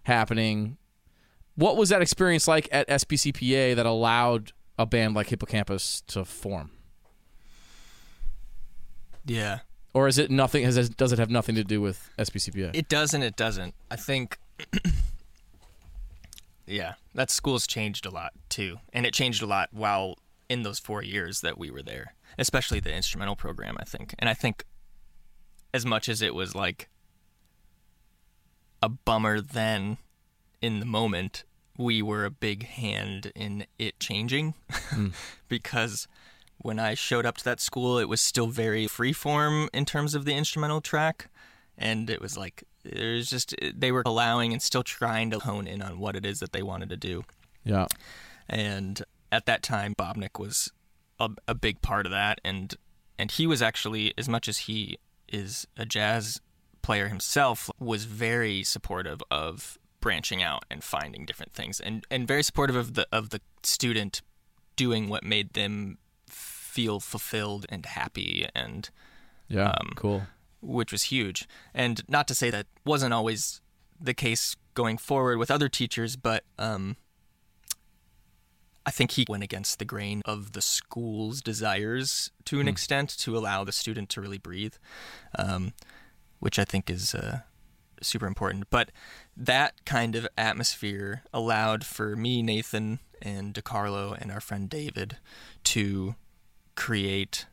happening. 0.05 0.77
What 1.57 1.77
was 1.77 1.89
that 1.89 2.03
experience 2.03 2.47
like 2.47 2.69
at 2.71 2.89
SPCPA 2.89 3.75
that 3.77 3.87
allowed 3.87 4.53
a 4.79 4.87
band 4.87 5.15
like 5.15 5.29
Hippo 5.29 5.47
Campus 5.47 6.03
to 6.09 6.25
form? 6.25 6.71
Yeah. 9.27 9.61
Or 9.95 10.09
is 10.09 10.19
it 10.19 10.31
nothing? 10.31 10.65
Has, 10.65 10.91
does 10.91 11.13
it 11.13 11.19
have 11.21 11.31
nothing 11.31 11.55
to 11.55 11.65
do 11.65 11.81
with 11.81 12.11
SPCPA? 12.19 12.75
It 12.75 12.89
does 12.89 13.15
and 13.15 13.23
it 13.23 13.37
doesn't. 13.37 13.75
I 13.91 13.97
think. 13.97 14.39
yeah, 16.67 16.95
that 17.15 17.31
school's 17.31 17.67
changed 17.67 18.05
a 18.05 18.11
lot 18.11 18.33
too, 18.49 18.79
and 18.93 19.07
it 19.07 19.15
changed 19.15 19.43
a 19.43 19.47
lot 19.47 19.69
while 19.73 20.19
in 20.49 20.63
those 20.63 20.81
four 20.81 21.03
years 21.03 21.41
that 21.41 21.57
we 21.57 21.71
were 21.71 21.83
there, 21.83 22.15
especially 22.39 22.81
the 22.81 22.93
instrumental 22.93 23.37
program. 23.37 23.77
I 23.79 23.85
think, 23.85 24.15
and 24.19 24.29
I 24.29 24.35
think, 24.35 24.65
as 25.73 25.87
much 25.87 26.09
as 26.09 26.21
it 26.21 26.35
was 26.35 26.57
like 26.57 26.89
a 28.83 28.89
bummer 28.89 29.41
then, 29.41 29.99
in 30.61 30.81
the 30.81 30.87
moment, 30.87 31.45
we 31.79 32.03
were 32.03 32.25
a 32.25 32.31
big 32.31 32.67
hand 32.67 33.31
in 33.35 33.67
it 33.79 34.01
changing, 34.01 34.55
hmm. 34.71 35.09
because 35.49 36.09
when 36.65 36.79
I 36.79 36.95
showed 36.95 37.27
up 37.27 37.37
to 37.37 37.45
that 37.45 37.61
school, 37.61 37.99
it 37.99 38.09
was 38.09 38.23
still 38.23 38.47
very 38.47 38.87
freeform 38.87 39.69
in 39.75 39.85
terms 39.85 40.15
of 40.15 40.25
the 40.25 40.35
instrumental 40.35 40.81
track. 40.81 41.29
And 41.77 42.09
it 42.09 42.23
was 42.23 42.39
like, 42.39 42.65
was 42.85 43.29
just, 43.29 43.55
they 43.77 43.93
were 43.93 44.03
allowing 44.07 44.55
and 44.55 44.63
still 44.63 44.83
trying 44.83 45.31
to 45.33 45.41
hone 45.41 45.67
in 45.67 45.83
on 45.83 45.99
what 45.99 46.17
it 46.17 46.25
is 46.25 46.41
that 46.41 46.53
they 46.53 46.63
wanted 46.63 46.89
to 46.89 46.97
do. 46.97 47.25
yeah. 47.65 47.87
And 48.49 49.03
at 49.31 49.45
that 49.45 49.63
time, 49.63 49.95
Bobnik 49.95 50.39
was 50.39 50.73
a, 51.21 51.29
a 51.47 51.55
big 51.55 51.83
part 51.83 52.07
of 52.07 52.13
that. 52.13 52.41
And, 52.43 52.75
and 53.19 53.31
he 53.31 53.47
was 53.47 53.61
actually, 53.61 54.15
as 54.17 54.27
much 54.27 54.49
as 54.49 54.59
he 54.61 54.99
is 55.29 55.67
a 55.77 55.85
jazz 55.85 56.41
player 56.81 57.09
himself, 57.09 57.71
was 57.79 58.07
very 58.07 58.63
supportive 58.63 59.23
of 59.31 59.77
branching 60.01 60.43
out 60.43 60.65
and 60.71 60.83
finding 60.83 61.27
different 61.27 61.53
things 61.53 61.79
and, 61.79 62.07
and 62.11 62.27
very 62.27 62.43
supportive 62.43 62.77
of 62.77 62.95
the, 62.95 63.07
of 63.13 63.31
the 63.31 63.43
student 63.63 64.23
doing 64.77 65.11
what 65.11 65.25
made 65.25 65.53
them 65.53 65.99
feel 66.75 66.99
fulfilled 67.01 67.65
and 67.69 67.87
happy 67.87 68.47
and 68.55 68.91
Yeah. 69.49 69.71
Um, 69.81 69.93
cool. 69.97 70.23
which 70.61 70.91
was 70.93 71.05
huge. 71.05 71.47
And 71.73 72.03
not 72.09 72.27
to 72.29 72.35
say 72.35 72.51
that 72.51 72.67
wasn't 72.85 73.15
always 73.15 73.61
the 74.01 74.15
case 74.15 74.57
going 74.75 74.99
forward 74.99 75.39
with 75.39 75.51
other 75.51 75.69
teachers, 75.69 76.17
but 76.17 76.43
um, 76.59 76.97
I 78.87 78.91
think 78.91 79.13
he 79.13 79.25
went 79.29 79.43
against 79.45 79.79
the 79.79 79.85
grain 79.85 80.21
of 80.25 80.53
the 80.53 80.63
school's 80.63 81.41
desires 81.41 82.31
to 82.47 82.61
an 82.61 82.67
extent 82.69 83.09
to 83.19 83.37
allow 83.37 83.63
the 83.65 83.73
student 83.73 84.09
to 84.11 84.21
really 84.21 84.39
breathe, 84.39 84.75
um, 85.39 85.73
which 86.41 86.59
I 86.59 86.65
think 86.65 86.91
is 86.91 87.15
uh, 87.15 87.41
super 88.03 88.27
important. 88.27 88.69
But 88.71 88.91
that 89.37 89.85
kind 89.87 90.17
of 90.17 90.27
atmosphere 90.37 91.23
allowed 91.33 91.85
for 91.85 92.17
me, 92.17 92.43
Nathan, 92.43 92.99
and 93.23 93.55
DeCarlo, 93.55 94.21
and 94.21 94.31
our 94.33 94.41
friend 94.41 94.69
David 94.69 95.17
to 95.65 96.15
create 96.77 97.47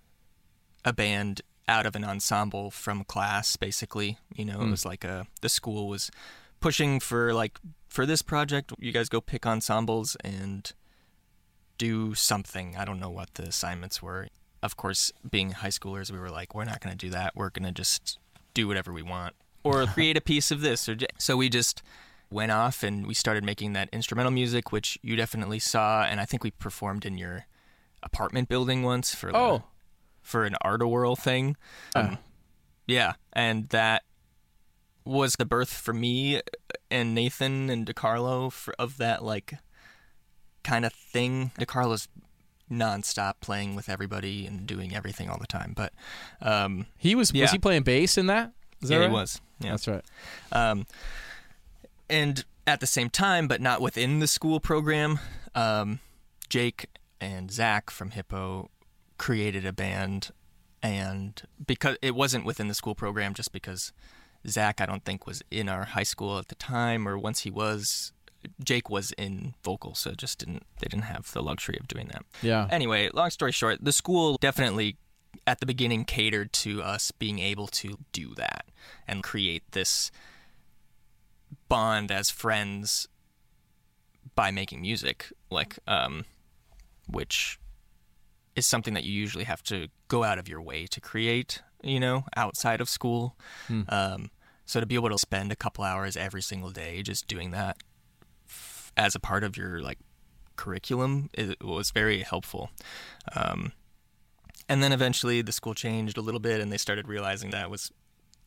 a 0.84 0.94
band 0.94 1.42
out 1.68 1.86
of 1.86 1.96
an 1.96 2.04
ensemble 2.04 2.72
from 2.72 3.04
class 3.04 3.56
basically. 3.56 4.18
You 4.36 4.46
know 4.46 4.62
it 4.62 4.66
hmm. 4.66 4.72
was 4.72 4.86
like 4.86 5.04
a 5.04 5.28
the 5.42 5.50
school 5.50 5.88
was 5.88 6.12
pushing 6.60 7.00
for 7.00 7.34
like 7.34 7.60
for 7.88 8.06
this 8.06 8.22
project 8.22 8.72
you 8.80 8.92
guys 8.92 9.10
go 9.10 9.22
pick 9.22 9.46
ensembles 9.46 10.16
and 10.24 10.72
do 11.78 12.14
something. 12.14 12.76
I 12.78 12.86
don't 12.86 13.00
know 13.00 13.10
what 13.10 13.34
the 13.36 13.44
assignments 13.44 14.02
were. 14.02 14.28
Of 14.62 14.78
course 14.78 15.12
being 15.30 15.52
high 15.52 15.70
schoolers 15.70 16.12
we 16.12 16.20
were 16.20 16.30
like 16.30 16.54
we're 16.54 16.66
not 16.66 16.82
going 16.82 16.96
to 16.96 17.06
do 17.06 17.12
that. 17.12 17.36
We're 17.36 17.50
going 17.50 17.66
to 17.66 17.72
just 17.72 18.18
do 18.54 18.68
whatever 18.68 18.92
we 18.92 19.02
want 19.02 19.36
or 19.64 19.86
create 19.88 20.18
a 20.18 20.22
piece 20.22 20.52
of 20.52 20.62
this 20.62 20.88
or 20.90 20.96
j- 20.96 21.08
so 21.18 21.38
we 21.38 21.50
just 21.50 21.82
went 22.30 22.52
off 22.52 22.84
and 22.84 23.06
we 23.06 23.14
started 23.14 23.44
making 23.44 23.74
that 23.74 23.90
instrumental 23.92 24.32
music 24.32 24.72
which 24.72 24.98
you 25.02 25.16
definitely 25.16 25.60
saw 25.60 26.04
and 26.04 26.20
i 26.20 26.26
think 26.26 26.44
we 26.44 26.52
performed 26.52 27.06
in 27.06 27.18
your 27.18 27.46
apartment 28.04 28.50
building 28.50 28.84
once 28.84 29.14
for 29.16 29.32
the- 29.32 29.38
Oh. 29.38 29.64
for 30.22 30.46
an 30.46 30.56
art 30.62 30.82
whirl 30.88 31.16
thing. 31.16 31.56
Um, 31.96 32.18
yeah, 32.88 33.14
and 33.34 33.70
that 33.70 34.04
was 35.04 35.34
the 35.36 35.46
birth 35.46 35.74
for 35.74 35.94
me 35.94 36.42
and 36.92 37.16
Nathan 37.16 37.70
and 37.70 37.86
DeCarlo 37.88 38.52
for, 38.52 38.74
of 38.78 38.98
that 38.98 39.24
like 39.24 39.56
kind 40.64 40.86
of 40.86 40.94
thing. 40.94 41.52
DeCarlo's 41.60 42.08
nonstop 42.72 43.34
playing 43.42 43.76
with 43.76 43.90
everybody 43.90 44.46
and 44.46 44.66
doing 44.68 44.96
everything 44.96 45.30
all 45.30 45.40
the 45.40 45.48
time, 45.48 45.74
but 45.76 45.92
um, 46.42 46.86
He 46.98 47.16
was 47.16 47.32
Yeah. 47.34 47.44
was 47.46 47.52
he 47.52 47.58
playing 47.60 47.84
bass 47.84 48.18
in 48.18 48.28
that? 48.28 48.52
Is 48.82 48.90
that 48.90 48.96
yeah, 48.96 49.02
right? 49.02 49.10
he 49.10 49.14
was. 49.14 49.42
Yeah. 49.60 49.72
That's 49.72 49.88
right. 49.88 50.06
Um, 50.52 50.86
and 52.10 52.46
at 52.68 52.80
the 52.80 52.88
same 52.88 53.10
time, 53.10 53.48
but 53.48 53.60
not 53.62 53.82
within 53.82 54.20
the 54.20 54.28
school 54.28 54.60
program, 54.60 55.20
um, 55.56 56.00
Jake 56.50 56.88
and 57.22 57.52
Zach 57.52 57.90
from 57.90 58.12
Hippo 58.12 58.70
created 59.18 59.66
a 59.66 59.72
band, 59.72 60.32
and 60.82 61.42
because 61.66 61.96
it 62.02 62.16
wasn't 62.16 62.44
within 62.44 62.68
the 62.68 62.74
school 62.74 62.96
program, 62.96 63.36
just 63.36 63.54
because 63.54 63.94
Zach, 64.48 64.82
I 64.82 64.88
don't 64.88 65.06
think, 65.06 65.28
was 65.28 65.44
in 65.52 65.70
our 65.70 65.86
high 65.86 66.04
school 66.04 66.40
at 66.40 66.48
the 66.48 66.56
time, 66.56 67.08
or 67.08 67.18
once 67.18 67.42
he 67.42 67.52
was, 67.52 68.12
Jake 68.64 68.90
was 68.90 69.12
in 69.12 69.54
vocal, 69.64 69.94
so 69.94 70.12
just 70.12 70.40
didn't 70.40 70.64
they 70.80 70.88
didn't 70.90 71.06
have 71.06 71.32
the 71.32 71.44
luxury 71.44 71.78
of 71.80 71.88
doing 71.88 72.08
that. 72.08 72.26
Yeah. 72.42 72.68
Anyway, 72.72 73.10
long 73.14 73.30
story 73.30 73.52
short, 73.52 73.78
the 73.82 73.92
school 73.92 74.38
definitely 74.42 74.98
at 75.46 75.60
the 75.60 75.66
beginning 75.66 76.04
catered 76.04 76.52
to 76.52 76.82
us 76.82 77.12
being 77.12 77.40
able 77.40 77.68
to 77.68 77.98
do 78.12 78.34
that 78.36 78.66
and 79.08 79.24
create 79.24 79.64
this 79.72 80.12
bond 81.70 82.12
as 82.12 82.30
friends 82.30 83.08
by 84.36 84.52
making 84.52 84.82
music 84.82 85.32
like 85.50 85.78
um 85.88 86.26
which 87.08 87.60
is 88.56 88.66
something 88.66 88.94
that 88.94 89.04
you 89.04 89.14
usually 89.14 89.46
have 89.46 89.64
to 89.64 89.88
go 90.08 90.24
out 90.24 90.38
of 90.38 90.48
your 90.48 90.62
way 90.62 90.86
to 90.88 91.00
create, 91.00 91.62
you 91.84 92.00
know, 92.00 92.26
outside 92.36 92.82
of 92.82 92.90
school. 92.90 93.36
Um 93.90 94.30
so 94.66 94.80
to 94.80 94.86
be 94.86 94.96
able 94.96 95.10
to 95.10 95.18
spend 95.18 95.52
a 95.52 95.56
couple 95.56 95.84
hours 95.84 96.16
every 96.16 96.42
single 96.42 96.70
day 96.70 97.02
just 97.02 97.28
doing 97.28 97.52
that 97.52 97.78
f- 98.48 98.92
as 98.96 99.16
a 99.16 99.20
part 99.20 99.44
of 99.44 99.58
your 99.58 99.82
like 99.82 100.00
curriculum 100.56 101.30
it 101.34 101.64
was 101.64 101.92
very 101.92 102.22
helpful. 102.22 102.70
Um, 103.36 103.74
and 104.70 104.82
then 104.82 104.94
eventually 104.94 105.42
the 105.42 105.52
school 105.52 105.74
changed 105.74 106.18
a 106.18 106.22
little 106.22 106.40
bit 106.40 106.62
and 106.62 106.72
they 106.72 106.78
started 106.78 107.08
realizing 107.08 107.50
that 107.50 107.70
was 107.70 107.92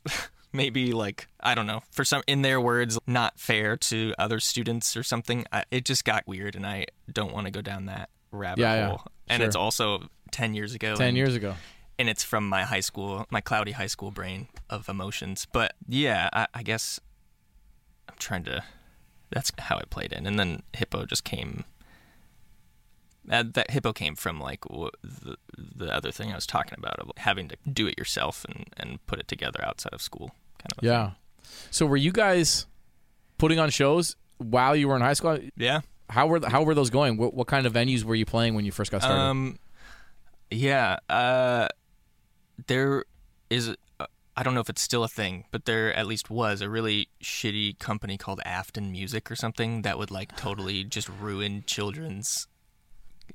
maybe 0.52 0.92
like 0.92 1.28
I 1.40 1.54
don't 1.54 1.66
know 1.66 1.82
for 1.90 2.04
some 2.04 2.22
in 2.26 2.42
their 2.42 2.60
words 2.60 2.98
not 3.06 3.38
fair 3.38 3.76
to 3.76 4.14
other 4.18 4.40
students 4.40 4.96
or 4.96 5.02
something. 5.02 5.44
I, 5.52 5.64
it 5.70 5.84
just 5.84 6.04
got 6.04 6.26
weird 6.26 6.54
and 6.56 6.66
I 6.66 6.86
don't 7.12 7.32
want 7.34 7.46
to 7.46 7.50
go 7.50 7.60
down 7.60 7.86
that 7.86 8.08
rabbit 8.34 8.60
Yeah, 8.60 8.74
yeah. 8.74 8.86
hole, 8.88 9.02
and 9.28 9.40
Sure. 9.40 9.46
it's 9.46 9.56
also 9.56 10.08
ten 10.30 10.54
years 10.54 10.74
ago. 10.74 10.94
Ten 10.96 11.08
and, 11.08 11.16
years 11.16 11.34
ago. 11.34 11.54
and 11.98 12.08
it's 12.08 12.24
from 12.24 12.48
my 12.48 12.64
high 12.64 12.80
school, 12.80 13.26
my 13.30 13.40
cloudy 13.40 13.72
high 13.72 13.86
school 13.86 14.10
brain 14.10 14.48
of 14.68 14.88
emotions. 14.88 15.46
But 15.52 15.74
yeah, 15.88 16.28
I, 16.32 16.46
I 16.54 16.62
guess 16.62 17.00
I'm 18.08 18.16
trying 18.18 18.44
to. 18.44 18.62
That's 19.30 19.50
how 19.58 19.78
it 19.78 19.90
played 19.90 20.12
in, 20.12 20.26
and 20.26 20.38
then 20.38 20.62
Hippo 20.74 21.06
just 21.06 21.24
came. 21.24 21.64
Uh, 23.30 23.42
that 23.54 23.70
Hippo 23.70 23.92
came 23.94 24.14
from 24.16 24.38
like 24.38 24.60
w- 24.68 24.90
the 25.02 25.36
the 25.56 25.90
other 25.92 26.12
thing 26.12 26.30
I 26.30 26.34
was 26.34 26.46
talking 26.46 26.74
about 26.76 26.98
of 27.00 27.10
having 27.16 27.48
to 27.48 27.56
do 27.72 27.86
it 27.86 27.96
yourself 27.98 28.44
and 28.44 28.66
and 28.76 29.04
put 29.06 29.18
it 29.18 29.26
together 29.28 29.64
outside 29.64 29.94
of 29.94 30.02
school, 30.02 30.34
kind 30.58 30.72
of. 30.76 30.84
Yeah. 30.84 31.10
So 31.70 31.86
were 31.86 31.96
you 31.96 32.12
guys 32.12 32.66
putting 33.38 33.58
on 33.58 33.70
shows 33.70 34.14
while 34.38 34.76
you 34.76 34.88
were 34.88 34.96
in 34.96 35.02
high 35.02 35.14
school? 35.14 35.38
Yeah. 35.56 35.80
How 36.10 36.26
were 36.26 36.40
how 36.46 36.62
were 36.62 36.74
those 36.74 36.90
going? 36.90 37.16
What, 37.16 37.34
what 37.34 37.46
kind 37.46 37.66
of 37.66 37.72
venues 37.72 38.04
were 38.04 38.14
you 38.14 38.26
playing 38.26 38.54
when 38.54 38.64
you 38.64 38.72
first 38.72 38.90
got 38.90 39.02
started? 39.02 39.20
Um, 39.20 39.58
yeah. 40.50 40.98
Uh, 41.08 41.68
there 42.66 43.04
is. 43.50 43.74
Uh, 43.98 44.06
I 44.36 44.42
don't 44.42 44.54
know 44.54 44.60
if 44.60 44.68
it's 44.68 44.82
still 44.82 45.04
a 45.04 45.08
thing, 45.08 45.44
but 45.50 45.64
there 45.64 45.94
at 45.94 46.06
least 46.06 46.28
was 46.28 46.60
a 46.60 46.68
really 46.68 47.08
shitty 47.22 47.78
company 47.78 48.18
called 48.18 48.40
Afton 48.44 48.90
Music 48.90 49.30
or 49.30 49.36
something 49.36 49.82
that 49.82 49.96
would 49.96 50.10
like 50.10 50.36
totally 50.36 50.82
just 50.84 51.08
ruin 51.08 51.62
children's 51.66 52.48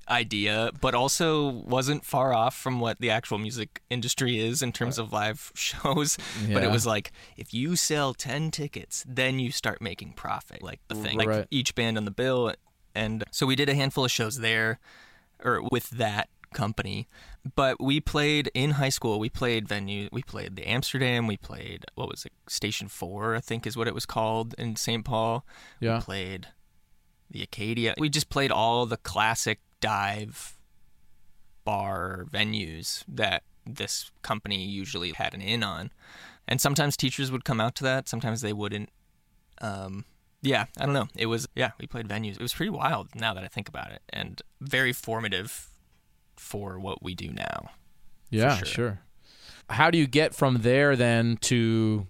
idea, 0.10 0.72
but 0.82 0.96
also 0.96 1.48
wasn't 1.50 2.04
far 2.06 2.34
off 2.34 2.56
from 2.56 2.80
what 2.80 3.00
the 3.00 3.10
actual 3.10 3.38
music 3.38 3.82
industry 3.90 4.40
is 4.40 4.62
in 4.62 4.72
terms 4.72 4.98
of 4.98 5.14
live 5.14 5.52
shows. 5.56 6.18
But 6.52 6.64
it 6.64 6.72
was 6.72 6.86
like 6.86 7.12
if 7.38 7.54
you 7.54 7.76
sell 7.76 8.14
10 8.14 8.52
tickets, 8.52 9.06
then 9.08 9.40
you 9.40 9.52
start 9.52 9.82
making 9.82 10.14
profit. 10.14 10.64
Like 10.64 10.80
the 10.88 10.96
thing, 10.96 11.18
Right. 11.18 11.28
like 11.28 11.48
each 11.52 11.76
band 11.76 11.98
on 11.98 12.06
the 12.06 12.12
bill. 12.12 12.54
And 12.96 13.24
so 13.32 13.46
we 13.46 13.56
did 13.56 13.70
a 13.70 13.76
handful 13.76 14.06
of 14.06 14.12
shows 14.12 14.40
there 14.40 14.80
or 15.44 15.62
with 15.72 15.90
that 15.92 16.30
company. 16.54 17.08
But 17.56 17.80
we 17.80 18.00
played 18.02 18.50
in 18.56 18.72
high 18.72 18.90
school. 18.90 19.20
We 19.20 19.30
played 19.30 19.68
venue. 19.68 20.10
We 20.12 20.24
played 20.24 20.56
the 20.56 20.68
Amsterdam. 20.68 21.28
We 21.28 21.38
played 21.38 21.86
what 21.96 22.10
was 22.10 22.26
it? 22.26 22.34
Station 22.48 22.88
Four, 22.88 23.36
I 23.36 23.40
think, 23.40 23.68
is 23.68 23.78
what 23.78 23.88
it 23.88 23.94
was 23.94 24.06
called 24.08 24.56
in 24.58 24.76
St. 24.76 25.06
Paul. 25.06 25.46
Yeah. 25.80 25.98
We 25.98 26.02
played 26.02 26.48
the 27.30 27.44
Acadia. 27.44 27.94
We 28.00 28.10
just 28.10 28.30
played 28.30 28.52
all 28.52 28.86
the 28.88 28.98
classic 28.98 29.60
dive 29.80 30.58
bar 31.64 32.26
venues 32.32 33.04
that 33.08 33.44
this 33.66 34.12
company 34.22 34.66
usually 34.66 35.12
had 35.12 35.34
an 35.34 35.42
in 35.42 35.64
on. 35.64 35.92
And 36.48 36.60
sometimes 36.60 36.98
teachers 36.98 37.32
would 37.32 37.46
come 37.46 37.62
out 37.62 37.76
to 37.76 37.84
that. 37.84 38.10
Sometimes 38.10 38.42
they 38.42 38.54
wouldn't. 38.54 38.90
Um, 39.62 40.06
yeah, 40.42 40.66
I 40.80 40.86
don't 40.86 40.94
know. 40.94 41.08
It 41.16 41.28
was 41.28 41.48
yeah, 41.56 41.72
we 41.80 41.86
played 41.86 42.08
venues. 42.08 42.34
It 42.34 42.42
was 42.42 42.54
pretty 42.54 42.72
wild 42.72 43.10
now 43.14 43.34
that 43.34 43.44
I 43.44 43.48
think 43.48 43.68
about 43.68 43.92
it, 43.92 44.02
and 44.12 44.42
very 44.62 44.94
formative 44.94 45.70
for 46.38 46.80
what 46.80 47.04
we 47.04 47.14
do 47.14 47.32
now. 47.32 47.72
yeah, 48.30 48.58
sure. 48.58 48.66
sure. 48.66 49.00
How 49.70 49.92
do 49.92 49.98
you 49.98 50.08
get 50.08 50.34
from 50.34 50.62
there 50.62 50.96
then 50.96 51.38
to 51.42 52.08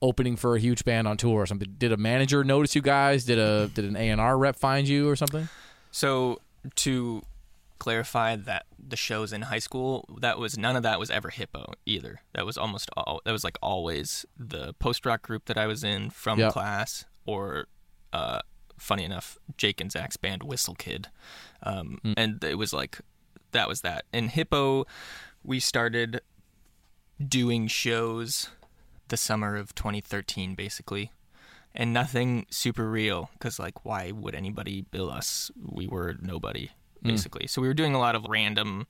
opening 0.00 0.36
for 0.36 0.54
a 0.54 0.60
huge 0.60 0.84
band 0.84 1.08
on 1.08 1.16
tour 1.16 1.40
or 1.42 1.46
something? 1.46 1.74
Did 1.78 1.90
a 1.90 1.96
manager 1.96 2.44
notice 2.44 2.76
you 2.76 2.82
guys? 2.82 3.24
Did 3.24 3.38
a 3.38 3.68
did 3.74 3.86
an 3.86 3.96
A 3.96 4.10
and 4.10 4.20
R 4.20 4.38
rep 4.38 4.56
find 4.56 4.86
you 4.86 5.08
or 5.08 5.16
something? 5.16 5.48
So 5.90 6.40
to 6.76 7.22
clarify 7.78 8.36
that 8.36 8.64
the 8.78 8.96
shows 8.96 9.32
in 9.32 9.42
high 9.42 9.58
school 9.58 10.08
that 10.20 10.38
was 10.38 10.56
none 10.56 10.76
of 10.76 10.82
that 10.82 10.98
was 10.98 11.10
ever 11.10 11.28
hippo 11.30 11.72
either. 11.84 12.20
That 12.34 12.46
was 12.46 12.56
almost 12.56 12.88
all 12.96 13.20
that 13.24 13.32
was 13.32 13.44
like 13.44 13.58
always 13.62 14.24
the 14.38 14.72
post 14.74 15.04
rock 15.04 15.22
group 15.22 15.46
that 15.46 15.58
i 15.58 15.66
was 15.66 15.82
in 15.84 16.10
from 16.10 16.38
Yep. 16.38 16.52
class 16.52 17.04
or 17.26 17.66
uh 18.12 18.40
funny 18.78 19.04
enough 19.04 19.38
jake 19.56 19.80
and 19.80 19.90
zach's 19.92 20.16
band 20.16 20.42
whistle 20.42 20.74
kid. 20.74 21.08
Um 21.62 22.00
and 22.16 22.42
it 22.44 22.56
was 22.56 22.72
like 22.72 23.00
that 23.52 23.68
was 23.68 23.80
that. 23.82 24.04
In 24.12 24.28
hippo 24.28 24.86
we 25.42 25.60
started 25.60 26.20
doing 27.26 27.66
shows 27.66 28.48
the 29.08 29.16
summer 29.16 29.56
of 29.56 29.74
2013 29.74 30.54
basically 30.54 31.10
and 31.74 31.92
nothing 31.92 32.46
super 32.50 32.88
real 32.88 33.30
because 33.34 33.58
like 33.58 33.84
why 33.84 34.12
would 34.12 34.34
anybody 34.34 34.82
bill 34.82 35.10
us? 35.10 35.50
We 35.60 35.86
were 35.86 36.14
nobody 36.20 36.70
hmm. 37.02 37.08
basically. 37.08 37.46
So 37.46 37.60
we 37.60 37.68
were 37.68 37.74
doing 37.74 37.94
a 37.94 37.98
lot 37.98 38.14
of 38.14 38.26
random 38.28 38.86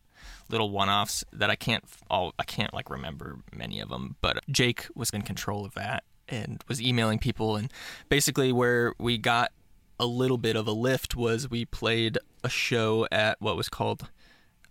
little 0.49 0.71
one-offs 0.71 1.23
that 1.35 1.51
i 1.51 1.57
can't 1.57 1.85
all 2.09 2.33
i 2.39 2.45
can't 2.45 2.73
like 2.73 2.89
remember 2.89 3.41
many 3.55 3.79
of 3.79 3.91
them 3.91 4.17
but 4.23 4.43
jake 4.51 4.87
was 4.95 5.11
in 5.11 5.21
control 5.21 5.67
of 5.67 5.75
that 5.75 6.03
and 6.31 6.65
was 6.67 6.81
emailing 6.81 7.19
people 7.19 7.57
and 7.57 7.71
basically 8.09 8.51
where 8.51 8.95
we 8.99 9.19
got 9.19 9.53
a 10.01 10.07
little 10.07 10.39
bit 10.39 10.57
of 10.57 10.67
a 10.67 10.73
lift 10.73 11.15
was 11.15 11.51
we 11.51 11.67
played 11.67 12.17
a 12.43 12.49
show 12.49 13.07
at 13.13 13.39
what 13.39 13.55
was 13.55 13.69
called 13.69 14.09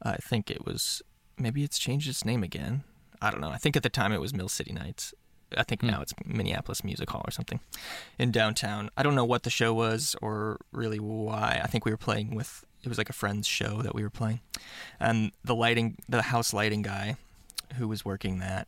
i 0.02 0.15
think 0.15 0.49
it 0.49 0.65
was 0.65 1.04
maybe 1.38 1.63
it's 1.63 1.80
changed 1.80 2.10
its 2.10 2.26
name 2.26 2.43
again. 2.43 2.84
I 3.21 3.32
don't 3.32 3.41
know. 3.41 3.49
I 3.49 3.58
think 3.58 3.76
at 3.76 3.84
the 3.84 3.89
time 3.89 4.12
it 4.12 4.21
was 4.21 4.34
mill 4.34 4.49
city 4.49 4.73
nights 4.73 5.13
I 5.57 5.63
think 5.63 5.81
hmm. 5.81 5.87
now 5.87 6.01
it's 6.01 6.13
Minneapolis 6.25 6.83
Music 6.83 7.09
Hall 7.09 7.23
or 7.25 7.31
something 7.31 7.59
in 8.17 8.31
downtown. 8.31 8.89
I 8.97 9.03
don't 9.03 9.15
know 9.15 9.25
what 9.25 9.43
the 9.43 9.49
show 9.49 9.73
was 9.73 10.15
or 10.21 10.59
really 10.71 10.99
why. 10.99 11.59
I 11.63 11.67
think 11.67 11.85
we 11.85 11.91
were 11.91 11.97
playing 11.97 12.35
with 12.35 12.65
it 12.83 12.89
was 12.89 12.97
like 12.97 13.09
a 13.09 13.13
friend's 13.13 13.47
show 13.47 13.81
that 13.81 13.95
we 13.95 14.03
were 14.03 14.09
playing. 14.09 14.41
And 14.99 15.31
the 15.43 15.55
lighting 15.55 15.97
the 16.07 16.23
house 16.23 16.53
lighting 16.53 16.81
guy 16.81 17.15
who 17.75 17.87
was 17.87 18.03
working 18.05 18.39
that 18.39 18.67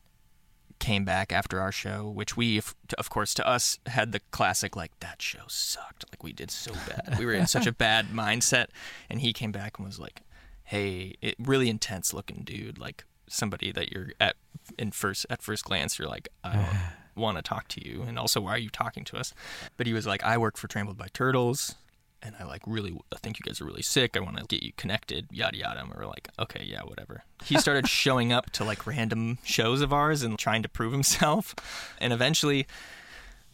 came 0.80 1.06
back 1.06 1.32
after 1.32 1.60
our 1.60 1.72
show, 1.72 2.10
which 2.10 2.38
we 2.38 2.58
of 2.58 2.76
of 2.98 3.10
course 3.10 3.34
to 3.36 3.48
us 3.48 3.80
had 3.88 4.12
the 4.12 4.22
classic 4.32 4.76
like 4.76 4.98
that 5.00 5.22
show 5.22 5.44
sucked. 5.48 6.06
Like 6.12 6.24
we 6.24 6.34
did 6.34 6.52
so 6.52 6.74
bad. 6.88 7.18
We 7.20 7.26
were 7.26 7.34
in 7.34 7.48
such 7.48 7.68
a 7.68 7.72
bad 7.86 8.08
mindset 8.08 8.68
and 9.10 9.22
he 9.22 9.34
came 9.34 9.52
back 9.52 9.78
and 9.78 9.86
was 9.86 10.00
like, 10.00 10.22
"Hey, 10.64 11.16
it, 11.22 11.36
really 11.40 11.70
intense 11.70 12.14
looking 12.14 12.44
dude, 12.46 12.78
like 12.78 13.06
somebody 13.28 13.72
that 13.72 13.92
you're 13.92 14.10
at 14.20 14.36
in 14.78 14.92
first 14.92 15.26
at 15.30 15.42
first 15.42 15.64
glance 15.66 16.00
you're 16.00 16.08
like 16.08 16.30
I 16.44 16.66
want 17.16 17.38
to 17.38 17.42
talk 17.42 17.68
to 17.70 17.88
you 17.88 18.04
and 18.04 18.20
also 18.20 18.42
why 18.42 18.52
are 18.52 18.58
you 18.58 18.70
talking 18.70 19.04
to 19.06 19.18
us? 19.18 19.34
But 19.78 19.88
he 19.88 19.94
was 19.94 20.06
like 20.06 20.24
I 20.24 20.38
work 20.38 20.58
for 20.58 20.68
Trampled 20.68 20.98
by 20.98 21.08
Turtles 21.14 21.76
and 22.22 22.36
I 22.40 22.44
like 22.44 22.62
really 22.66 22.98
I 23.14 23.18
think 23.18 23.40
you 23.40 23.44
guys 23.44 23.62
are 23.62 23.66
really 23.66 23.82
sick 23.82 24.18
I 24.18 24.20
want 24.20 24.38
to 24.38 24.46
get 24.46 24.64
you 24.64 24.74
connected 24.78 25.28
yada 25.32 25.58
yada 25.58 25.80
and 25.82 25.90
we 25.90 25.96
were 25.96 26.08
like 26.08 26.30
okay 26.40 26.64
yeah 26.66 26.82
whatever. 26.82 27.24
He 27.44 27.58
started 27.60 27.88
showing 27.88 28.34
up 28.34 28.50
to 28.52 28.64
like 28.64 28.86
random 28.88 29.38
shows 29.44 29.82
of 29.82 29.94
ours 29.94 30.24
and 30.24 30.38
trying 30.38 30.64
to 30.64 30.70
prove 30.70 30.92
himself 30.92 31.56
and 32.00 32.12
eventually 32.12 32.68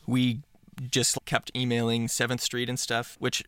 we 0.07 0.41
just 0.89 1.17
kept 1.25 1.51
emailing 1.55 2.07
7th 2.07 2.39
Street 2.39 2.69
and 2.69 2.79
stuff 2.79 3.15
which 3.19 3.43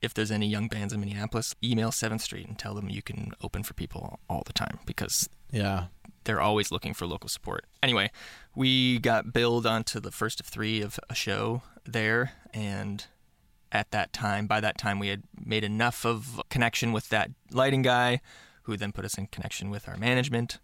if 0.00 0.14
there's 0.14 0.30
any 0.30 0.46
young 0.46 0.66
bands 0.68 0.92
in 0.92 1.00
Minneapolis 1.00 1.54
email 1.62 1.90
7th 1.90 2.22
Street 2.22 2.46
and 2.46 2.58
tell 2.58 2.74
them 2.74 2.88
you 2.88 3.02
can 3.02 3.32
open 3.42 3.62
for 3.62 3.74
people 3.74 4.18
all 4.28 4.42
the 4.46 4.52
time 4.52 4.78
because 4.86 5.28
Yeah. 5.52 5.86
they're 6.24 6.40
always 6.40 6.70
looking 6.72 6.94
for 6.94 7.06
local 7.06 7.28
support. 7.28 7.66
Anyway, 7.82 8.10
we 8.54 8.98
got 8.98 9.32
billed 9.32 9.66
onto 9.66 10.00
the 10.00 10.10
first 10.10 10.40
of 10.40 10.46
three 10.46 10.80
of 10.80 10.98
a 11.10 11.14
show 11.14 11.62
there, 11.84 12.32
and 12.54 13.06
at 13.70 13.90
that 13.90 14.12
time, 14.12 14.46
by 14.46 14.60
that 14.60 14.78
time, 14.78 14.98
we 14.98 15.08
had 15.08 15.22
made 15.44 15.64
enough 15.64 16.04
of 16.04 16.40
connection 16.48 16.92
with 16.92 17.08
that 17.08 17.30
lighting 17.50 17.82
guy, 17.82 18.20
who 18.64 18.76
then 18.76 18.92
put 18.92 19.04
us 19.04 19.18
in 19.18 19.26
connection 19.26 19.70
with 19.70 19.88
our 19.88 19.96
management, 19.96 20.58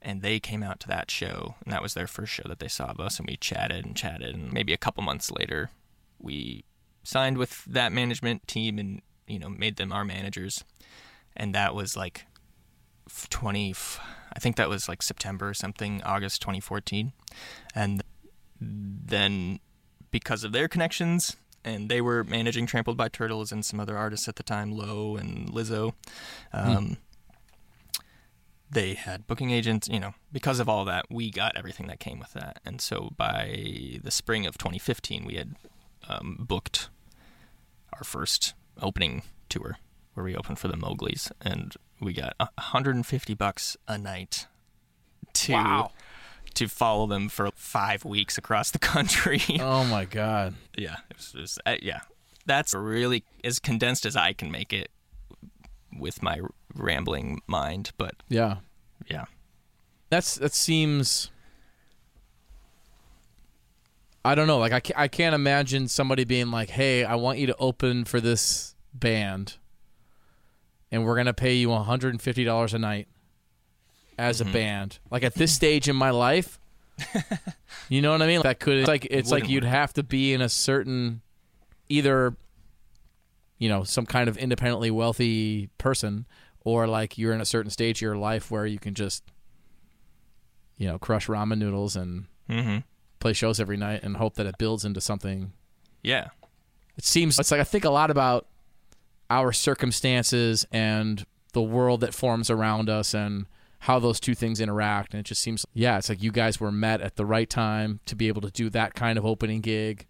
and 0.00 0.22
they 0.22 0.38
came 0.38 0.62
out 0.62 0.78
to 0.80 0.88
that 0.88 1.10
show, 1.10 1.56
and 1.64 1.72
that 1.72 1.82
was 1.82 1.94
their 1.94 2.06
first 2.06 2.32
show 2.32 2.44
that 2.46 2.60
they 2.60 2.68
saw 2.68 2.86
of 2.86 3.00
us, 3.00 3.18
and 3.18 3.26
we 3.28 3.36
chatted 3.36 3.84
and 3.84 3.96
chatted, 3.96 4.34
and 4.34 4.52
maybe 4.52 4.72
a 4.72 4.78
couple 4.78 5.02
months 5.02 5.30
later, 5.30 5.70
we 6.20 6.64
signed 7.02 7.38
with 7.38 7.64
that 7.64 7.92
management 7.92 8.46
team 8.46 8.78
and 8.78 9.02
you 9.26 9.38
know 9.38 9.48
made 9.48 9.76
them 9.76 9.92
our 9.92 10.04
managers, 10.04 10.62
and 11.36 11.54
that 11.54 11.74
was 11.74 11.96
like 11.96 12.26
20 13.30 13.74
I 14.34 14.38
think 14.38 14.56
that 14.56 14.68
was 14.68 14.88
like 14.88 15.02
September 15.02 15.48
or 15.50 15.54
something, 15.54 16.02
August 16.02 16.40
2014. 16.42 17.12
And 17.74 18.02
then 18.60 19.60
because 20.10 20.44
of 20.44 20.52
their 20.52 20.68
connections 20.68 21.36
and 21.64 21.88
they 21.88 22.00
were 22.00 22.24
managing 22.24 22.66
Trampled 22.66 22.96
by 22.96 23.08
Turtles 23.08 23.52
and 23.52 23.64
some 23.64 23.78
other 23.80 23.96
artists 23.96 24.28
at 24.28 24.36
the 24.36 24.42
time, 24.42 24.72
Low 24.72 25.16
and 25.16 25.48
Lizzo. 25.48 25.94
Um, 26.52 26.96
They 28.70 28.94
had 28.94 29.26
booking 29.26 29.50
agents, 29.50 29.86
you 29.88 30.00
know, 30.00 30.14
because 30.32 30.58
of 30.58 30.66
all 30.68 30.86
that, 30.86 31.04
we 31.10 31.30
got 31.30 31.56
everything 31.58 31.88
that 31.88 32.00
came 32.00 32.18
with 32.18 32.32
that. 32.32 32.58
And 32.64 32.80
so 32.80 33.10
by 33.18 33.98
the 34.02 34.10
spring 34.10 34.46
of 34.46 34.56
2015, 34.56 35.26
we 35.26 35.34
had 35.34 35.56
um, 36.08 36.38
booked 36.40 36.88
our 37.92 38.02
first 38.02 38.54
opening 38.80 39.22
tour 39.50 39.76
where 40.14 40.24
we 40.24 40.34
opened 40.34 40.58
for 40.58 40.68
the 40.68 40.76
Mowgli's 40.76 41.30
and 41.42 41.74
we 42.02 42.12
got 42.12 42.34
150 42.38 43.34
bucks 43.34 43.76
a 43.86 43.96
night 43.96 44.46
to 45.34 45.52
Wow. 45.52 45.92
to 46.54 46.68
follow 46.68 47.06
them 47.06 47.28
for 47.28 47.50
5 47.54 48.04
weeks 48.04 48.36
across 48.36 48.70
the 48.70 48.78
country. 48.78 49.40
Oh 49.60 49.84
my 49.84 50.04
god. 50.04 50.54
yeah, 50.76 50.96
it 51.10 51.16
was, 51.16 51.32
it 51.34 51.40
was- 51.40 51.58
uh, 51.64 51.76
yeah. 51.80 52.00
That's 52.44 52.74
really 52.74 53.24
as 53.44 53.58
condensed 53.60 54.04
as 54.04 54.16
I 54.16 54.32
can 54.32 54.50
make 54.50 54.72
it 54.72 54.90
with 55.96 56.22
my 56.22 56.40
rambling 56.74 57.40
mind, 57.46 57.92
but 57.96 58.14
Yeah. 58.28 58.56
yeah. 59.08 59.26
That's 60.10 60.34
that 60.36 60.52
seems. 60.52 61.30
I 64.24 64.34
don't 64.34 64.46
know. 64.46 64.58
Like 64.58 64.72
I 64.72 64.80
can't, 64.80 64.98
I 64.98 65.08
can't 65.08 65.34
imagine 65.34 65.88
somebody 65.88 66.24
being 66.24 66.50
like, 66.50 66.70
"Hey, 66.70 67.04
I 67.04 67.14
want 67.16 67.38
you 67.38 67.46
to 67.48 67.56
open 67.56 68.04
for 68.04 68.20
this 68.20 68.74
band," 68.94 69.56
and 70.92 71.04
we're 71.04 71.16
gonna 71.16 71.32
pay 71.34 71.54
you 71.54 71.68
$150 71.68 72.74
a 72.74 72.78
night 72.78 73.08
as 74.18 74.40
Mm-hmm. 74.40 74.48
a 74.48 74.52
band. 74.52 74.98
Like 75.10 75.24
at 75.24 75.34
this 75.34 75.52
stage 75.52 75.88
in 75.88 75.96
my 75.96 76.10
life, 76.10 76.60
you 77.88 78.00
know 78.02 78.12
what 78.12 78.22
I 78.22 78.26
mean? 78.28 78.36
Like 78.38 78.44
That 78.44 78.60
could 78.60 78.76
it's 78.78 78.88
like 78.88 79.06
it's 79.10 79.30
like 79.32 79.48
you'd 79.48 79.64
have 79.64 79.92
to 79.94 80.02
be 80.04 80.32
in 80.34 80.40
a 80.40 80.48
certain 80.48 81.22
either 81.88 82.36
you 83.58 83.68
know 83.68 83.82
some 83.84 84.06
kind 84.06 84.28
of 84.28 84.36
independently 84.36 84.90
wealthy 84.90 85.68
person 85.78 86.26
or 86.64 86.86
like 86.86 87.16
you're 87.18 87.32
in 87.32 87.40
a 87.40 87.44
certain 87.44 87.70
stage 87.70 87.98
of 87.98 88.02
your 88.02 88.16
life 88.16 88.50
where 88.50 88.66
you 88.66 88.78
can 88.78 88.94
just 88.94 89.24
you 90.76 90.86
know 90.86 90.98
crush 90.98 91.26
ramen 91.26 91.58
noodles 91.58 91.96
and 91.96 92.26
Mm-hmm. 92.50 92.78
play 93.20 93.32
shows 93.32 93.60
every 93.60 93.76
night 93.76 94.02
and 94.02 94.16
hope 94.16 94.34
that 94.34 94.46
it 94.46 94.58
builds 94.58 94.84
into 94.84 95.00
something 95.00 95.52
Yeah. 96.02 96.28
it 96.98 97.04
seems 97.04 97.38
it's 97.38 97.50
like 97.50 97.60
I 97.60 97.64
think 97.64 97.84
a 97.84 97.90
lot 97.90 98.10
about 98.10 98.46
our 99.32 99.50
circumstances 99.50 100.66
and 100.70 101.24
the 101.54 101.62
world 101.62 102.00
that 102.02 102.12
forms 102.12 102.50
around 102.50 102.90
us 102.90 103.14
and 103.14 103.46
how 103.80 103.98
those 103.98 104.20
two 104.20 104.34
things 104.34 104.60
interact. 104.60 105.14
And 105.14 105.20
it 105.20 105.26
just 105.26 105.40
seems 105.40 105.64
yeah 105.72 105.96
it's 105.98 106.10
like 106.10 106.22
you 106.22 106.30
guys 106.30 106.60
were 106.60 106.70
met 106.70 107.00
at 107.00 107.16
the 107.16 107.24
right 107.24 107.48
time 107.48 108.00
to 108.06 108.14
be 108.14 108.28
able 108.28 108.42
to 108.42 108.50
do 108.50 108.68
that 108.70 108.94
kind 108.94 109.16
of 109.18 109.24
opening 109.24 109.62
gig. 109.62 110.06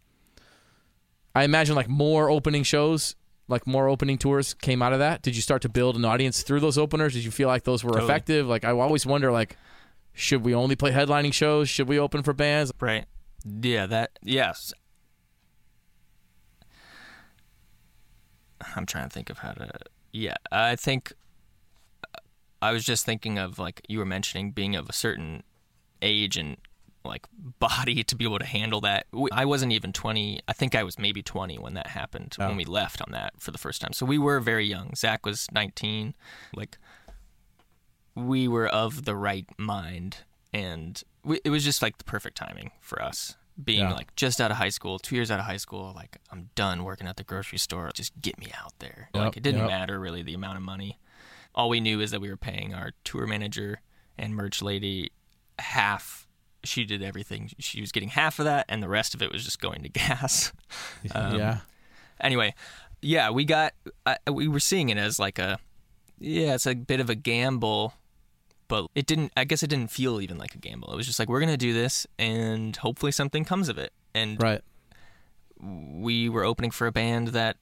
I 1.34 1.44
imagine 1.44 1.76
like 1.76 1.88
more 1.88 2.28
opening 2.28 2.64
shows 2.64 3.14
like 3.48 3.66
more 3.66 3.88
opening 3.88 4.18
tours 4.18 4.54
came 4.54 4.82
out 4.82 4.92
of 4.92 4.98
that. 5.00 5.22
Did 5.22 5.36
you 5.36 5.42
start 5.42 5.62
to 5.62 5.68
build 5.68 5.94
an 5.96 6.04
audience 6.04 6.42
through 6.42 6.60
those 6.60 6.78
openers? 6.78 7.12
Did 7.12 7.24
you 7.24 7.30
feel 7.30 7.48
like 7.48 7.64
those 7.64 7.84
were 7.84 7.90
Totally. 7.92 8.06
effective? 8.10 8.46
Like 8.48 8.64
i 8.64 8.70
always 8.70 9.06
wonder 9.06 9.30
like 9.30 9.56
should 10.14 10.42
we 10.44 10.54
only 10.54 10.74
play 10.76 10.90
headlining 10.90 11.32
shows? 11.32 11.68
Should 11.68 11.88
we 11.88 11.98
open 11.98 12.22
for 12.22 12.32
bands? 12.32 12.72
Right. 12.80 13.04
Yeah, 13.44 13.86
that 13.86 14.18
yes. 14.22 14.72
I'm 18.76 18.86
trying 18.86 19.04
to 19.04 19.10
think 19.10 19.30
of 19.30 19.38
how 19.38 19.52
to 19.52 19.70
Yeah, 20.12 20.34
I 20.50 20.76
think 20.76 21.12
I 22.60 22.72
was 22.72 22.84
just 22.84 23.04
thinking 23.04 23.38
of 23.38 23.58
like 23.58 23.82
you 23.88 23.98
were 23.98 24.04
mentioning 24.06 24.50
being 24.52 24.76
of 24.76 24.88
a 24.88 24.92
certain 24.92 25.42
age 26.00 26.36
and 26.36 26.56
like 27.04 27.26
body 27.58 28.04
to 28.04 28.14
be 28.14 28.24
able 28.24 28.38
to 28.38 28.44
handle 28.44 28.80
that. 28.82 29.06
I 29.32 29.44
wasn't 29.44 29.72
even 29.72 29.92
20. 29.92 30.40
I 30.46 30.52
think 30.52 30.74
I 30.74 30.82
was 30.84 30.98
maybe 30.98 31.22
20 31.22 31.58
when 31.58 31.74
that 31.74 31.88
happened 31.88 32.36
Oh. 32.38 32.46
when 32.46 32.56
we 32.56 32.64
left 32.64 33.02
on 33.02 33.10
that 33.12 33.32
for 33.38 33.50
the 33.50 33.58
first 33.58 33.80
time. 33.80 33.92
So 33.92 34.06
we 34.06 34.18
were 34.18 34.38
very 34.40 34.66
young. 34.66 34.94
Zach 34.94 35.26
was 35.26 35.46
19. 35.52 36.14
Like 36.54 36.78
we 38.14 38.46
were 38.46 38.68
of 38.68 39.04
the 39.04 39.16
right 39.16 39.46
mind 39.58 40.18
and 40.52 41.02
we, 41.24 41.40
it 41.44 41.50
was 41.50 41.64
just 41.64 41.80
like 41.82 41.98
the 41.98 42.04
perfect 42.04 42.36
timing 42.36 42.70
for 42.80 43.00
us 43.02 43.36
being 43.62 43.80
Yeah. 43.80 43.92
like 43.92 44.14
just 44.16 44.40
out 44.40 44.50
of 44.50 44.56
high 44.56 44.70
school 44.70 44.98
two 44.98 45.14
years 45.14 45.30
out 45.30 45.38
of 45.38 45.44
high 45.44 45.58
school 45.58 45.92
like 45.94 46.16
i'm 46.30 46.48
done 46.54 46.84
working 46.84 47.06
at 47.06 47.16
the 47.16 47.24
grocery 47.24 47.58
store. 47.58 47.90
Just 47.94 48.18
get 48.20 48.38
me 48.38 48.50
out 48.62 48.72
there. 48.78 49.10
Yep, 49.14 49.24
like 49.24 49.36
it 49.36 49.42
didn't 49.42 49.60
yep. 49.60 49.68
matter 49.68 50.00
really 50.00 50.22
the 50.22 50.34
amount 50.34 50.56
of 50.56 50.62
money. 50.62 50.98
All 51.54 51.68
we 51.68 51.80
knew 51.80 52.00
is 52.00 52.10
that 52.12 52.20
we 52.20 52.30
were 52.30 52.36
paying 52.36 52.72
our 52.74 52.92
tour 53.04 53.26
manager 53.26 53.80
and 54.18 54.34
merch 54.34 54.62
lady 54.62 55.12
half. 55.58 56.26
She 56.64 56.84
did 56.84 57.02
everything. 57.02 57.50
She 57.58 57.80
was 57.80 57.92
getting 57.92 58.08
half 58.08 58.38
of 58.38 58.46
that 58.46 58.64
and 58.68 58.82
the 58.82 58.88
rest 58.88 59.14
of 59.14 59.20
it 59.22 59.30
was 59.32 59.44
just 59.44 59.60
going 59.60 59.82
to 59.82 59.88
gas. 60.02 60.52
Um, 61.14 61.36
yeah. 61.38 61.58
anyway, 62.20 62.54
yeah, 63.02 63.30
we 63.30 63.44
got 63.44 63.74
I, 64.06 64.16
we 64.30 64.48
were 64.48 64.60
seeing 64.60 64.88
it 64.88 64.96
as 64.96 65.18
like 65.18 65.38
a 65.38 65.58
yeah, 66.18 66.54
it's 66.54 66.66
a 66.66 66.74
bit 66.74 67.00
of 67.00 67.10
a 67.10 67.16
gamble, 67.16 67.94
but 68.72 68.88
it 68.94 69.06
didn't. 69.06 69.32
I 69.36 69.44
guess 69.44 69.62
it 69.62 69.68
didn't 69.68 69.90
feel 69.90 70.20
even 70.20 70.38
like 70.38 70.54
a 70.54 70.58
gamble. 70.58 70.92
It 70.92 70.96
was 70.96 71.06
just 71.06 71.18
like 71.18 71.28
we're 71.28 71.40
gonna 71.40 71.56
do 71.56 71.72
this, 71.72 72.06
and 72.18 72.74
hopefully 72.76 73.12
something 73.12 73.44
comes 73.44 73.68
of 73.68 73.76
it. 73.76 73.92
And 74.14 74.42
right 74.42 74.62
we 75.62 76.28
were 76.28 76.44
opening 76.44 76.70
for 76.70 76.86
a 76.86 76.92
band 76.92 77.28
that 77.28 77.56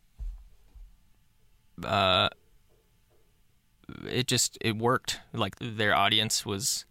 uh 1.84 2.28
it 4.08 4.26
just 4.26 4.56
it 4.60 4.76
worked 4.76 5.20
like 5.32 5.56
their 5.60 5.94
audience 5.94 6.46
was 6.46 6.84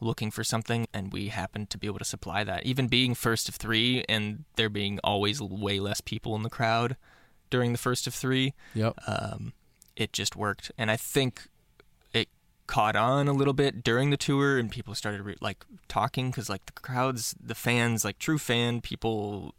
looking 0.00 0.30
for 0.30 0.42
something 0.42 0.86
and 0.94 1.12
we 1.12 1.28
happened 1.28 1.68
to 1.68 1.78
be 1.78 1.86
able 1.86 1.98
to 1.98 2.04
supply 2.04 2.42
that 2.42 2.64
even 2.64 2.88
being 2.88 3.14
first 3.14 3.48
of 3.48 3.54
3 3.54 4.04
and 4.08 4.44
there 4.56 4.70
being 4.70 4.98
always 5.04 5.40
way 5.40 5.78
less 5.78 6.00
people 6.00 6.34
in 6.34 6.42
the 6.42 6.50
crowd 6.50 6.96
during 7.50 7.72
the 7.72 7.78
first 7.78 8.06
of 8.06 8.14
3 8.14 8.54
yep 8.74 8.94
um 9.06 9.52
it 9.96 10.12
just 10.12 10.34
worked 10.34 10.72
and 10.78 10.90
i 10.90 10.96
think 10.96 11.48
caught 12.70 12.94
on 12.94 13.26
a 13.26 13.32
little 13.32 13.52
bit 13.52 13.82
during 13.82 14.10
the 14.10 14.16
tour 14.16 14.56
and 14.56 14.70
people 14.70 14.94
started 14.94 15.20
re- 15.22 15.36
like 15.40 15.64
talking 15.88 16.30
cuz 16.30 16.48
like 16.48 16.64
the 16.66 16.72
crowds 16.72 17.34
the 17.40 17.56
fans 17.56 18.04
like 18.04 18.16
true 18.20 18.38
fan 18.38 18.80
people 18.80 19.56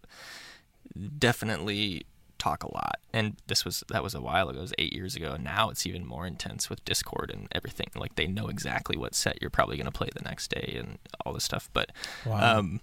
definitely 1.20 2.06
talk 2.42 2.64
a 2.64 2.74
lot. 2.74 3.00
And 3.14 3.36
this 3.48 3.64
was 3.64 3.84
that 3.90 4.02
was 4.02 4.16
a 4.16 4.22
while 4.22 4.50
ago. 4.50 4.60
It 4.60 4.62
was 4.62 4.74
eight 4.80 4.94
years 4.94 5.16
ago. 5.16 5.34
And 5.34 5.44
now 5.44 5.70
it's 5.70 5.86
even 5.86 6.06
more 6.06 6.26
intense 6.26 6.70
with 6.70 6.84
discord 6.86 7.30
and 7.32 7.48
everything. 7.52 7.88
Like 7.96 8.16
they 8.16 8.28
know 8.28 8.48
exactly 8.48 8.98
what 8.98 9.14
set 9.14 9.38
you're 9.42 9.52
probably 9.52 9.78
going 9.78 9.86
to 9.86 9.92
play 9.92 10.10
the 10.14 10.24
next 10.24 10.50
day 10.50 10.76
and 10.80 10.98
all 11.24 11.34
this 11.34 11.44
stuff. 11.44 11.70
But 11.72 11.92
wow. 12.26 12.60
um 12.60 12.82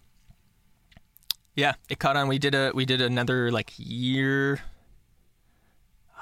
yeah 1.57 1.75
it 1.89 1.99
caught 1.99 2.17
on. 2.17 2.29
We 2.29 2.39
did 2.39 2.55
a 2.55 2.71
we 2.75 2.85
did 2.85 3.01
another 3.01 3.51
like 3.51 3.73
year 3.77 4.61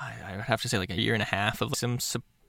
I, 0.01 0.14
I 0.29 0.37
would 0.37 0.45
have 0.47 0.62
to 0.62 0.69
say 0.69 0.79
like 0.79 0.90
a 0.90 1.01
year 1.01 1.14
and 1.14 1.23
a 1.23 1.27
half 1.27 1.61
of 1.61 1.75
some 1.75 1.99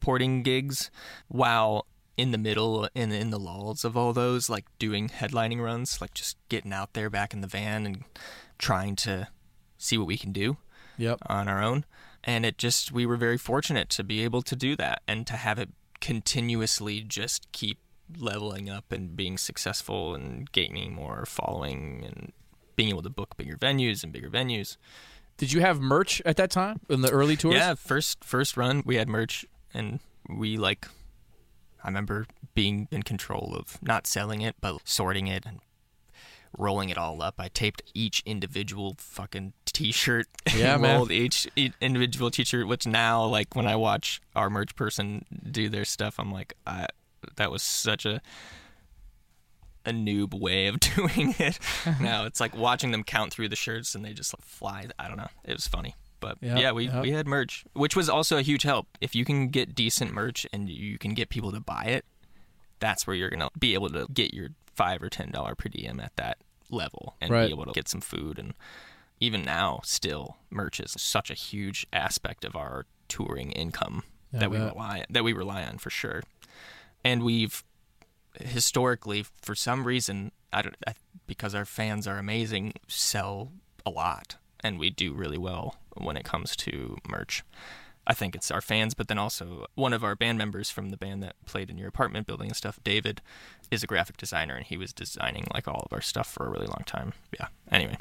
supporting 0.07 0.41
gigs 0.41 0.89
while 1.27 1.85
in 2.15 2.31
the 2.31 2.37
middle 2.37 2.87
and 2.95 3.11
in 3.11 3.29
the 3.29 3.37
lulls 3.37 3.83
of 3.83 3.97
all 3.97 4.13
those 4.13 4.49
like 4.49 4.63
doing 4.79 5.09
headlining 5.09 5.61
runs 5.61 5.99
like 5.99 6.13
just 6.13 6.37
getting 6.47 6.71
out 6.71 6.93
there 6.93 7.09
back 7.09 7.33
in 7.33 7.41
the 7.41 7.47
van 7.47 7.85
and 7.85 8.05
trying 8.57 8.95
to 8.95 9.27
see 9.77 9.97
what 9.97 10.07
we 10.07 10.17
can 10.17 10.31
do 10.31 10.55
yep 10.97 11.19
on 11.25 11.49
our 11.49 11.61
own. 11.61 11.83
And 12.23 12.45
it 12.45 12.57
just, 12.57 12.89
we 12.89 13.05
were 13.05 13.17
very 13.17 13.37
fortunate 13.37 13.89
to 13.89 14.03
be 14.03 14.23
able 14.23 14.41
to 14.43 14.55
do 14.55 14.77
that 14.77 15.01
and 15.09 15.27
to 15.27 15.33
have 15.33 15.59
it 15.59 15.69
continuously 15.99 17.01
just 17.01 17.51
keep 17.51 17.77
leveling 18.17 18.69
up 18.69 18.93
and 18.93 19.13
being 19.13 19.37
successful 19.37 20.15
and 20.15 20.49
gaining 20.53 20.93
more 20.93 21.25
following 21.25 22.03
and 22.05 22.31
being 22.77 22.89
able 22.89 23.03
to 23.03 23.09
book 23.09 23.35
bigger 23.35 23.57
venues 23.57 24.05
and 24.05 24.13
bigger 24.13 24.29
venues. 24.29 24.77
Did 25.35 25.51
you 25.51 25.59
have 25.59 25.81
merch 25.81 26.21
at 26.25 26.37
that 26.37 26.49
time 26.49 26.79
in 26.89 27.01
the 27.01 27.11
early 27.11 27.35
tours? 27.35 27.55
Yeah, 27.55 27.75
first 27.75 28.23
first 28.23 28.55
run 28.55 28.83
we 28.85 28.95
had 28.95 29.07
merch 29.07 29.45
and 29.77 29.99
we 30.27 30.57
like 30.57 30.87
I 31.83 31.87
remember 31.87 32.25
being 32.53 32.87
in 32.91 33.03
control 33.03 33.55
of 33.55 33.81
not 33.81 34.07
selling 34.07 34.41
it 34.41 34.55
but 34.59 34.79
sorting 34.83 35.27
it 35.27 35.45
and 35.45 35.59
rolling 36.57 36.89
it 36.89 36.97
all 36.97 37.21
up. 37.21 37.35
I 37.37 37.49
taped 37.49 37.83
each 37.93 38.23
individual 38.25 38.95
fucking 38.97 39.53
t-shirt. 39.65 40.27
Yeah, 40.55 40.77
rolled 40.77 41.11
each, 41.11 41.47
each 41.55 41.73
individual 41.79 42.31
t-shirt 42.31 42.67
which 42.67 42.87
now 42.87 43.23
like 43.25 43.55
when 43.55 43.67
I 43.67 43.75
watch 43.75 44.21
our 44.35 44.49
merch 44.49 44.75
person 44.75 45.25
do 45.49 45.69
their 45.69 45.85
stuff 45.85 46.19
I'm 46.19 46.31
like 46.31 46.55
I 46.65 46.87
that 47.35 47.51
was 47.51 47.61
such 47.61 48.05
a 48.05 48.21
a 49.85 49.91
noob 49.91 50.33
way 50.33 50.67
of 50.67 50.79
doing 50.95 51.33
it. 51.39 51.59
now 52.01 52.25
it's 52.25 52.39
like 52.39 52.55
watching 52.55 52.91
them 52.91 53.03
count 53.03 53.31
through 53.31 53.49
the 53.49 53.55
shirts 53.55 53.95
and 53.95 54.03
they 54.03 54.13
just 54.13 54.33
like 54.33 54.45
fly. 54.45 54.87
I 54.99 55.07
don't 55.07 55.17
know. 55.17 55.29
It 55.45 55.53
was 55.53 55.67
funny. 55.67 55.95
But 56.19 56.37
Yep, 56.41 56.59
yeah, 56.59 56.71
we, 56.71 56.85
yep. 56.85 57.03
we 57.03 57.11
had 57.11 57.27
merch, 57.27 57.63
which 57.73 57.95
was 57.95 58.09
also 58.09 58.37
a 58.37 58.41
huge 58.41 58.63
help. 58.63 58.87
If 59.01 59.15
you 59.15 59.23
can 59.25 59.49
get 59.49 59.75
decent 59.75 60.13
merch 60.13 60.45
and 60.51 60.69
you 60.69 60.97
can 60.97 61.13
get 61.13 61.29
people 61.29 61.51
to 61.51 61.59
buy 61.59 61.83
it, 61.85 62.05
that's 62.79 63.05
where 63.07 63.15
you're 63.15 63.29
gonna 63.29 63.49
be 63.57 63.73
able 63.73 63.89
to 63.89 64.07
get 64.13 64.33
your 64.33 64.49
five 64.75 65.01
or 65.03 65.09
ten 65.09 65.31
dollar 65.31 65.55
per 65.55 65.69
diem 65.69 65.99
at 65.99 66.15
that 66.15 66.37
level 66.69 67.15
and 67.21 67.31
Right. 67.31 67.47
be 67.47 67.51
able 67.51 67.65
to 67.65 67.71
get 67.71 67.87
some 67.87 68.01
food. 68.01 68.37
And 68.39 68.53
even 69.19 69.43
now, 69.43 69.79
still, 69.83 70.37
merch 70.49 70.79
is 70.79 70.93
such 70.97 71.31
a 71.31 71.33
huge 71.33 71.87
aspect 71.93 72.45
of 72.45 72.55
our 72.55 72.85
touring 73.07 73.51
income 73.51 74.03
Yeah, 74.31 74.39
that 74.41 74.51
we 74.51 74.57
rely 74.57 75.05
that 75.09 75.23
we 75.23 75.33
rely 75.33 75.63
on 75.63 75.77
for 75.77 75.89
sure. 75.89 76.23
And 77.03 77.23
we've 77.23 77.63
historically, 78.39 79.25
for 79.41 79.55
some 79.55 79.85
reason, 79.85 80.31
I 80.53 80.61
don't 80.61 80.75
I, 80.85 80.93
because 81.25 81.55
our 81.55 81.65
fans 81.65 82.07
are 82.07 82.17
amazing, 82.17 82.73
sell 82.87 83.51
a 83.85 83.89
lot, 83.89 84.37
and 84.63 84.79
we 84.79 84.89
do 84.89 85.13
really 85.13 85.37
well 85.37 85.77
when 85.95 86.17
it 86.17 86.23
comes 86.25 86.55
to 86.57 86.97
merch. 87.07 87.43
I 88.09 88.13
think 88.13 88.35
it's 88.35 88.49
our 88.51 88.61
fans, 88.61 88.93
but 88.93 89.09
then 89.09 89.17
also 89.17 89.65
one 89.75 89.91
of 89.91 90.01
our 90.03 90.15
band 90.15 90.37
members 90.37 90.69
from 90.69 90.89
the 90.89 90.97
band 90.97 91.21
that 91.23 91.35
played 91.45 91.69
in 91.69 91.77
your 91.77 91.89
apartment 91.89 92.25
building 92.25 92.47
and 92.47 92.55
stuff, 92.55 92.79
David, 92.83 93.21
is 93.69 93.83
a 93.83 93.87
graphic 93.87 94.15
designer, 94.15 94.55
and 94.55 94.65
he 94.65 94.77
was 94.77 94.93
designing 94.93 95.45
like 95.53 95.67
all 95.67 95.83
of 95.85 95.91
our 95.91 95.99
stuff 95.99 96.31
for 96.31 96.45
a 96.45 96.49
really 96.49 96.67
long 96.67 96.83
time. 96.85 97.11
Yeah. 97.37 97.47
Anyway, 97.69 97.97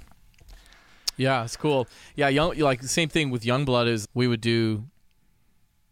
Yeah, 1.17 1.43
it's 1.45 1.57
cool. 1.57 1.89
Yeah, 2.15 2.29
young 2.29 2.57
like 2.59 2.83
the 2.83 2.89
same 2.89 3.09
thing 3.09 3.31
with 3.31 3.43
Youngblood 3.43 3.89
is 3.89 4.07
we 4.15 4.29
would 4.29 4.41
do 4.41 4.85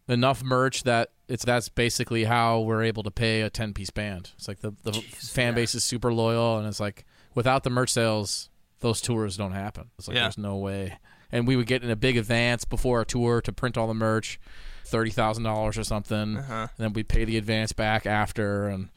enough 0.07 0.43
merch 0.43 0.83
that 0.83 1.09
it's 1.27 1.43
that's 1.43 1.67
basically 1.67 2.23
how 2.25 2.61
we're 2.61 2.83
able 2.83 3.03
to 3.03 3.11
pay 3.11 3.41
a 3.41 3.49
ten 3.49 3.73
piece 3.73 3.89
band. 3.89 4.31
It's 4.37 4.47
like 4.47 4.61
the 4.61 4.73
the 4.83 4.91
Jeez, 4.91 5.31
fan 5.31 5.47
yeah. 5.47 5.55
base 5.55 5.75
is 5.75 5.83
super 5.83 6.13
loyal, 6.13 6.57
and 6.57 6.67
it's 6.67 6.79
like 6.79 7.05
without 7.33 7.63
the 7.63 7.69
merch 7.69 7.91
sales, 7.91 8.49
those 8.79 9.01
tours 9.01 9.37
don't 9.37 9.51
happen. 9.53 9.89
It's 9.97 10.07
like 10.07 10.15
Yeah. 10.15 10.23
there's 10.23 10.37
no 10.37 10.57
way. 10.57 10.97
And 11.31 11.47
we 11.47 11.55
would 11.55 11.67
get 11.67 11.83
in 11.83 11.89
a 11.89 11.95
big 11.95 12.17
advance 12.17 12.65
before 12.65 13.01
a 13.01 13.05
tour 13.05 13.41
to 13.41 13.51
print 13.51 13.77
all 13.77 13.87
the 13.87 13.93
merch, 13.93 14.39
thirty 14.85 15.09
thousand 15.09 15.43
dollars 15.43 15.77
or 15.77 15.83
something, 15.83 16.37
uh-huh. 16.37 16.53
and 16.53 16.69
then 16.77 16.93
we 16.93 17.03
pay 17.03 17.25
the 17.25 17.37
advance 17.37 17.71
back 17.73 18.05
after 18.05 18.67
and 18.67 18.89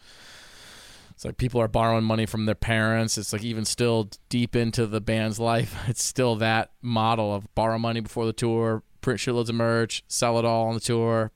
it's 1.10 1.24
like 1.24 1.36
people 1.36 1.60
are 1.60 1.66
borrowing 1.66 2.04
money 2.04 2.26
from 2.26 2.46
their 2.46 2.54
parents 2.54 3.18
it's 3.18 3.32
like 3.32 3.42
even 3.42 3.64
still 3.64 4.08
deep 4.28 4.54
into 4.54 4.86
the 4.86 5.00
band's 5.00 5.40
life 5.40 5.74
it's 5.88 6.04
still 6.04 6.36
that 6.36 6.70
model 6.80 7.34
of 7.34 7.52
borrow 7.56 7.76
money 7.76 7.98
before 7.98 8.24
the 8.24 8.32
tour 8.32 8.84
print 9.00 9.18
shitloads 9.18 9.48
of 9.48 9.56
merch 9.56 10.04
sell 10.06 10.38
it 10.38 10.44
all 10.44 10.68
on 10.68 10.74
the 10.74 10.80
tour 10.80 11.32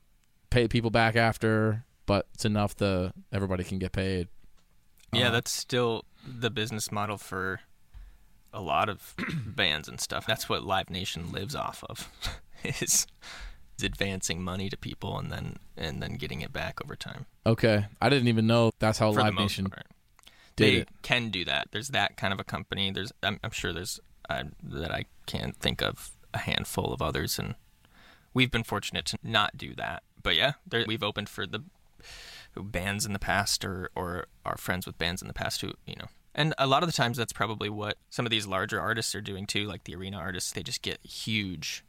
pay 0.49 0.67
people 0.67 0.91
back 0.91 1.15
after, 1.15 1.83
but 2.05 2.27
it's 2.35 2.45
enough 2.45 2.75
the 2.75 3.11
everybody 3.31 3.63
can 3.63 3.79
get 3.79 3.91
paid. 3.91 4.27
Yeah, 5.11 5.29
Uh, 5.29 5.31
that's 5.31 5.51
still 5.51 6.05
the 6.25 6.51
business 6.51 6.91
model 6.91 7.17
for 7.17 7.61
a 8.53 8.61
lot 8.61 8.89
of 8.89 9.15
bands 9.45 9.87
and 9.87 9.99
stuff. 9.99 10.25
That's 10.25 10.47
what 10.47 10.63
Live 10.63 10.89
Nation 10.89 11.31
lives 11.31 11.55
off 11.55 11.83
of. 11.89 12.09
is 12.63 13.07
is 13.77 13.83
advancing 13.83 14.41
money 14.43 14.69
to 14.69 14.77
people 14.77 15.17
and 15.17 15.31
then 15.31 15.57
and 15.75 16.01
then 16.01 16.15
getting 16.15 16.41
it 16.41 16.53
back 16.53 16.79
over 16.83 16.95
time. 16.95 17.25
okay. 17.45 17.85
I 18.01 18.09
didn't 18.09 18.27
even 18.27 18.47
know 18.47 18.71
that's 18.79 18.99
how 18.99 19.11
For 19.11 19.21
Live 19.21 19.33
Nation 19.35 19.69
part. 19.69 19.87
did 20.55 20.65
they 20.65 20.77
it. 20.81 20.89
can 21.01 21.29
do 21.29 21.43
that. 21.45 21.69
There's 21.71 21.89
that 21.89 22.15
kind 22.15 22.31
of 22.33 22.39
a 22.39 22.43
company. 22.43 22.91
There's 22.91 23.11
I'm, 23.21 23.39
I'm 23.43 23.51
sure 23.51 23.73
there's 23.73 23.99
uh, 24.29 24.43
that 24.63 24.91
I 24.91 25.05
can't 25.25 25.55
think 25.57 25.81
of 25.81 26.11
a 26.33 26.39
handful 26.39 26.93
of 26.93 27.01
others, 27.01 27.37
and 27.37 27.55
we've 28.33 28.51
been 28.51 28.63
fortunate 28.63 29.05
to 29.07 29.17
not 29.23 29.57
do 29.57 29.75
that. 29.75 30.03
But 30.21 30.35
yeah, 30.35 30.53
there, 30.65 30.85
we've 30.87 31.03
opened 31.03 31.27
for 31.29 31.45
the 31.45 31.63
bands 32.55 33.05
in 33.05 33.13
the 33.13 33.19
past, 33.19 33.65
or 33.65 33.89
or 33.95 34.27
are 34.45 34.57
friends 34.57 34.85
with 34.85 34.97
bands 34.97 35.21
in 35.21 35.27
the 35.27 35.33
past 35.33 35.61
who 35.61 35.73
you 35.85 35.95
know. 35.97 36.07
And 36.35 36.53
a 36.57 36.67
lot 36.67 36.83
of 36.83 36.89
the 36.89 36.93
times, 36.93 37.17
that's 37.17 37.33
probably 37.33 37.69
what 37.69 37.97
some 38.09 38.25
of 38.25 38.29
these 38.31 38.47
larger 38.47 38.79
artists 38.79 39.13
are 39.13 39.21
doing 39.21 39.45
too. 39.45 39.65
Like 39.65 39.83
the 39.83 39.95
arena 39.95 40.17
artists, 40.17 40.51
they 40.51 40.63
just 40.63 40.81
get 40.81 40.99
huge 41.05 41.83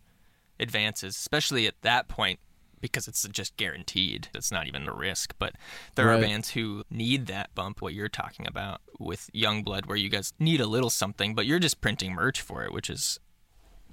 advances, 0.61 1.17
especially 1.17 1.67
at 1.67 1.81
that 1.83 2.09
point 2.09 2.41
because 2.85 3.09
it's 3.09 3.27
just 3.29 3.57
guaranteed. 3.57 4.29
It's 4.35 4.53
not 4.53 4.67
even 4.67 4.87
a 4.87 4.93
risk. 4.93 5.35
But 5.39 5.55
there 5.95 6.11
are 6.11 6.21
bands 6.21 6.51
who 6.51 6.85
need 6.91 7.29
that 7.29 7.55
bump, 7.55 7.81
what 7.81 7.95
you're 7.95 8.11
talking 8.11 8.47
about 8.47 8.83
with 9.01 9.31
Youngblood, 9.35 9.87
where 9.87 9.97
you 9.97 10.11
guys 10.11 10.35
need 10.39 10.61
a 10.61 10.67
little 10.67 10.91
something, 10.91 11.35
but 11.35 11.47
you're 11.47 11.59
just 11.59 11.81
printing 11.81 12.13
merch 12.13 12.43
for 12.43 12.63
it, 12.63 12.75
which 12.75 12.91
is 12.91 13.19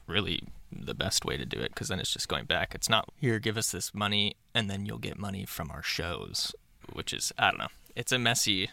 really 0.08 0.44
the 0.70 0.94
best 0.94 1.24
way 1.24 1.38
to 1.38 1.46
do 1.46 1.58
it 1.58 1.70
because 1.74 1.88
then 1.88 2.02
it's 2.02 2.12
just 2.12 2.28
going 2.28 2.44
back. 2.44 2.76
It's 2.76 2.90
not 2.90 3.08
here, 3.16 3.40
give 3.40 3.58
us 3.58 3.72
this 3.72 3.94
money, 3.94 4.36
and 4.54 4.70
then 4.70 4.86
you'll 4.86 4.98
get 4.98 5.18
money 5.18 5.46
from 5.46 5.72
our 5.72 5.84
shows, 5.84 6.54
which 6.92 7.14
is, 7.14 7.32
I 7.38 7.50
don't 7.50 7.60
know. 7.60 7.68
It's 7.96 8.12
a 8.12 8.20
messy, 8.20 8.72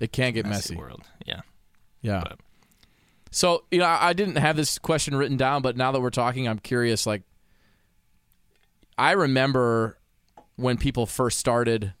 It 0.00 0.12
can't 0.12 0.34
get 0.34 0.46
messy, 0.46 0.74
messy. 0.74 0.76
world. 0.76 1.02
Yeah. 1.26 1.40
Yeah. 2.02 2.20
But- 2.22 2.40
So 3.30 3.64
you 3.70 3.78
know, 3.78 3.86
I 3.86 4.12
didn't 4.12 4.36
have 4.36 4.56
this 4.56 4.78
question 4.78 5.14
written 5.14 5.36
down, 5.36 5.62
but 5.62 5.76
now 5.76 5.92
that 5.92 6.00
we're 6.00 6.10
talking, 6.10 6.48
I'm 6.48 6.58
curious. 6.58 7.06
Like, 7.06 7.22
I 8.98 9.12
remember 9.12 9.98
when 10.56 10.76
people 10.76 11.06
first 11.06 11.38
started 11.38 11.94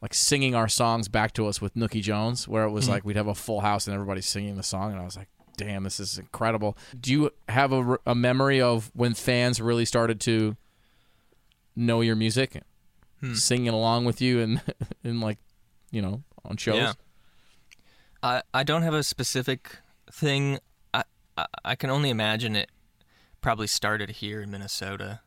like 0.00 0.14
singing 0.14 0.54
our 0.54 0.68
songs 0.68 1.08
back 1.08 1.32
to 1.32 1.46
us 1.46 1.60
with 1.60 1.74
Nooky 1.74 2.02
Jones, 2.02 2.46
where 2.46 2.64
it 2.64 2.70
was 2.70 2.86
Mhm. 2.86 2.90
like 2.90 3.04
we'd 3.04 3.16
have 3.16 3.26
a 3.26 3.34
full 3.34 3.60
house 3.60 3.86
and 3.86 3.94
everybody's 3.94 4.26
singing 4.28 4.56
the 4.56 4.62
song, 4.62 4.92
and 4.92 5.00
I 5.00 5.04
was 5.04 5.16
like, 5.16 5.28
"Damn, 5.56 5.82
this 5.84 5.98
is 5.98 6.18
incredible." 6.18 6.76
Do 6.98 7.10
you 7.10 7.30
have 7.48 7.72
a, 7.72 7.98
a 8.06 8.14
memory 8.14 8.60
of 8.60 8.90
when 8.94 9.14
fans 9.14 9.60
really 9.60 9.84
started 9.86 10.20
to 10.22 10.56
know 11.74 12.00
your 12.02 12.14
music, 12.16 12.62
Hmm. 13.20 13.34
singing 13.34 13.68
along 13.68 14.04
with 14.04 14.20
you, 14.20 14.40
and 14.40 14.62
and 15.04 15.20
like, 15.20 15.38
you 15.90 16.00
know, 16.02 16.22
on 16.46 16.56
shows? 16.56 16.76
Yeah. 16.76 16.92
I 18.22 18.42
I 18.54 18.62
don't 18.62 18.82
have 18.82 18.94
a 18.94 19.02
specific 19.02 19.78
thing. 20.10 20.58
I, 20.94 21.04
I 21.36 21.46
I 21.64 21.74
can 21.74 21.90
only 21.90 22.10
imagine 22.10 22.56
it 22.56 22.70
probably 23.40 23.66
started 23.66 24.10
here 24.10 24.40
in 24.42 24.50
Minnesota. 24.50 25.20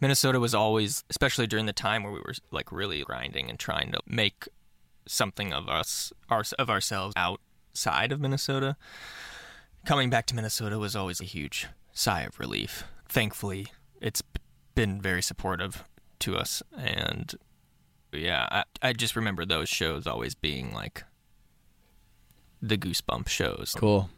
Minnesota 0.00 0.40
was 0.40 0.54
always, 0.54 1.04
especially 1.10 1.46
during 1.46 1.66
the 1.66 1.72
time 1.72 2.02
where 2.02 2.12
we 2.12 2.20
were 2.20 2.32
like 2.50 2.72
really 2.72 3.02
grinding 3.02 3.50
and 3.50 3.58
trying 3.58 3.92
to 3.92 4.00
make 4.06 4.48
something 5.06 5.52
of 5.52 5.68
us, 5.68 6.12
our, 6.30 6.42
of 6.58 6.70
ourselves 6.70 7.12
outside 7.16 8.12
of 8.12 8.20
Minnesota. 8.20 8.76
Coming 9.84 10.10
back 10.10 10.26
to 10.26 10.34
Minnesota 10.34 10.78
was 10.78 10.96
always 10.96 11.20
a 11.20 11.24
huge 11.24 11.68
sigh 11.92 12.22
of 12.22 12.38
relief. 12.38 12.84
Thankfully, 13.08 13.66
it's 14.00 14.22
been 14.74 15.00
very 15.00 15.22
supportive 15.22 15.84
to 16.20 16.36
us, 16.36 16.62
and 16.76 17.34
yeah, 18.12 18.46
I, 18.50 18.64
I 18.82 18.92
just 18.92 19.14
remember 19.16 19.44
those 19.44 19.68
shows 19.68 20.06
always 20.06 20.34
being 20.34 20.72
like 20.72 21.04
the 22.62 22.76
goosebump 22.76 23.28
shows. 23.28 23.74
Cool. 23.76 24.10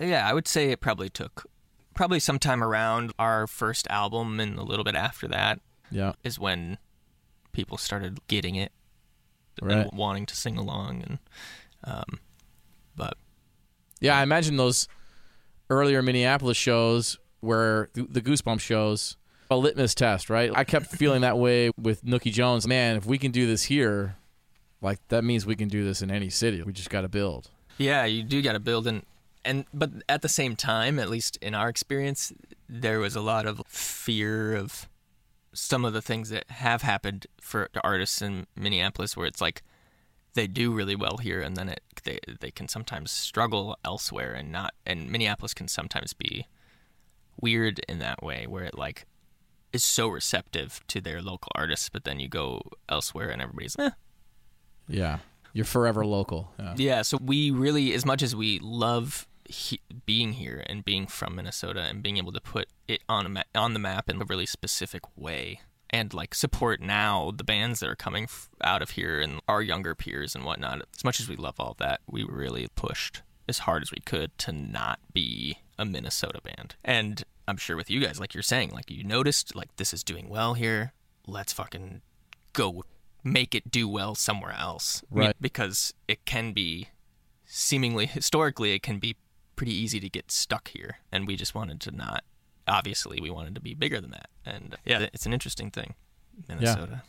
Yeah, 0.00 0.28
I 0.28 0.32
would 0.34 0.48
say 0.48 0.70
it 0.70 0.80
probably 0.80 1.08
took 1.08 1.46
probably 1.94 2.18
sometime 2.20 2.62
around 2.64 3.12
our 3.18 3.46
first 3.46 3.86
album 3.90 4.40
and 4.40 4.58
a 4.58 4.62
little 4.62 4.84
bit 4.84 4.94
after 4.94 5.28
that 5.28 5.60
Yeah. 5.90 6.12
is 6.24 6.38
when 6.38 6.78
people 7.52 7.76
started 7.76 8.18
getting 8.28 8.54
it 8.54 8.72
and 9.60 9.90
wanting 9.92 10.24
to 10.26 10.34
sing 10.34 10.56
along 10.56 11.02
and 11.02 11.18
um 11.84 12.18
but 12.96 13.14
Yeah, 14.00 14.16
I 14.18 14.22
imagine 14.22 14.56
those 14.56 14.88
earlier 15.68 16.00
Minneapolis 16.02 16.56
shows 16.56 17.18
where 17.40 17.90
the 17.92 18.04
the 18.04 18.22
Goosebump 18.22 18.60
shows 18.60 19.16
a 19.52 19.56
litmus 19.56 19.94
test, 19.94 20.30
right? 20.30 20.50
I 20.54 20.64
kept 20.64 20.86
feeling 20.86 21.22
that 21.22 21.38
way 21.38 21.70
with 21.80 22.04
Nooky 22.04 22.32
Jones. 22.32 22.66
Man, 22.66 22.96
if 22.96 23.06
we 23.06 23.18
can 23.18 23.30
do 23.30 23.46
this 23.46 23.64
here, 23.64 24.16
like 24.80 24.98
that 25.08 25.22
means 25.24 25.46
we 25.46 25.56
can 25.56 25.68
do 25.68 25.84
this 25.84 26.02
in 26.02 26.10
any 26.10 26.30
city. 26.30 26.62
We 26.62 26.72
just 26.72 26.90
got 26.90 27.02
to 27.02 27.08
build. 27.08 27.50
yeah, 27.78 28.04
you 28.04 28.22
do 28.22 28.42
got 28.42 28.52
to 28.52 28.60
build 28.60 28.86
and 28.86 29.04
and 29.44 29.64
but 29.74 29.90
at 30.08 30.22
the 30.22 30.28
same 30.28 30.56
time, 30.56 30.98
at 30.98 31.08
least 31.10 31.36
in 31.42 31.54
our 31.54 31.68
experience, 31.68 32.32
there 32.68 33.00
was 33.00 33.16
a 33.16 33.20
lot 33.20 33.46
of 33.46 33.62
fear 33.66 34.54
of 34.54 34.88
some 35.52 35.84
of 35.84 35.92
the 35.92 36.02
things 36.02 36.30
that 36.30 36.50
have 36.50 36.82
happened 36.82 37.26
for 37.40 37.68
artists 37.84 38.22
in 38.22 38.46
Minneapolis 38.56 39.16
where 39.16 39.26
it's 39.26 39.40
like 39.40 39.62
they 40.34 40.46
do 40.46 40.72
really 40.72 40.96
well 40.96 41.18
here 41.18 41.42
and 41.42 41.56
then 41.56 41.68
it 41.68 41.82
they 42.04 42.18
they 42.40 42.50
can 42.50 42.68
sometimes 42.68 43.10
struggle 43.10 43.76
elsewhere 43.84 44.32
and 44.32 44.50
not 44.50 44.72
and 44.86 45.10
Minneapolis 45.10 45.52
can 45.52 45.68
sometimes 45.68 46.14
be 46.14 46.46
weird 47.40 47.80
in 47.88 47.98
that 47.98 48.22
way 48.22 48.46
where 48.46 48.64
it 48.64 48.78
like 48.78 49.04
is 49.72 49.82
so 49.84 50.08
receptive 50.08 50.80
to 50.88 51.00
their 51.00 51.20
local 51.22 51.50
artists 51.54 51.88
but 51.88 52.04
then 52.04 52.20
you 52.20 52.28
go 52.28 52.62
elsewhere 52.88 53.28
and 53.30 53.40
everybody's 53.42 53.76
eh, 53.78 53.90
Yeah, 54.88 55.18
you're 55.52 55.64
forever 55.64 56.04
local. 56.04 56.52
Yeah. 56.58 56.74
yeah, 56.76 57.02
so 57.02 57.18
we 57.20 57.50
really, 57.50 57.92
as 57.94 58.04
much 58.04 58.22
as 58.22 58.34
we 58.34 58.58
love 58.60 59.26
he, 59.48 59.80
being 60.06 60.32
here 60.34 60.62
and 60.66 60.84
being 60.84 61.06
from 61.06 61.34
Minnesota 61.36 61.80
and 61.82 62.02
being 62.02 62.16
able 62.16 62.32
to 62.32 62.40
put 62.40 62.68
it 62.88 63.02
on 63.08 63.26
a 63.26 63.28
ma- 63.28 63.42
on 63.54 63.72
the 63.74 63.78
map 63.78 64.08
in 64.08 64.20
a 64.22 64.24
really 64.24 64.46
specific 64.46 65.02
way, 65.16 65.60
and 65.90 66.14
like 66.14 66.34
support 66.34 66.80
now 66.80 67.32
the 67.36 67.44
bands 67.44 67.80
that 67.80 67.90
are 67.90 67.96
coming 67.96 68.24
f- 68.24 68.48
out 68.64 68.80
of 68.82 68.90
here 68.90 69.20
and 69.20 69.40
our 69.48 69.60
younger 69.60 69.94
peers 69.94 70.34
and 70.34 70.44
whatnot. 70.44 70.82
As 70.96 71.04
much 71.04 71.20
as 71.20 71.28
we 71.28 71.36
love 71.36 71.56
all 71.60 71.76
that, 71.80 72.00
we 72.06 72.24
really 72.24 72.66
pushed 72.76 73.22
as 73.48 73.58
hard 73.60 73.82
as 73.82 73.90
we 73.90 73.98
could 74.06 74.36
to 74.38 74.52
not 74.52 75.00
be 75.12 75.58
a 75.78 75.84
Minnesota 75.84 76.40
band. 76.42 76.76
And 76.84 77.22
I'm 77.48 77.56
sure 77.56 77.76
with 77.76 77.90
you 77.90 78.00
guys, 78.00 78.20
like 78.20 78.34
you're 78.34 78.42
saying, 78.42 78.70
like 78.70 78.90
you 78.90 79.04
noticed, 79.04 79.54
like 79.56 79.74
this 79.76 79.92
is 79.92 80.02
doing 80.04 80.28
well 80.28 80.54
here. 80.54 80.92
Let's 81.26 81.52
fucking 81.52 82.02
go 82.52 82.84
make 83.24 83.54
it 83.54 83.70
do 83.70 83.88
well 83.88 84.14
somewhere 84.14 84.52
else. 84.58 85.02
I 85.10 85.14
mean, 85.14 85.26
Right. 85.26 85.36
because 85.40 85.94
it 86.08 86.24
can 86.24 86.52
be 86.52 86.88
seemingly 87.44 88.06
historically 88.18 88.72
it 88.72 88.82
can 88.82 88.98
be 88.98 89.16
pretty 89.56 89.74
easy 89.74 90.00
to 90.00 90.08
get 90.08 90.30
stuck 90.32 90.68
here 90.68 90.96
and 91.12 91.26
we 91.26 91.36
just 91.36 91.54
wanted 91.54 91.78
to 91.82 91.90
not 91.90 92.24
obviously 92.66 93.20
we 93.20 93.28
wanted 93.30 93.54
to 93.54 93.60
be 93.60 93.74
bigger 93.74 94.00
than 94.00 94.10
that 94.10 94.28
and 94.46 94.76
yeah 94.86 95.06
it's 95.12 95.26
an 95.26 95.32
interesting 95.34 95.70
thing 95.70 95.92
minnesota 96.48 97.02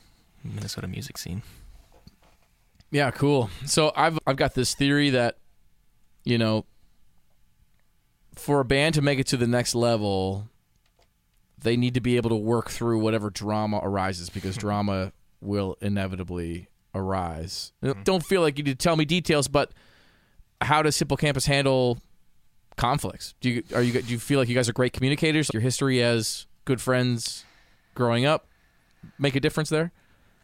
minnesota 0.44 0.86
music 0.88 1.18
scene 1.18 1.42
Yeah, 2.92 3.10
cool. 3.12 3.50
So 3.66 3.92
I've 3.96 4.20
I've 4.28 4.36
got 4.36 4.54
this 4.54 4.76
theory 4.76 5.10
that 5.12 5.38
you 6.26 6.38
know 6.38 6.66
for 8.36 8.60
a 8.60 8.66
band 8.66 8.96
to 8.96 9.02
make 9.02 9.20
it 9.20 9.28
to 9.28 9.38
the 9.38 9.48
next 9.48 9.76
level, 9.76 10.50
they 11.62 11.78
need 11.78 11.94
to 11.94 12.02
be 12.02 12.18
able 12.18 12.30
to 12.30 12.36
work 12.36 12.70
through 12.70 13.00
whatever 13.00 13.30
drama 13.30 13.80
arises 13.84 14.30
because 14.30 14.58
drama 14.58 15.12
will 15.42 15.78
inevitably 15.82 16.68
arise. 16.96 17.74
Mm-hmm. 17.84 18.04
Don't 18.04 18.26
feel 18.26 18.42
like 18.42 18.58
you 18.58 18.64
need 18.64 18.80
to 18.80 18.84
tell 18.84 18.96
me 18.96 19.06
details, 19.06 19.48
but 19.48 19.72
how 20.62 20.82
does 20.82 20.98
Hippo 20.98 21.16
Campus 21.16 21.46
handle 21.46 22.00
conflicts? 22.78 23.36
Do 23.42 23.50
you 23.50 23.64
are 23.76 23.82
you 23.82 24.02
do 24.02 24.12
you 24.12 24.20
feel 24.20 24.40
like 24.40 24.50
you 24.50 24.56
guys 24.56 24.70
are 24.70 24.74
great 24.74 24.94
communicators? 24.94 25.50
Your 25.54 25.62
history 25.62 26.02
as 26.02 26.48
good 26.66 26.82
friends 26.82 27.46
growing 27.94 28.26
up 28.26 28.48
make 29.20 29.36
a 29.36 29.40
difference 29.40 29.70
there? 29.70 29.92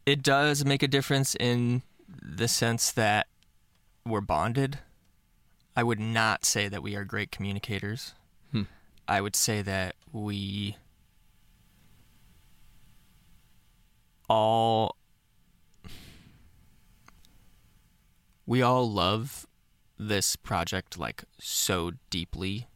it 0.09 0.23
does 0.23 0.65
make 0.65 0.81
a 0.81 0.87
difference 0.87 1.35
in 1.35 1.83
the 2.07 2.47
sense 2.47 2.91
that 2.91 3.27
we're 4.05 4.21
bonded 4.21 4.79
i 5.79 5.83
would 5.83 5.99
not 5.99 6.43
say 6.45 6.67
that 6.67 6.83
we 6.83 6.95
are 6.97 7.05
great 7.05 7.31
communicators 7.31 8.13
Hmm. 8.51 8.63
i 9.07 9.21
would 9.21 9.35
say 9.35 9.61
that 9.61 9.95
we 10.11 10.75
all 14.27 14.95
we 18.45 18.61
all 18.61 18.89
love 18.91 19.45
this 19.97 20.35
project 20.35 20.97
like 20.97 21.23
so 21.39 21.91
deeply 22.09 22.67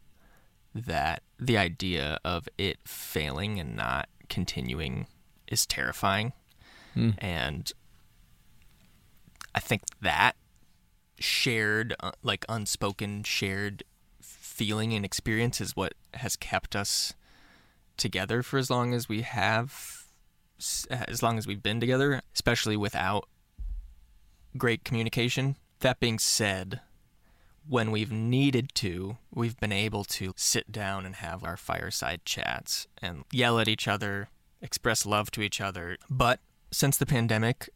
that 0.74 1.22
the 1.38 1.56
idea 1.56 2.18
of 2.24 2.48
it 2.58 2.78
failing 2.84 3.58
and 3.60 3.74
not 3.76 4.08
continuing 4.28 5.06
is 5.46 5.66
terrifying 5.66 6.32
Hmm. 6.94 7.10
and 7.18 7.72
I 9.56 9.60
think 9.60 9.82
that 10.00 10.36
shared, 11.18 11.94
uh, 12.00 12.12
like 12.22 12.44
unspoken 12.48 13.22
shared 13.22 13.84
feeling 14.20 14.92
and 14.92 15.04
experience 15.04 15.60
is 15.60 15.76
what 15.76 15.94
has 16.14 16.36
kept 16.36 16.76
us 16.76 17.14
together 17.96 18.42
for 18.42 18.58
as 18.58 18.70
long 18.70 18.94
as 18.94 19.08
we 19.08 19.22
have, 19.22 20.04
as 20.90 21.22
long 21.22 21.38
as 21.38 21.46
we've 21.46 21.62
been 21.62 21.80
together, 21.80 22.22
especially 22.34 22.76
without 22.76 23.28
great 24.56 24.84
communication. 24.84 25.56
That 25.80 26.00
being 26.00 26.18
said, 26.18 26.80
when 27.68 27.90
we've 27.90 28.12
needed 28.12 28.74
to, 28.76 29.18
we've 29.32 29.58
been 29.58 29.72
able 29.72 30.04
to 30.04 30.32
sit 30.36 30.70
down 30.70 31.06
and 31.06 31.16
have 31.16 31.42
our 31.42 31.56
fireside 31.56 32.24
chats 32.24 32.86
and 33.00 33.24
yell 33.32 33.58
at 33.58 33.68
each 33.68 33.88
other, 33.88 34.28
express 34.60 35.04
love 35.06 35.30
to 35.32 35.42
each 35.42 35.60
other. 35.60 35.96
But 36.08 36.40
since 36.70 36.96
the 36.96 37.06
pandemic, 37.06 37.70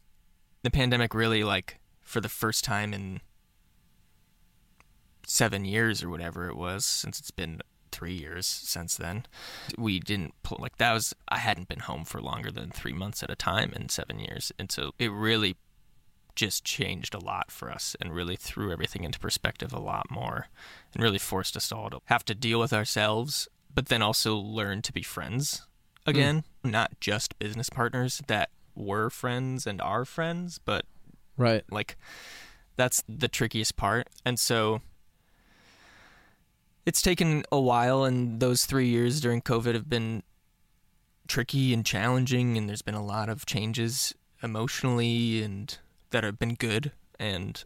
the 0.63 0.71
pandemic 0.71 1.13
really, 1.13 1.43
like, 1.43 1.79
for 2.01 2.21
the 2.21 2.29
first 2.29 2.63
time 2.63 2.93
in 2.93 3.21
seven 5.29 5.63
years 5.63 6.03
or 6.03 6.09
whatever 6.09 6.49
it 6.49 6.57
was, 6.57 6.85
since 6.85 7.19
it's 7.19 7.31
been 7.31 7.61
three 7.91 8.13
years 8.13 8.45
since 8.45 8.97
then, 8.97 9.25
we 9.77 9.99
didn't 9.99 10.33
pull, 10.43 10.57
like, 10.59 10.77
that 10.77 10.93
was, 10.93 11.13
I 11.27 11.37
hadn't 11.37 11.69
been 11.69 11.79
home 11.79 12.03
for 12.03 12.21
longer 12.21 12.51
than 12.51 12.71
three 12.71 12.93
months 12.93 13.21
at 13.23 13.29
a 13.29 13.35
time 13.35 13.71
in 13.75 13.89
seven 13.89 14.19
years. 14.19 14.51
And 14.57 14.71
so 14.71 14.91
it 14.97 15.11
really 15.11 15.55
just 16.35 16.63
changed 16.63 17.13
a 17.13 17.19
lot 17.19 17.51
for 17.51 17.69
us 17.69 17.95
and 17.99 18.13
really 18.13 18.35
threw 18.35 18.71
everything 18.71 19.03
into 19.03 19.19
perspective 19.19 19.73
a 19.73 19.79
lot 19.79 20.09
more 20.09 20.47
and 20.93 21.03
really 21.03 21.17
forced 21.17 21.57
us 21.57 21.71
all 21.71 21.89
to 21.89 21.99
have 22.05 22.23
to 22.25 22.35
deal 22.35 22.59
with 22.59 22.73
ourselves, 22.73 23.47
but 23.73 23.87
then 23.87 24.01
also 24.01 24.35
learn 24.35 24.81
to 24.81 24.93
be 24.93 25.03
friends 25.03 25.67
hmm. 26.05 26.09
again, 26.09 26.43
not 26.63 26.99
just 26.99 27.37
business 27.39 27.69
partners 27.69 28.21
that 28.27 28.49
were 28.75 29.09
friends 29.09 29.67
and 29.67 29.81
are 29.81 30.05
friends, 30.05 30.59
but 30.63 30.85
Right. 31.37 31.63
like 31.69 31.97
that's 32.77 33.03
the 33.09 33.27
trickiest 33.27 33.75
part. 33.75 34.07
And 34.25 34.39
so 34.39 34.81
it's 36.85 37.01
taken 37.01 37.43
a 37.51 37.59
while 37.59 38.03
and 38.03 38.39
those 38.39 38.65
3 38.65 38.87
years 38.87 39.21
during 39.21 39.41
COVID 39.41 39.73
have 39.73 39.89
been 39.89 40.23
tricky 41.27 41.73
and 41.73 41.85
challenging 41.85 42.57
and 42.57 42.67
there's 42.67 42.81
been 42.81 42.95
a 42.95 43.05
lot 43.05 43.29
of 43.29 43.45
changes 43.45 44.15
emotionally 44.41 45.43
and 45.43 45.77
that 46.09 46.23
have 46.23 46.39
been 46.39 46.55
good 46.55 46.91
and 47.19 47.63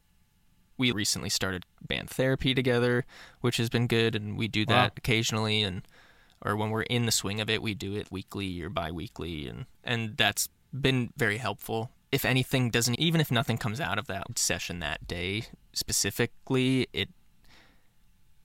we 0.77 0.91
recently 0.91 1.29
started 1.29 1.65
band 1.87 2.09
therapy 2.09 2.53
together, 2.53 3.05
which 3.41 3.57
has 3.57 3.69
been 3.69 3.87
good 3.87 4.15
and 4.15 4.37
we 4.37 4.47
do 4.47 4.65
that 4.65 4.91
Wow. 4.91 4.95
occasionally 4.97 5.61
and 5.63 5.87
or 6.45 6.57
when 6.57 6.71
we're 6.71 6.81
in 6.81 7.05
the 7.05 7.11
swing 7.11 7.39
of 7.39 7.49
it, 7.49 7.61
we 7.61 7.73
do 7.73 7.95
it 7.95 8.11
weekly 8.11 8.61
or 8.61 8.69
bi-weekly 8.69 9.47
and 9.47 9.65
and 9.83 10.17
that's 10.17 10.49
been 10.73 11.13
very 11.15 11.37
helpful. 11.37 11.91
If 12.11 12.25
anything 12.25 12.69
doesn't 12.69 12.99
even 12.99 13.21
if 13.21 13.31
nothing 13.31 13.57
comes 13.57 13.79
out 13.79 13.97
of 13.97 14.07
that 14.07 14.37
session 14.37 14.79
that 14.79 15.07
day 15.07 15.45
specifically, 15.71 16.87
it 16.91 17.09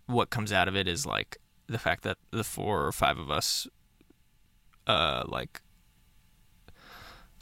what 0.09 0.31
comes 0.31 0.53
out 0.53 0.67
of 0.69 0.75
it 0.75 0.89
is 0.89 1.07
like 1.07 1.37
the 1.69 1.79
fact 1.79 2.03
that 2.03 2.17
the 2.33 2.43
four 2.45 2.85
or 2.87 2.91
five 2.93 3.17
of 3.19 3.31
us 3.31 3.69
uh 4.87 5.23
like 5.29 5.61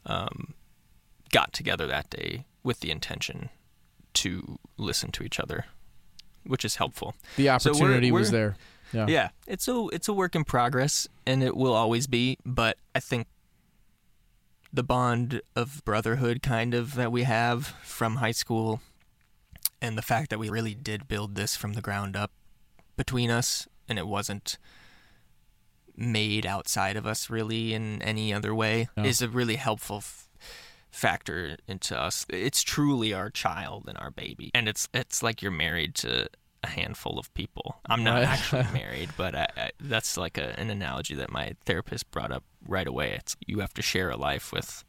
um 0.04 0.54
got 1.30 1.52
together 1.52 1.86
that 1.86 2.10
day 2.10 2.44
with 2.62 2.80
the 2.80 2.90
intention 2.90 3.48
to 4.14 4.58
listen 4.76 5.10
to 5.12 5.22
each 5.22 5.38
other, 5.38 5.66
which 6.44 6.64
is 6.64 6.76
helpful. 6.76 7.14
The 7.36 7.44
So 7.58 7.70
we're- 7.72 7.76
opportunity 7.82 8.10
was 8.12 8.30
we're- 8.32 8.40
there. 8.42 8.56
Yeah. 8.92 9.06
Yeah, 9.08 9.28
it's 9.48 9.66
a 9.66 9.88
it's 9.92 10.06
a 10.08 10.12
work 10.12 10.36
in 10.36 10.44
progress, 10.44 11.08
and 11.26 11.42
it 11.42 11.56
will 11.56 11.74
always 11.74 12.06
be. 12.06 12.38
But 12.46 12.78
I 12.94 13.00
think 13.00 13.26
the 14.72 14.84
bond 14.84 15.40
of 15.56 15.84
brotherhood, 15.84 16.40
kind 16.40 16.72
of 16.72 16.94
that 16.94 17.10
we 17.10 17.24
have 17.24 17.66
from 17.82 18.16
high 18.16 18.30
school, 18.30 18.80
and 19.82 19.98
the 19.98 20.02
fact 20.02 20.30
that 20.30 20.38
we 20.38 20.48
really 20.48 20.74
did 20.74 21.08
build 21.08 21.34
this 21.34 21.56
from 21.56 21.72
the 21.72 21.82
ground 21.82 22.14
up 22.14 22.30
between 22.96 23.30
us, 23.30 23.68
and 23.88 23.98
it 23.98 24.06
wasn't 24.06 24.58
made 25.96 26.44
outside 26.44 26.96
of 26.96 27.06
us 27.06 27.30
really 27.30 27.72
in 27.72 28.02
any 28.02 28.32
other 28.32 28.54
way, 28.54 28.88
Yeah. 28.96 29.04
is 29.04 29.22
a 29.22 29.28
really 29.28 29.56
helpful. 29.56 29.98
F- 29.98 30.22
factor 30.90 31.58
into 31.68 31.98
us 31.98 32.24
it's 32.30 32.62
truly 32.62 33.12
our 33.12 33.28
child 33.28 33.84
and 33.86 33.98
our 33.98 34.10
baby 34.10 34.50
and 34.54 34.66
it's 34.66 34.88
it's 34.94 35.22
like 35.22 35.42
you're 35.42 35.50
married 35.52 35.94
to 35.94 36.26
a 36.64 36.68
handful 36.68 37.18
of 37.18 37.32
people 37.34 37.76
i'm 37.84 38.02
not 38.02 38.14
Right. 38.22 38.28
actually 38.28 38.66
married 38.72 39.10
but 39.14 39.34
I, 39.34 39.46
I, 39.58 39.70
that's 39.78 40.16
like 40.16 40.38
a, 40.38 40.58
an 40.58 40.70
analogy 40.70 41.14
that 41.16 41.30
my 41.30 41.54
therapist 41.66 42.10
brought 42.12 42.32
up 42.32 42.44
right 42.66 42.86
away 42.86 43.12
it's 43.12 43.36
you 43.46 43.58
have 43.58 43.74
to 43.74 43.82
share 43.82 44.08
a 44.08 44.16
life 44.16 44.52
with 44.52 44.84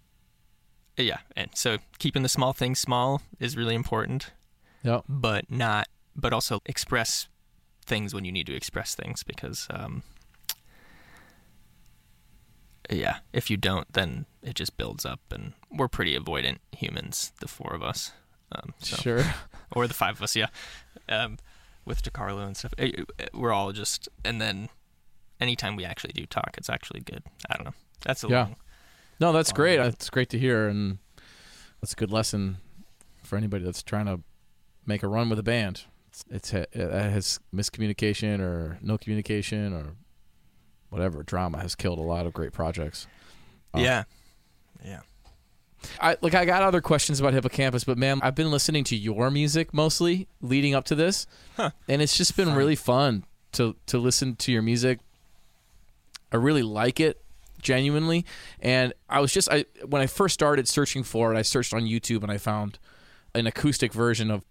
yeah 0.96 1.18
and 1.36 1.50
so 1.56 1.76
keeping 2.00 2.24
the 2.24 2.30
small 2.30 2.54
things 2.54 2.80
small 2.80 3.22
is 3.38 3.58
really 3.58 3.76
important 3.76 4.32
Yep. 4.84 5.04
but 5.10 5.52
not 5.52 5.90
but 6.16 6.32
also 6.32 6.62
express 6.68 7.28
things 7.88 8.14
when 8.14 8.26
you 8.26 8.32
need 8.32 8.46
to 8.46 8.54
express 8.56 8.94
things 8.96 9.24
because 9.24 9.66
um 9.72 10.04
yeah 12.90 13.18
if 13.34 13.50
you 13.50 13.58
don't 13.58 13.92
then 13.94 14.26
it 14.42 14.56
just 14.56 14.78
builds 14.78 15.06
up 15.06 15.20
and 15.32 15.54
we're 15.72 15.88
pretty 15.88 16.18
avoidant 16.18 16.58
humans 16.72 17.34
the 17.42 17.48
four 17.48 17.74
of 17.74 17.84
us 17.84 18.12
um 18.54 18.74
so 18.80 18.96
Sure. 18.98 19.24
or 19.74 19.88
the 19.88 19.94
five 19.94 20.16
of 20.16 20.22
us, 20.22 20.36
yeah, 20.38 20.48
um, 21.10 21.38
with 21.84 22.02
DeCarlo 22.02 22.46
and 22.46 22.56
stuff. 22.56 22.74
Eh, 22.78 22.92
eh, 23.20 23.26
We're 23.34 23.52
all 23.52 23.74
just, 23.74 24.08
and 24.24 24.40
then 24.40 24.70
anytime 25.42 25.76
we 25.76 25.84
actually 25.84 26.14
do 26.14 26.26
talk, 26.26 26.52
it's 26.58 26.70
actually 26.70 27.02
good. 27.02 27.22
I 27.50 27.58
don't 27.58 27.66
know. 27.66 27.74
That's 28.06 28.24
a 28.24 28.28
Yeah. 28.30 28.42
long. 28.44 28.56
No, 29.20 29.34
that's 29.34 29.52
great. 29.52 29.82
It's 29.82 30.10
great 30.10 30.30
to 30.30 30.40
hear, 30.40 30.70
and 30.70 31.00
that's 31.82 31.92
a 31.92 31.96
good 31.98 32.10
lesson 32.14 32.58
for 33.26 33.36
anybody 33.36 33.66
that's 33.66 33.84
trying 33.84 34.06
to 34.06 34.22
make 34.86 35.04
a 35.04 35.10
run 35.10 35.30
with 35.30 35.40
a 35.40 35.44
band. 35.44 35.84
It's, 36.30 36.54
it 36.54 36.70
has 36.74 37.40
miscommunication 37.54 38.40
or 38.40 38.78
no 38.82 38.98
communication 38.98 39.74
or 39.74 39.96
whatever 40.90 41.24
drama 41.24 41.60
has 41.60 41.76
killed 41.76 42.00
a 42.00 42.04
lot 42.04 42.26
of 42.26 42.34
great 42.34 42.54
projects. 42.54 43.08
Oh. 43.74 43.80
Yeah, 43.80 44.04
yeah. 44.84 45.02
I 46.02 46.18
like 46.22 46.34
I 46.34 46.46
got 46.46 46.64
other 46.64 46.82
questions 46.82 47.20
about 47.20 47.34
Hippo 47.34 47.50
Campus, 47.50 47.84
but 47.84 47.98
man, 47.98 48.20
I've 48.24 48.34
been 48.36 48.50
listening 48.50 48.84
to 48.86 48.96
your 48.96 49.30
music 49.30 49.74
mostly 49.74 50.28
leading 50.42 50.74
up 50.74 50.86
to 50.86 50.96
this, 50.96 51.28
Huh. 51.56 51.70
and 51.88 52.02
it's 52.02 52.18
just 52.18 52.36
been 52.36 52.48
Fun. 52.48 52.58
really 52.58 52.76
fun 52.76 53.24
to 53.54 53.76
to 53.88 53.98
listen 54.00 54.36
to 54.38 54.52
your 54.52 54.62
music. 54.64 55.00
I 56.32 56.38
really 56.38 56.64
like 56.64 57.00
it 57.00 57.22
genuinely, 57.62 58.26
and 58.60 58.94
I 59.08 59.20
was 59.20 59.32
just 59.32 59.50
I 59.52 59.66
when 59.86 60.02
I 60.02 60.08
first 60.08 60.34
started 60.34 60.68
searching 60.68 61.04
for 61.04 61.34
it, 61.34 61.38
I 61.38 61.44
searched 61.44 61.74
on 61.74 61.84
YouTube 61.84 62.24
and 62.24 62.32
I 62.32 62.38
found 62.38 62.80
an 63.36 63.46
acoustic 63.46 63.94
version 63.94 64.32
of 64.32 64.44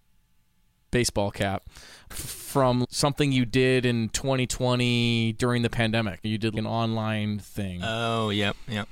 Baseball 0.91 1.31
Cap 1.31 1.69
from 2.09 2.87
something 2.89 3.33
you 3.33 3.45
did 3.45 3.85
in 3.85 4.09
2020 4.11 5.33
during 5.35 5.63
the 5.63 5.71
pandemic. 5.71 6.21
You 6.23 6.39
did 6.39 6.55
an 6.55 6.67
online 6.67 7.39
thing 7.39 7.81
Oh, 7.85 8.31
yep, 8.31 8.57
yep. 8.69 8.89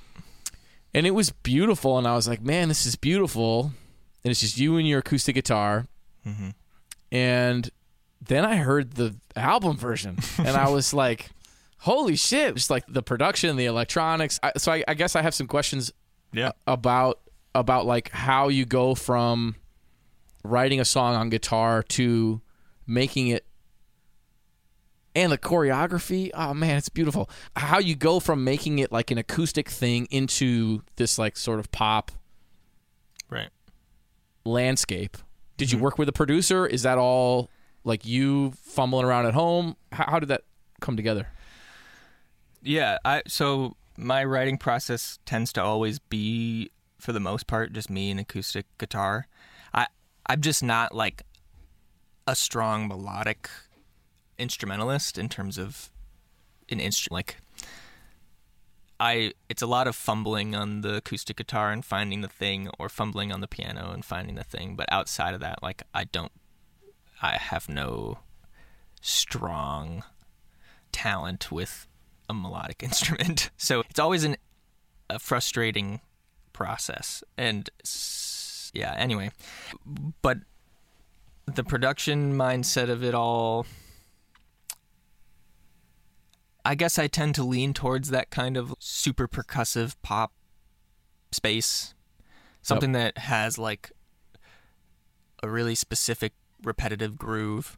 and 0.93 1.07
it 1.07 1.13
was 1.13 1.31
beautiful 1.31 1.97
and 1.99 2.07
i 2.07 2.15
was 2.15 2.29
like 2.29 2.41
man 2.43 2.69
this 2.69 2.85
is 2.87 2.97
beautiful 2.97 3.73
and 4.25 4.31
it's 4.31 4.41
just 4.41 4.59
you 4.59 4.77
and 4.77 4.87
your 4.87 4.99
acoustic 5.01 5.35
guitar 5.35 5.87
hmm 6.25 6.51
and 7.13 7.71
then 8.27 8.45
i 8.45 8.57
heard 8.57 8.93
the 8.95 9.15
album 9.37 9.77
version 9.77 10.19
and 10.39 10.49
i 10.57 10.69
was 10.69 10.93
like 10.95 11.31
holy 11.81 12.17
shit 12.17 12.55
just 12.55 12.71
like 12.71 12.85
the 12.89 13.03
production 13.03 13.57
the 13.57 13.67
electronics 13.67 14.41
I, 14.43 14.53
so 14.57 14.73
I, 14.73 14.85
I 14.89 14.95
guess 14.95 15.15
i 15.17 15.23
have 15.23 15.35
some 15.35 15.47
questions 15.47 15.93
Yeah. 16.33 16.53
about 16.67 17.21
about 17.55 17.87
like 17.87 18.11
how 18.11 18.49
you 18.49 18.65
go 18.65 18.95
from 18.95 19.55
writing 20.45 20.79
a 20.81 20.85
song 20.85 21.15
on 21.15 21.31
guitar 21.31 21.83
to 21.83 22.41
making 22.87 23.29
it 23.29 23.47
and 25.17 25.33
the 25.33 25.39
choreography 25.39 26.31
oh 26.35 26.53
man 26.53 26.77
it's 26.77 26.89
beautiful 26.89 27.31
how 27.57 27.79
you 27.79 27.95
go 27.95 28.21
from 28.21 28.45
making 28.45 28.79
it 28.79 28.93
like 28.93 29.11
an 29.11 29.17
acoustic 29.19 29.69
thing 29.69 30.07
into 30.11 30.83
this 30.97 31.19
like 31.19 31.37
sort 31.37 31.59
of 31.59 31.71
pop 31.73 32.13
Right. 33.31 33.49
landscape 34.45 35.17
did 35.57 35.73
you 35.73 35.79
Mhm. 35.79 35.83
work 35.83 35.99
with 35.99 36.09
a 36.09 36.13
producer 36.13 36.67
is 36.67 36.83
that 36.83 36.99
all 36.99 37.49
like 37.85 38.05
you 38.05 38.53
fumbling 38.53 39.05
around 39.07 39.27
at 39.27 39.35
home 39.35 39.77
how, 39.93 40.05
how 40.11 40.19
did 40.19 40.29
that 40.29 40.43
come 40.81 40.97
together 40.97 41.29
Yeah, 42.67 42.97
I 43.05 43.23
so 43.27 43.77
my 43.97 44.25
writing 44.25 44.57
process 44.59 45.19
tends 45.27 45.53
to 45.55 45.63
always 45.63 45.99
be 45.99 46.71
for 46.99 47.13
the 47.13 47.21
most 47.21 47.47
part 47.47 47.73
just 47.75 47.89
me 47.91 48.11
and 48.11 48.19
acoustic 48.19 48.65
guitar. 48.79 49.27
I'm 50.27 50.41
just 50.41 50.63
not 50.63 50.95
like 50.95 51.23
a 52.27 52.35
strong 52.35 52.89
melodic 52.89 53.51
instrumentalist 54.39 55.19
in 55.19 55.29
terms 55.29 55.59
of 55.59 55.91
an 56.71 56.81
instrument 56.81 57.13
like 57.13 57.37
I 58.99 59.33
it's 59.49 59.63
a 59.63 59.67
lot 59.67 59.87
of 59.87 59.95
fumbling 59.95 60.55
on 60.55 60.81
the 60.81 60.97
acoustic 60.97 61.37
guitar 61.37 61.71
and 61.71 61.85
finding 61.85 62.21
the 62.21 62.29
thing 62.29 62.69
or 62.79 62.89
fumbling 62.89 63.33
on 63.33 63.41
the 63.41 63.49
piano 63.49 63.91
and 63.93 64.05
finding 64.05 64.37
the 64.37 64.45
thing, 64.45 64.77
but 64.77 64.91
outside 64.91 65.35
of 65.35 65.41
that 65.41 65.63
like 65.63 65.83
I 65.93 66.05
don't 66.05 66.33
I 67.21 67.37
have 67.37 67.69
no 67.69 68.19
strong 69.01 70.05
talent 70.93 71.53
with 71.53 71.87
a 72.29 72.35
melodic 72.35 72.83
instrument. 72.83 73.51
So 73.57 73.81
it's 73.91 73.99
always 73.99 74.25
an, 74.25 74.37
a 75.11 75.19
frustrating 75.19 76.01
process. 76.53 77.23
And 77.37 77.69
yeah, 78.75 78.95
anyway. 78.97 79.31
But 80.23 80.39
the 81.47 81.65
production 81.65 82.35
mindset 82.35 82.89
of 82.91 83.03
it 83.05 83.15
all 83.15 83.67
I 86.65 86.75
guess 86.75 86.99
I 86.99 87.09
tend 87.09 87.35
to 87.35 87.43
lean 87.45 87.75
towards 87.75 88.09
that 88.11 88.31
kind 88.31 88.57
of 88.57 88.75
super 88.79 89.29
percussive 89.29 89.97
pop 90.03 90.33
space. 91.31 91.95
Something 92.63 92.93
that 92.93 93.19
has 93.19 93.59
like 93.59 93.93
a 95.43 95.49
really 95.51 95.75
specific 95.75 96.33
repetitive 96.63 97.19
groove 97.19 97.77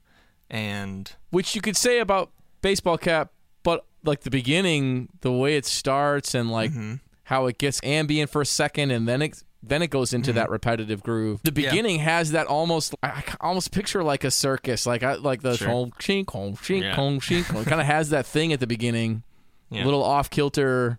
and 0.49 1.13
Which 1.31 1.57
you 1.57 1.61
could 1.61 1.77
say 1.77 1.99
about 1.99 2.31
Baseball 2.63 2.97
Cap, 2.97 3.33
but 3.65 3.85
like 4.05 4.21
the 4.21 4.31
beginning, 4.31 5.09
the 5.23 5.33
way 5.33 5.57
it 5.57 5.67
starts 5.67 6.33
and 6.37 6.49
like 6.53 6.71
Mm-hmm. 6.71 6.95
how 7.25 7.47
it 7.47 7.59
gets 7.59 7.81
ambient 7.83 8.31
for 8.31 8.43
a 8.43 8.47
second 8.47 8.93
and 8.93 9.09
then 9.09 9.21
it 9.23 9.43
then 9.69 9.83
it 9.83 9.89
goes 9.89 10.13
into 10.13 10.33
that 10.35 10.49
repetitive 10.51 11.03
groove. 11.03 11.41
The 11.43 11.51
Mm-hmm. 11.51 11.61
Yeah. 11.61 11.71
beginning 11.71 11.99
has 12.01 12.31
that 12.33 12.47
almost 12.47 12.95
I 13.03 13.23
almost 13.41 13.73
picture 13.73 14.03
like 14.05 14.25
a 14.25 14.31
circus, 14.31 14.87
like 14.87 15.03
I 15.03 15.15
like 15.15 15.43
the 15.43 15.57
Sure. 15.57 15.69
home 15.69 15.93
shink 15.99 16.31
home 16.31 16.57
shink 16.57 16.83
Yeah. 16.83 16.95
home 16.95 17.21
shink. 17.21 17.41
It 17.61 17.67
kind 17.67 17.81
of 17.81 17.87
has 17.87 18.11
that 18.11 18.27
thing 18.27 18.53
at 18.53 18.61
the 18.61 18.67
beginning, 18.67 19.23
Yeah. 19.71 19.83
a 19.83 19.87
little 19.87 20.03
off 20.05 20.31
kilter, 20.31 20.99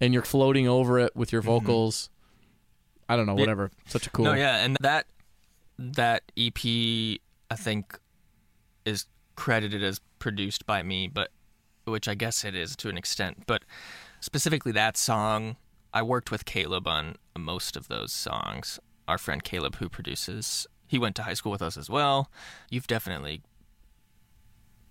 and 0.00 0.12
you're 0.14 0.22
floating 0.22 0.66
over 0.68 0.98
it 0.98 1.14
with 1.16 1.32
your 1.32 1.42
vocals. 1.42 2.10
I 3.08 3.16
don't 3.16 3.26
know, 3.26 3.32
Mm-hmm. 3.32 3.40
Whatever. 3.40 3.70
Such 3.86 4.06
a 4.06 4.10
cool. 4.10 4.26
No, 4.26 4.34
yeah, 4.34 4.64
and 4.64 4.76
that 4.80 5.06
that 5.78 6.24
EP 6.36 7.20
I 7.50 7.54
think 7.56 7.98
is 8.84 9.06
credited 9.36 9.82
as 9.82 10.00
produced 10.18 10.66
by 10.66 10.82
me, 10.82 11.08
but 11.08 11.30
which 11.84 12.08
I 12.08 12.14
guess 12.14 12.44
it 12.44 12.54
is 12.54 12.74
to 12.76 12.88
an 12.88 12.98
extent. 12.98 13.44
But 13.46 13.62
specifically 14.20 14.72
that 14.72 14.96
song, 14.96 15.56
I 15.92 16.02
worked 16.02 16.30
with 16.30 16.44
Caleb 16.44 16.86
on 16.86 17.16
most 17.36 17.76
of 17.76 17.88
those 17.88 18.12
songs. 18.12 18.78
Our 19.06 19.18
friend 19.18 19.42
Caleb, 19.42 19.76
who 19.76 19.88
produces, 19.88 20.66
he 20.86 20.98
went 20.98 21.16
to 21.16 21.22
high 21.22 21.34
school 21.34 21.52
with 21.52 21.62
us 21.62 21.76
as 21.76 21.88
well. 21.88 22.30
You've 22.70 22.86
definitely 22.86 23.42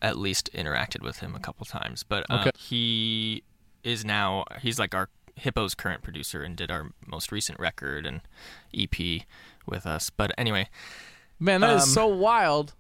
at 0.02 0.18
least 0.18 0.50
interacted 0.54 1.02
with 1.02 1.20
him 1.20 1.36
a 1.36 1.40
couple 1.40 1.66
times, 1.66 2.04
but 2.04 2.26
uh, 2.30 2.40
Okay. 2.42 2.52
he 2.58 3.44
is 3.84 4.06
now 4.06 4.44
he's 4.62 4.78
like 4.80 4.94
our 4.94 5.10
Hippo's 5.40 5.76
current 5.76 6.02
producer 6.04 6.42
and 6.44 6.56
did 6.56 6.72
our 6.72 6.92
most 7.06 7.32
recent 7.32 7.60
record 7.60 8.06
and 8.06 8.22
EP 8.76 9.22
with 9.66 9.86
us. 9.86 10.10
But 10.10 10.32
anyway, 10.38 10.68
Man, 11.40 11.62
that 11.62 11.76
is 11.78 11.84
Um, 11.84 11.90
so 11.90 12.08
wild. 12.08 12.74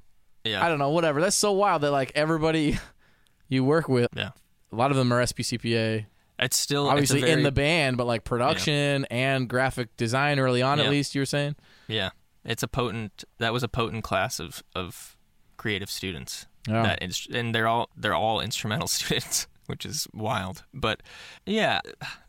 yeah, 0.43 0.65
I 0.65 0.69
don't 0.69 0.79
know, 0.79 0.89
whatever. 0.89 1.21
That's 1.21 1.35
so 1.35 1.51
wild 1.51 1.83
that 1.83 1.91
like 1.91 2.11
everybody 2.15 2.79
you 3.47 3.63
work 3.63 3.87
with, 3.87 4.07
yeah. 4.15 4.31
a 4.71 4.75
lot 4.75 4.89
of 4.91 4.97
them 4.97 5.11
are 5.13 5.21
SPCPA. 5.21 6.05
It's 6.39 6.57
still 6.57 6.85
it's 6.85 6.91
Obviously 6.93 7.21
very- 7.21 7.33
in 7.33 7.43
the 7.43 7.51
band, 7.51 7.97
but 7.97 8.05
like 8.07 8.23
production 8.23 9.05
and 9.05 9.47
graphic 9.49 9.95
design 9.97 10.39
early 10.39 10.61
on, 10.61 10.79
at 10.79 10.89
least 10.89 11.15
you 11.15 11.21
were 11.21 11.25
saying. 11.25 11.55
yeah. 11.87 12.09
It's 12.45 12.63
a 12.63 12.67
potent. 12.67 13.25
That 13.39 13.51
was 13.51 13.61
a 13.63 13.67
potent 13.67 14.03
class 14.05 14.39
of 14.39 14.63
of 14.73 15.17
creative 15.57 15.89
students. 15.89 16.45
Yeah. 16.65 16.83
That 16.83 17.01
inst- 17.01 17.29
and 17.29 17.53
they're 17.53 17.67
all 17.67 17.89
they're 17.97 18.13
all 18.13 18.39
instrumental 18.39 18.87
students, 18.99 19.47
which 19.65 19.85
is 19.85 20.07
wild. 20.13 20.63
But 20.73 21.03
yeah, 21.45 21.81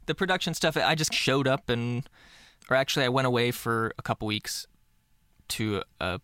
the 0.06 0.16
production 0.16 0.54
stuff. 0.54 0.76
I 0.76 0.96
just 0.96 1.14
showed 1.14 1.46
up 1.46 1.68
and, 1.68 2.08
or 2.68 2.76
actually, 2.76 3.04
I 3.04 3.10
went 3.10 3.26
away 3.28 3.52
for 3.52 3.92
a 3.96 4.02
couple 4.02 4.26
weeks 4.26 4.66
to 5.48 5.82
a 6.00 6.20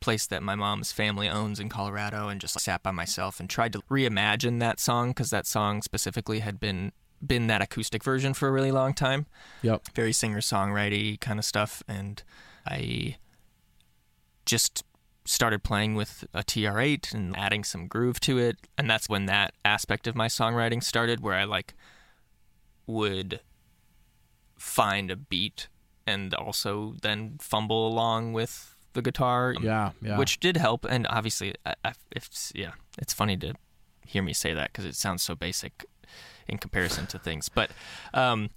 place 0.00 0.26
that 0.26 0.42
my 0.42 0.54
mom's 0.54 0.92
family 0.92 1.28
owns 1.28 1.58
in 1.58 1.68
Colorado 1.70 2.28
and 2.28 2.40
just 2.42 2.60
sat 2.60 2.82
by 2.82 2.90
myself 2.90 3.40
and 3.40 3.48
tried 3.48 3.72
to 3.72 3.80
reimagine 3.90 4.60
that 4.60 4.78
song 4.78 5.10
because 5.10 5.30
that 5.30 5.46
song 5.46 5.80
specifically 5.82 6.40
had 6.40 6.60
been 6.60 6.92
been 7.26 7.46
that 7.48 7.60
acoustic 7.62 8.02
version 8.04 8.32
for 8.34 8.48
a 8.48 8.52
really 8.52 8.70
long 8.72 8.94
time 8.94 9.26
Yep. 9.62 9.88
very 9.94 10.12
singer 10.12 10.40
songwriting 10.40 11.18
kind 11.20 11.38
of 11.38 11.44
stuff 11.44 11.82
and 11.88 12.22
I 12.66 13.16
just 14.46 14.84
started 15.24 15.62
playing 15.62 15.94
with 15.94 16.24
a 16.32 16.42
TR8 16.42 17.12
and 17.12 17.36
adding 17.36 17.64
some 17.64 17.86
groove 17.86 18.18
to 18.20 18.38
it 18.38 18.56
and 18.78 18.88
that's 18.88 19.08
when 19.08 19.26
that 19.26 19.52
aspect 19.64 20.06
of 20.06 20.14
my 20.14 20.26
songwriting 20.26 20.82
started 20.82 21.20
where 21.20 21.34
I 21.34 21.44
like 21.44 21.74
would 22.86 23.40
find 24.56 25.10
a 25.10 25.16
beat 25.16 25.68
and 26.06 26.32
also 26.34 26.94
then 27.02 27.36
fumble 27.40 27.86
along 27.86 28.32
with 28.32 28.74
the 28.94 29.02
guitar 29.02 29.54
Yeah. 29.60 29.90
Yeah. 30.00 30.18
which 30.18 30.40
did 30.40 30.56
help 30.56 30.84
and 30.88 31.06
obviously 31.10 31.54
I, 31.66 31.74
I, 31.84 31.92
it's 32.10 32.50
yeah 32.54 32.72
it's 32.98 33.12
funny 33.12 33.36
to 33.38 33.54
hear 34.06 34.22
me 34.22 34.32
say 34.32 34.54
that 34.54 34.72
because 34.72 34.86
it 34.86 34.94
sounds 34.94 35.22
so 35.22 35.34
basic 35.34 35.84
in 36.48 36.58
comparison 36.58 37.06
to 37.06 37.18
things 37.18 37.48
but 37.48 37.70
um 38.14 38.48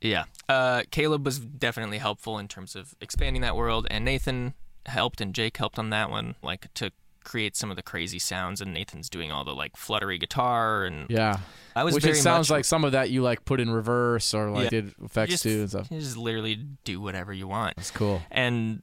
yeah 0.00 0.24
uh 0.48 0.82
caleb 0.90 1.24
was 1.24 1.38
definitely 1.38 1.98
helpful 1.98 2.38
in 2.38 2.48
terms 2.48 2.74
of 2.74 2.94
expanding 3.00 3.42
that 3.42 3.56
world 3.56 3.86
and 3.90 4.04
nathan 4.04 4.54
helped 4.86 5.20
and 5.20 5.34
jake 5.34 5.56
helped 5.56 5.78
on 5.78 5.90
that 5.90 6.10
one 6.10 6.34
like 6.42 6.72
to 6.74 6.90
create 7.24 7.54
some 7.54 7.70
of 7.70 7.76
the 7.76 7.82
crazy 7.84 8.18
sounds 8.18 8.60
and 8.60 8.74
nathan's 8.74 9.08
doing 9.08 9.30
all 9.30 9.44
the 9.44 9.54
like 9.54 9.76
fluttery 9.76 10.18
guitar 10.18 10.84
and 10.84 11.06
yeah. 11.08 11.38
i 11.76 11.84
was 11.84 11.94
Which 11.94 12.04
it 12.04 12.16
sounds 12.16 12.48
much, 12.50 12.56
like 12.58 12.64
some 12.64 12.84
of 12.84 12.92
that 12.92 13.10
you 13.10 13.22
like 13.22 13.44
put 13.44 13.60
in 13.60 13.70
reverse 13.70 14.34
or 14.34 14.50
like 14.50 14.64
Yeah. 14.64 14.70
did 14.70 14.94
effects 15.04 15.30
just, 15.30 15.42
too 15.44 15.60
and 15.60 15.68
stuff. 15.70 15.88
you 15.92 16.00
just 16.00 16.16
literally 16.16 16.56
do 16.82 17.00
whatever 17.00 17.32
you 17.32 17.46
want 17.46 17.74
It's 17.78 17.92
cool. 17.92 18.20
and 18.32 18.82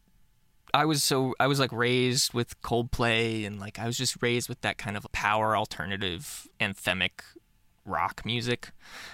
I 0.74 0.86
was 0.86 1.03
so 1.03 1.36
I 1.39 1.47
was 1.47 1.59
like 1.59 1.72
raised 1.72 2.34
with 2.34 2.61
Coldplay 2.61 3.45
and 3.45 3.59
like 3.59 3.80
I 3.80 3.86
was 3.86 3.97
just 3.97 4.22
raised 4.22 4.49
with 4.49 4.61
that 4.61 4.78
kind 4.78 4.95
of 4.97 5.05
power 5.11 5.55
alternative 5.55 6.47
anthemic 6.59 7.22
rock 7.86 8.22
music. 8.26 8.72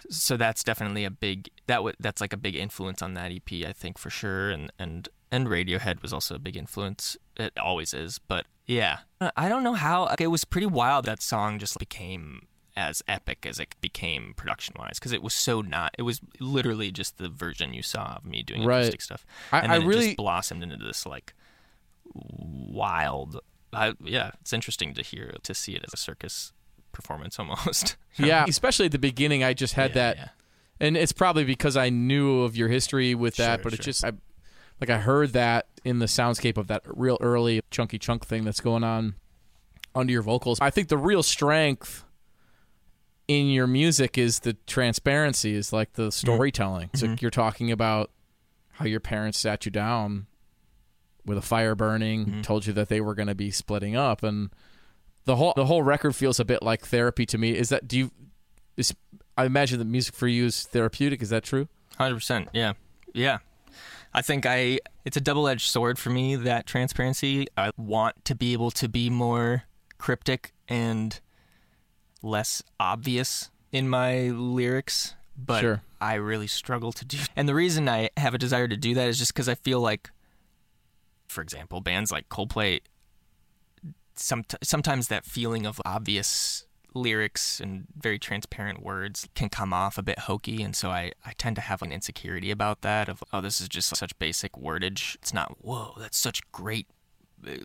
So 0.09 0.35
that's 0.37 0.63
definitely 0.63 1.05
a 1.05 1.11
big 1.11 1.49
that 1.67 1.77
w- 1.77 1.95
that's 1.99 2.19
like 2.21 2.33
a 2.33 2.37
big 2.37 2.55
influence 2.55 3.01
on 3.01 3.13
that 3.13 3.31
EP 3.31 3.65
I 3.67 3.73
think 3.73 3.97
for 3.97 4.09
sure 4.09 4.49
and 4.49 4.71
and 4.79 5.07
and 5.31 5.47
Radiohead 5.47 6.01
was 6.01 6.13
also 6.13 6.35
a 6.35 6.39
big 6.39 6.55
influence. 6.57 7.17
It 7.35 7.53
always 7.59 7.93
is, 7.93 8.19
but 8.19 8.45
yeah. 8.65 8.99
Uh, 9.19 9.31
I 9.35 9.49
don't 9.49 9.63
know 9.63 9.73
how 9.73 10.13
it 10.19 10.27
was 10.27 10.45
pretty 10.45 10.67
wild 10.67 11.05
that 11.05 11.21
song 11.21 11.59
just 11.59 11.77
became 11.79 12.47
as 12.77 13.01
epic 13.07 13.45
as 13.45 13.57
it 13.59 13.73
became 13.79 14.33
production 14.35 14.75
wise 14.77 14.99
because 14.99 15.13
it 15.13 15.23
was 15.23 15.33
so 15.33 15.61
not 15.61 15.95
it 15.97 16.01
was 16.01 16.19
literally 16.41 16.91
just 16.91 17.17
the 17.17 17.29
version 17.29 17.73
you 17.73 17.81
saw 17.81 18.15
of 18.17 18.25
me 18.25 18.43
doing 18.43 18.65
Right. 18.65 18.79
acoustic 18.81 19.01
stuff 19.01 19.25
and 19.53 19.71
I 19.71 19.75
then 19.77 19.83
it 19.83 19.87
really- 19.87 20.05
just 20.07 20.17
blossomed 20.17 20.61
into 20.61 20.75
this 20.75 21.05
like 21.05 21.33
wild 22.15 23.39
I, 23.73 23.93
yeah 24.03 24.31
it's 24.41 24.53
interesting 24.53 24.93
to 24.93 25.01
hear 25.01 25.35
to 25.43 25.53
see 25.53 25.73
it 25.73 25.83
as 25.85 25.93
a 25.93 25.97
circus 25.97 26.53
performance 26.91 27.37
almost 27.39 27.97
Yeah. 28.17 28.45
Especially 28.47 28.85
at 28.85 28.93
the 28.93 28.99
beginning, 28.99 29.43
I 29.43 29.53
just 29.53 29.73
had 29.73 29.91
Yeah, 29.91 29.93
that, 29.95 30.17
yeah. 30.17 30.27
and 30.79 30.95
it's 30.95 31.11
probably 31.11 31.43
because 31.43 31.75
I 31.75 31.89
knew 31.89 32.43
of 32.43 32.55
your 32.55 32.69
history 32.69 33.13
with 33.13 33.35
that, 33.35 33.57
Sure, 33.59 33.63
but 33.63 33.73
it's 33.73 33.83
just 33.83 34.05
I, 34.05 34.13
like 34.79 34.89
I 34.89 34.99
heard 34.99 35.33
that 35.33 35.67
in 35.83 35.99
the 35.99 36.05
soundscape 36.05 36.55
of 36.57 36.67
that 36.67 36.83
real 36.85 37.17
early 37.19 37.61
chunky 37.71 37.99
chunk 37.99 38.25
thing 38.25 38.45
that's 38.45 38.61
going 38.61 38.85
on 38.85 39.15
under 39.93 40.13
your 40.13 40.21
vocals. 40.21 40.57
I 40.61 40.69
think 40.69 40.87
the 40.87 40.97
real 40.97 41.23
strength 41.23 42.05
in 43.27 43.47
your 43.47 43.67
music 43.67 44.17
is 44.17 44.39
the 44.39 44.53
transparency, 44.67 45.55
is 45.55 45.73
like 45.73 45.93
the 45.93 46.11
storytelling. 46.11 46.89
So 46.95 47.07
Mhm. 47.07 47.21
you're 47.21 47.31
talking 47.31 47.71
about 47.71 48.11
how 48.73 48.85
your 48.85 48.99
parents 49.01 49.37
sat 49.39 49.65
you 49.65 49.71
down 49.71 50.27
with 51.25 51.37
a 51.37 51.41
fire 51.41 51.75
burning, 51.75 52.25
Mhm. 52.25 52.43
told 52.43 52.65
you 52.65 52.73
that 52.73 52.89
they 52.89 53.01
were 53.01 53.15
going 53.15 53.27
to 53.27 53.35
be 53.35 53.51
splitting 53.51 53.95
up, 53.95 54.23
and 54.23 54.49
the 55.25 55.35
whole 55.37 55.53
the 55.55 55.65
whole 55.65 55.81
record 55.83 56.15
feels 56.15 56.39
a 56.39 56.45
bit 56.45 56.61
like 56.63 56.85
therapy 56.85 57.25
to 57.25 57.37
me. 57.37 57.51
Is 57.57 57.69
that 57.69 57.87
do 57.87 57.97
you? 57.97 58.11
Is 58.77 58.93
I 59.37 59.45
imagine 59.45 59.79
that 59.79 59.85
music 59.85 60.13
for 60.15 60.27
you 60.27 60.45
is 60.45 60.63
therapeutic. 60.63 61.21
Is 61.21 61.29
that 61.29 61.43
true? 61.43 61.67
Hundred 61.97 62.15
percent. 62.15 62.49
Yeah, 62.53 62.73
yeah. 63.13 63.39
I 64.13 64.21
think 64.21 64.45
I 64.45 64.79
it's 65.03 65.17
a 65.17 65.21
double 65.21 65.47
edged 65.47 65.69
sword 65.69 65.97
for 65.99 66.09
me. 66.09 66.35
That 66.35 66.65
transparency. 66.65 67.47
I 67.57 67.71
want 67.77 68.23
to 68.25 68.35
be 68.35 68.53
able 68.53 68.71
to 68.71 68.87
be 68.87 69.09
more 69.09 69.63
cryptic 69.97 70.53
and 70.67 71.19
less 72.21 72.61
obvious 72.79 73.49
in 73.71 73.89
my 73.89 74.29
lyrics, 74.29 75.15
but 75.37 75.61
Sure. 75.61 75.81
I 76.01 76.15
really 76.15 76.47
struggle 76.47 76.91
to 76.93 77.05
do. 77.05 77.17
And 77.35 77.47
the 77.47 77.55
reason 77.55 77.87
I 77.89 78.09
have 78.17 78.33
a 78.33 78.37
desire 78.37 78.67
to 78.67 78.77
do 78.77 78.93
that 78.95 79.07
is 79.09 79.17
just 79.19 79.33
because 79.33 79.49
I 79.49 79.55
feel 79.55 79.79
like, 79.79 80.11
for 81.35 81.41
example, 81.41 81.81
bands 81.81 82.11
like 82.11 82.29
Coldplay. 82.29 82.79
Some 84.15 84.45
sometimes 84.63 85.09
that 85.09 85.25
feeling 85.25 85.65
of 85.65 85.81
obvious 85.85 86.65
lyrics 86.95 87.59
and 87.59 87.85
very 87.97 88.17
transparent 88.17 88.81
words 88.81 89.27
can 89.35 89.49
come 89.49 89.73
off 89.73 89.97
a 89.97 90.01
bit 90.01 90.19
hokey 90.19 90.63
and 90.63 90.73
so 90.73 90.89
I, 90.89 91.11
I 91.25 91.33
tend 91.33 91.57
to 91.57 91.61
have 91.61 91.81
an 91.81 91.91
insecurity 91.91 92.51
about 92.51 92.81
that 92.81 93.09
of 93.09 93.21
oh 93.33 93.41
this 93.41 93.59
is 93.59 93.67
just 93.67 93.95
such 93.95 94.17
basic 94.17 94.53
wordage. 94.53 95.15
It's 95.15 95.33
not 95.33 95.57
whoa 95.59 95.93
that's 95.99 96.17
such 96.17 96.49
great. 96.53 96.87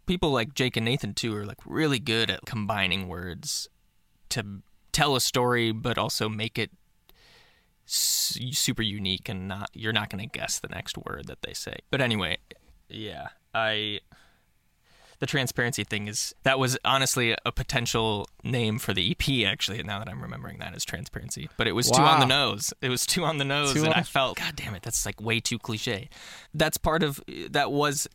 People 0.07 0.33
like 0.33 0.55
jake 0.55 0.77
and 0.77 0.85
nathan 0.85 1.15
too 1.15 1.35
are 1.37 1.47
like 1.47 1.59
really 1.65 2.01
good 2.01 2.29
at 2.29 2.45
combining 2.45 3.07
words 3.07 3.69
to 4.31 4.63
tell 4.91 5.15
a 5.15 5.21
story 5.21 5.71
but 5.71 5.97
also 5.97 6.29
make 6.29 6.59
it 6.59 6.73
super 7.87 8.83
unique 8.83 9.29
and 9.29 9.47
not 9.47 9.71
you're 9.73 9.93
not 9.93 10.11
going 10.11 10.29
to 10.29 10.39
guess 10.39 10.59
the 10.59 10.69
next 10.69 10.99
word 10.99 11.27
that 11.29 11.43
they 11.43 11.55
say. 11.55 11.77
But 11.93 12.01
anyway 12.01 12.39
yeah 12.89 13.29
i 13.55 14.01
the 15.21 15.27
transparency 15.27 15.85
thing 15.85 16.09
is 16.09 16.35
that 16.45 16.59
was 16.59 16.79
honestly 16.83 17.37
a 17.45 17.53
potential 17.53 18.27
name 18.43 18.79
for 18.79 18.95
the 18.95 19.11
EP 19.11 19.47
actually 19.47 19.79
and 19.79 19.87
now 19.87 19.99
that 19.99 20.09
I'm 20.09 20.23
remembering 20.23 20.59
that 20.61 20.75
as 20.75 20.83
transparency. 20.83 21.51
But 21.59 21.69
it 21.69 21.73
was 21.73 21.91
too 21.91 22.01
on 22.01 22.21
the 22.21 22.27
nose. 22.27 22.73
It 22.81 22.89
was 22.89 23.05
too 23.05 23.25
on 23.25 23.37
the 23.37 23.45
nose 23.45 23.75
Too 23.75 23.81
and 23.85 23.93
on- 23.93 24.01
I 24.01 24.03
felt 24.03 24.39
god 24.39 24.57
damn 24.57 24.75
it 24.75 24.83
that's 24.83 25.05
like 25.05 25.21
way 25.21 25.39
too 25.39 25.59
cliche. 25.59 26.09
That's 26.55 26.79
part 26.79 27.03
of 27.03 27.21
that 27.51 27.71
was 27.71 28.09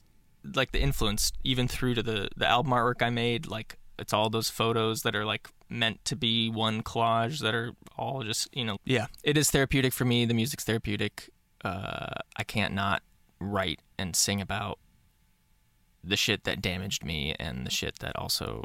like 0.55 0.71
the 0.71 0.81
influence 0.81 1.31
even 1.43 1.67
through 1.67 1.93
to 1.93 2.03
the 2.03 2.27
the 2.35 2.47
album 2.47 2.71
artwork 2.73 3.03
I 3.03 3.11
made 3.11 3.45
like 3.45 3.77
it's 3.99 4.11
all 4.11 4.31
those 4.31 4.49
photos 4.49 5.03
that 5.03 5.15
are 5.15 5.25
like 5.25 5.47
meant 5.69 6.03
to 6.05 6.15
be 6.15 6.49
one 6.49 6.81
collage 6.81 7.39
that 7.39 7.53
are 7.53 7.73
all 7.97 8.23
just 8.23 8.47
you 8.55 8.65
know 8.65 8.77
yeah 8.83 9.07
it 9.23 9.37
is 9.37 9.51
therapeutic 9.51 9.93
for 9.93 10.05
me 10.05 10.25
the 10.25 10.33
music's 10.33 10.63
therapeutic 10.63 11.29
uh, 11.63 12.13
i 12.35 12.43
can't 12.43 12.73
not 12.73 13.01
write 13.39 13.79
and 13.97 14.15
sing 14.15 14.41
about 14.41 14.77
the 16.07 16.17
shit 16.17 16.43
that 16.43 16.61
damaged 16.61 17.03
me 17.03 17.35
and 17.39 17.65
the 17.65 17.71
shit 17.71 17.99
that 17.99 18.15
also 18.15 18.63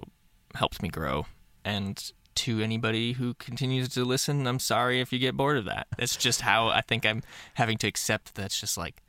helped 0.55 0.83
me 0.83 0.89
grow 0.89 1.27
and 1.65 2.13
to 2.35 2.61
anybody 2.61 3.13
who 3.13 3.35
continues 3.35 3.89
to 3.89 4.05
listen 4.05 4.47
i'm 4.47 4.59
sorry 4.59 5.01
if 5.01 5.13
you 5.13 5.19
get 5.19 5.37
bored 5.37 5.57
of 5.57 5.65
that 5.65 5.87
That's 5.99 6.17
just 6.17 6.41
how 6.43 6.69
i 6.69 6.81
think 6.81 7.05
i'm 7.05 7.23
having 7.55 7.77
to 7.79 7.87
accept 7.87 8.35
that's 8.35 8.61
just 8.61 8.77
like 8.79 9.03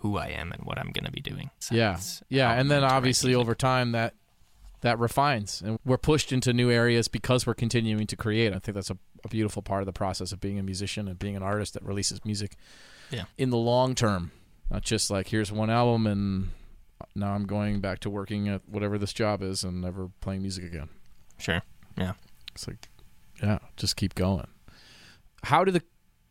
who 0.00 0.16
i 0.16 0.26
am 0.28 0.52
and 0.52 0.62
what 0.64 0.78
i'm 0.78 0.90
going 0.92 1.04
to 1.04 1.12
be 1.12 1.20
doing 1.20 1.50
So 1.58 1.74
yeah, 1.74 1.98
yeah, 2.28 2.52
and 2.52 2.70
then 2.70 2.80
going 2.80 2.82
to 2.82 2.86
write 2.86 2.96
obviously 2.96 3.34
over 3.34 3.54
time 3.54 3.92
that 3.92 4.14
that 4.82 4.98
refines, 4.98 5.62
and 5.64 5.78
we're 5.84 5.96
pushed 5.98 6.32
into 6.32 6.52
new 6.52 6.70
areas 6.70 7.08
because 7.08 7.46
we're 7.46 7.54
continuing 7.54 8.06
to 8.06 8.14
create. 8.14 8.52
I 8.52 8.58
think 8.58 8.74
that's 8.74 8.90
a, 8.90 8.98
a 9.24 9.28
beautiful 9.28 9.62
part 9.62 9.82
of 9.82 9.86
the 9.86 9.92
process 9.92 10.32
of 10.32 10.40
being 10.40 10.58
a 10.58 10.62
musician 10.62 11.08
and 11.08 11.18
being 11.18 11.34
an 11.34 11.42
artist 11.42 11.74
that 11.74 11.82
releases 11.82 12.24
music. 12.24 12.56
Yeah. 13.10 13.24
In 13.38 13.50
the 13.50 13.56
long 13.56 13.94
term, 13.94 14.32
not 14.70 14.82
just 14.82 15.10
like 15.10 15.28
here's 15.28 15.50
one 15.50 15.70
album 15.70 16.06
and 16.06 16.50
now 17.14 17.32
I'm 17.32 17.46
going 17.46 17.80
back 17.80 18.00
to 18.00 18.10
working 18.10 18.48
at 18.48 18.62
whatever 18.68 18.98
this 18.98 19.12
job 19.12 19.42
is 19.42 19.64
and 19.64 19.80
never 19.80 20.10
playing 20.20 20.42
music 20.42 20.64
again. 20.64 20.88
sure 21.38 21.62
Yeah. 21.96 22.12
It's 22.54 22.66
like, 22.66 22.88
yeah, 23.42 23.58
just 23.76 23.96
keep 23.96 24.14
going. 24.14 24.46
How 25.44 25.62
did 25.64 25.74
the 25.74 25.82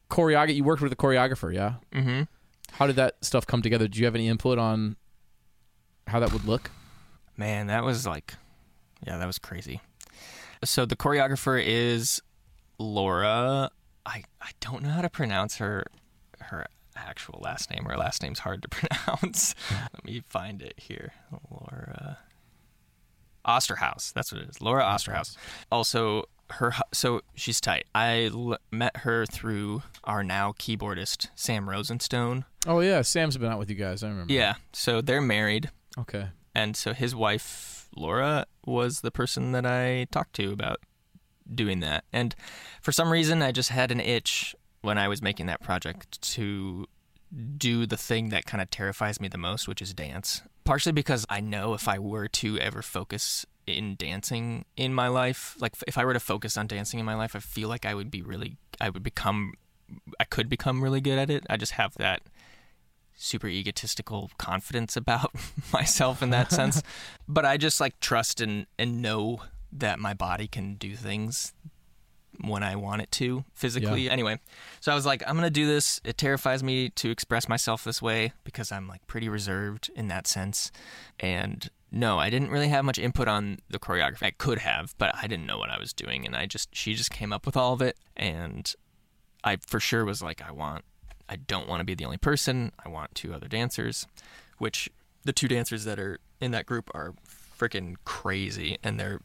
choreographer? 0.09 0.55
You 0.55 0.63
worked 0.63 0.82
with 0.82 0.89
the 0.91 0.95
choreographer, 0.95 1.53
yeah. 1.53 1.76
mm-hmm 1.93 2.24
How 2.74 2.88
did 2.88 2.95
that 2.95 3.24
stuff 3.24 3.45
come 3.45 3.61
together? 3.61 3.88
Do 3.88 3.99
you 3.99 4.05
have 4.05 4.16
any 4.16 4.28
input 4.28 4.57
on 4.57 4.95
how 6.07 6.20
that 6.20 6.34
would 6.34 6.45
look? 6.45 6.72
Man, 7.38 7.68
that 7.68 7.84
was 7.84 8.07
like, 8.07 8.34
yeah, 9.05 9.18
that 9.18 9.26
was 9.26 9.39
crazy. 9.39 9.82
So 10.63 10.86
the 10.86 10.95
choreographer 10.95 11.61
is 11.63 12.22
Laura. 12.80 13.70
I 14.05 14.24
I 14.41 14.51
don't 14.59 14.84
know 14.84 14.89
how 14.89 15.01
to 15.01 15.09
pronounce 15.09 15.57
her 15.57 15.86
her 16.39 16.66
actual 16.96 17.39
last 17.43 17.70
name. 17.72 17.86
Her 17.86 17.98
last 17.98 18.22
name's 18.24 18.39
hard 18.39 18.62
to 18.64 18.70
pronounce. 18.70 19.54
Hmm. 19.70 19.76
Let 19.93 20.06
me 20.06 20.22
find 20.28 20.62
it 20.62 20.76
here. 20.78 21.14
Laura 21.50 22.20
Osterhaus. 23.46 24.12
That's 24.14 24.32
what 24.32 24.41
it 24.41 24.50
is. 24.50 24.62
Laura 24.62 24.84
Osterhaus. 24.84 25.38
Also, 25.72 26.24
her 26.52 26.74
so 26.93 27.22
she's 27.36 27.60
tight. 27.62 27.86
I 27.93 28.26
l- 28.34 28.58
met 28.72 28.98
her 28.98 29.26
through 29.26 29.84
our 30.04 30.24
now 30.24 30.54
keyboardist 30.54 31.30
Sam 31.36 31.70
Rosenstone. 31.70 32.46
Oh 32.68 32.80
yeah, 32.80 33.02
Sam's 33.02 33.38
been 33.38 33.52
out 33.52 33.60
with 33.60 33.70
you 33.70 33.76
guys. 33.76 34.04
I 34.04 34.10
remember. 34.10 34.34
Yeah. 34.34 34.56
So 34.74 35.02
they're 35.02 35.22
married. 35.22 35.70
Okay. 35.98 36.28
and 36.54 36.76
so 36.76 36.93
his 36.93 37.16
wife 37.16 37.88
Laura 37.96 38.46
was 38.66 39.00
the 39.02 39.12
person 39.12 39.54
that 39.54 39.66
I 39.66 40.08
talked 40.12 40.34
to 40.36 40.52
about 40.52 40.80
doing 41.54 41.80
that. 41.80 42.04
And 42.12 42.36
for 42.82 42.91
some 42.91 43.10
reason, 43.12 43.41
I 43.41 43.52
just 43.54 43.70
had 43.70 43.91
an 43.91 44.02
itch 44.02 44.54
when 44.86 44.97
I 44.97 45.07
was 45.07 45.21
making 45.21 45.47
that 45.47 45.61
project 45.61 46.21
to 46.33 46.88
do 47.57 47.86
the 47.86 47.97
thing 47.97 48.29
that 48.29 48.45
kind 48.45 48.61
of 48.61 48.69
terrifies 48.69 49.19
me 49.19 49.27
the 49.27 49.38
most, 49.38 49.67
which 49.67 49.81
is 49.81 49.93
dance. 49.93 50.41
Partially 50.63 50.93
because 50.93 51.25
I 51.29 51.41
know 51.41 51.73
if 51.73 51.88
I 51.88 51.99
were 51.99 52.27
to 52.27 52.57
ever 52.59 52.81
focus 52.81 53.45
in 53.67 53.95
dancing 53.95 54.65
in 54.77 54.93
my 54.93 55.07
life, 55.07 55.55
like 55.59 55.73
if 55.88 55.97
I 55.97 56.05
were 56.05 56.13
to 56.13 56.19
focus 56.19 56.57
on 56.57 56.67
dancing 56.67 56.99
in 56.99 57.05
my 57.05 57.15
life, 57.15 57.36
I 57.36 57.39
feel 57.39 57.67
like 57.67 57.86
I 57.86 57.93
would 57.93 58.09
be 58.09 58.21
really, 58.21 58.57
I 58.79 58.89
would 58.89 59.03
become, 59.03 59.53
I 60.19 60.23
could 60.23 60.49
become 60.49 60.83
really 60.83 61.01
good 61.01 61.19
at 61.19 61.29
it. 61.29 61.45
I 61.49 61.57
just 61.57 61.73
have 61.73 61.93
that 61.95 62.21
super 63.15 63.47
egotistical 63.47 64.31
confidence 64.38 64.95
about 64.97 65.31
myself 65.73 66.21
in 66.21 66.29
that 66.29 66.51
sense. 66.51 66.81
but 67.27 67.45
I 67.45 67.57
just 67.57 67.81
like 67.81 67.99
trust 67.99 68.39
and, 68.39 68.67
and 68.79 69.01
know 69.01 69.41
that 69.71 69.99
my 69.99 70.13
body 70.13 70.47
can 70.47 70.75
do 70.75 70.95
things 70.95 71.53
when 72.41 72.63
I 72.63 72.75
want 72.75 73.01
it 73.01 73.11
to 73.13 73.43
physically. 73.53 74.09
Anyway, 74.09 74.39
so 74.79 74.91
I 74.91 74.95
was 74.95 75.05
like, 75.05 75.23
I'm 75.27 75.36
going 75.36 75.47
to 75.47 75.49
do 75.49 75.67
this. 75.67 76.01
It 76.03 76.17
terrifies 76.17 76.63
me 76.63 76.89
to 76.89 77.09
express 77.09 77.47
myself 77.49 77.83
this 77.83 78.01
way 78.01 78.33
because 78.43 78.71
I'm 78.71 78.88
like 78.88 79.05
pretty 79.07 79.29
reserved 79.29 79.89
in 79.95 80.07
that 80.09 80.27
sense. 80.27 80.71
And 81.19 81.69
no, 81.91 82.19
I 82.19 82.29
didn't 82.29 82.49
really 82.49 82.69
have 82.69 82.86
much 82.86 82.99
input 82.99 83.27
on 83.27 83.59
the 83.69 83.79
choreography. 83.79 84.23
I 84.23 84.31
could 84.31 84.59
have, 84.59 84.95
but 84.97 85.15
I 85.15 85.27
didn't 85.27 85.45
know 85.45 85.57
what 85.57 85.69
I 85.69 85.79
was 85.79 85.93
doing. 85.93 86.25
And 86.25 86.36
I 86.36 86.45
just, 86.45 86.75
she 86.75 86.93
just 86.93 87.11
came 87.11 87.31
up 87.31 87.45
with 87.45 87.55
all 87.55 87.73
of 87.73 87.81
it. 87.81 87.97
And 88.17 88.73
I 89.43 89.57
for 89.57 89.79
sure 89.79 90.03
was 90.03 90.21
like, 90.21 90.41
I 90.41 90.51
want 90.51 90.83
I 91.27 91.38
don't 91.38 91.67
want 91.67 91.79
to 91.79 91.86
be 91.86 91.95
the 91.95 92.05
only 92.05 92.17
person. 92.17 92.71
I 92.83 92.89
want 92.89 93.15
two 93.15 93.33
other 93.33 93.47
dancers, 93.47 94.07
which 94.57 94.89
the 95.23 95.33
two 95.33 95.47
dancers 95.47 95.86
that 95.86 95.99
are 95.99 96.19
in 96.39 96.51
that 96.51 96.65
group 96.65 96.91
are 96.93 97.13
freaking 97.27 97.95
crazy 98.05 98.77
and 98.83 98.99
they're 98.99 99.21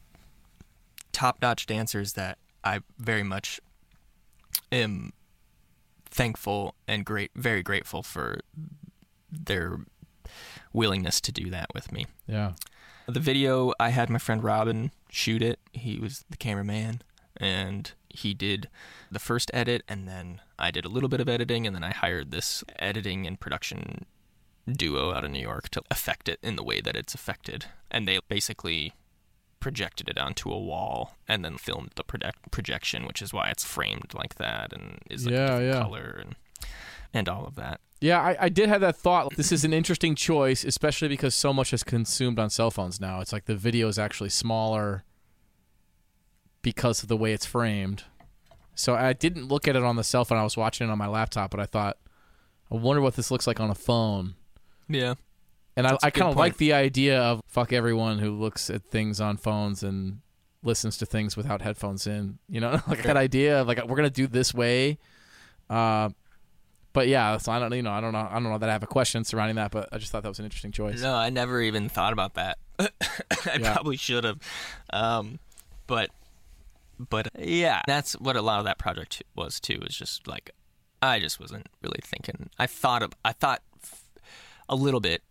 top-notch 1.11 1.65
dancers 1.65 2.13
that 2.13 2.37
I 2.63 2.81
very 2.97 3.23
much 3.23 3.59
am 4.71 5.13
thankful 6.05 6.75
and 6.87 7.05
great 7.05 7.31
very 7.35 7.63
grateful 7.63 8.03
for 8.03 8.41
their 9.31 9.79
willingness 10.73 11.21
to 11.21 11.31
do 11.31 11.49
that 11.49 11.67
with 11.73 11.91
me. 11.91 12.05
Yeah. 12.27 12.53
The 13.07 13.19
video, 13.19 13.73
I 13.79 13.89
had 13.89 14.09
my 14.09 14.19
friend 14.19 14.43
Robin 14.43 14.91
shoot 15.09 15.41
it. 15.41 15.59
He 15.73 15.99
was 15.99 16.23
the 16.29 16.37
cameraman, 16.37 17.01
and 17.35 17.91
he 18.09 18.33
did 18.33 18.69
the 19.09 19.19
first 19.19 19.51
edit, 19.53 19.83
and 19.87 20.07
then 20.07 20.41
I 20.59 20.71
did 20.71 20.85
a 20.85 20.89
little 20.89 21.09
bit 21.09 21.19
of 21.19 21.27
editing, 21.27 21.65
and 21.65 21.75
then 21.75 21.83
I 21.83 21.91
hired 21.91 22.31
this 22.31 22.63
editing 22.79 23.25
and 23.25 23.39
production 23.39 24.05
duo 24.71 25.13
out 25.13 25.25
of 25.25 25.31
New 25.31 25.41
York 25.41 25.69
to 25.69 25.81
affect 25.89 26.29
it 26.29 26.39
in 26.43 26.55
the 26.55 26.63
way 26.63 26.79
that 26.81 26.95
it's 26.95 27.15
affected. 27.15 27.65
And 27.89 28.07
they 28.07 28.19
basically 28.29 28.93
projected 29.61 30.09
it 30.09 30.17
onto 30.17 30.51
a 30.51 30.59
wall 30.59 31.15
and 31.27 31.45
then 31.45 31.57
filmed 31.57 31.91
the 31.95 32.03
project- 32.03 32.51
projection, 32.51 33.05
which 33.05 33.21
is 33.21 33.31
why 33.31 33.49
it's 33.49 33.63
framed 33.63 34.13
like 34.13 34.35
that 34.35 34.73
and 34.73 34.99
is 35.09 35.25
like 35.25 35.33
Yeah, 35.33 35.57
a 35.57 35.63
yeah. 35.63 35.81
color 35.83 36.19
and 36.21 36.35
and 37.13 37.29
all 37.29 37.45
of 37.45 37.55
that. 37.55 37.79
Yeah, 38.01 38.19
I, 38.21 38.35
I 38.45 38.49
did 38.49 38.67
have 38.69 38.81
that 38.81 38.95
thought. 38.97 39.35
This 39.37 39.51
is 39.51 39.63
an 39.63 39.73
interesting 39.73 40.15
choice, 40.15 40.63
especially 40.63 41.07
because 41.07 41.35
so 41.35 41.53
much 41.53 41.71
is 41.73 41.83
consumed 41.83 42.39
on 42.39 42.49
cell 42.49 42.71
phones 42.71 42.99
now. 42.99 43.21
It's 43.21 43.31
like 43.33 43.45
the 43.45 43.55
video 43.55 43.87
is 43.87 43.99
actually 43.99 44.29
smaller 44.29 45.03
because 46.61 47.03
of 47.03 47.09
the 47.09 47.17
way 47.17 47.33
it's 47.33 47.45
framed. 47.45 48.03
So 48.75 48.95
I 48.95 49.13
didn't 49.13 49.47
look 49.47 49.67
at 49.67 49.75
it 49.75 49.83
on 49.83 49.97
the 49.97 50.03
cell 50.03 50.25
phone. 50.25 50.37
I 50.37 50.43
was 50.43 50.57
watching 50.57 50.87
it 50.87 50.91
on 50.91 50.97
my 50.97 51.07
laptop, 51.07 51.51
but 51.51 51.59
I 51.59 51.65
thought, 51.65 51.97
I 52.71 52.75
wonder 52.75 53.01
what 53.01 53.15
this 53.15 53.29
looks 53.29 53.45
like 53.45 53.59
on 53.59 53.69
a 53.69 53.75
phone. 53.75 54.35
Yeah. 54.87 55.15
And 55.75 55.87
I, 55.87 55.91
That's 55.91 56.03
I 56.03 56.09
good 56.09 56.19
kind 56.21 56.31
of 56.31 56.37
like 56.37 56.57
the 56.57 56.73
idea 56.73 57.19
of 57.21 57.41
fuck 57.47 57.71
everyone 57.71 58.19
who 58.19 58.31
looks 58.31 58.69
at 58.69 58.83
things 58.83 59.21
on 59.21 59.37
phones 59.37 59.83
and 59.83 60.19
listens 60.63 60.97
to 60.97 61.05
things 61.05 61.37
without 61.37 61.61
headphones 61.61 62.05
in. 62.07 62.39
You 62.49 62.59
know, 62.61 62.81
like 62.87 63.03
that 63.03 63.17
idea 63.17 63.61
of 63.61 63.67
like 63.67 63.85
we're 63.87 63.95
gonna 63.95 64.09
do 64.09 64.27
this 64.27 64.53
way. 64.53 64.97
Uh, 65.69 66.09
but 66.93 67.07
yeah, 67.07 67.37
so 67.37 67.53
I 67.53 67.59
don't, 67.59 67.71
you 67.73 67.81
know, 67.81 67.91
I 67.91 68.01
don't 68.01 68.11
know, 68.11 68.27
I 68.29 68.33
don't 68.33 68.43
know 68.43 68.57
that 68.57 68.67
I 68.67 68.73
have 68.73 68.83
a 68.83 68.87
question 68.87 69.23
surrounding 69.23 69.55
that, 69.55 69.71
but 69.71 69.87
I 69.93 69.97
just 69.97 70.11
thought 70.11 70.23
that 70.23 70.29
was 70.29 70.39
an 70.39 70.45
interesting 70.45 70.73
choice. 70.73 71.01
No, 71.01 71.13
I 71.15 71.29
never 71.29 71.61
even 71.61 71.87
thought 71.87 72.11
about 72.11 72.33
that. 72.33 72.57
I 72.79 72.89
Yeah. 73.57 73.73
probably 73.73 73.95
should 73.95 74.25
have. 74.25 74.39
Um, 74.91 75.39
but 75.87 76.09
but 76.99 77.29
yeah, 77.39 77.81
that's 77.87 78.13
what 78.19 78.35
a 78.35 78.41
lot 78.41 78.59
of 78.59 78.65
that 78.65 78.77
project 78.77 79.23
was 79.35 79.59
too. 79.61 79.79
Was 79.81 79.95
just 79.95 80.27
like 80.27 80.51
I 81.01 81.19
just 81.19 81.39
wasn't 81.39 81.67
really 81.81 82.01
thinking. 82.03 82.49
I 82.59 82.67
thought 82.67 83.01
of 83.03 83.13
I 83.23 83.31
thought 83.31 83.61
f- 83.81 84.03
a 84.67 84.75
little 84.75 84.99
bit 84.99 85.23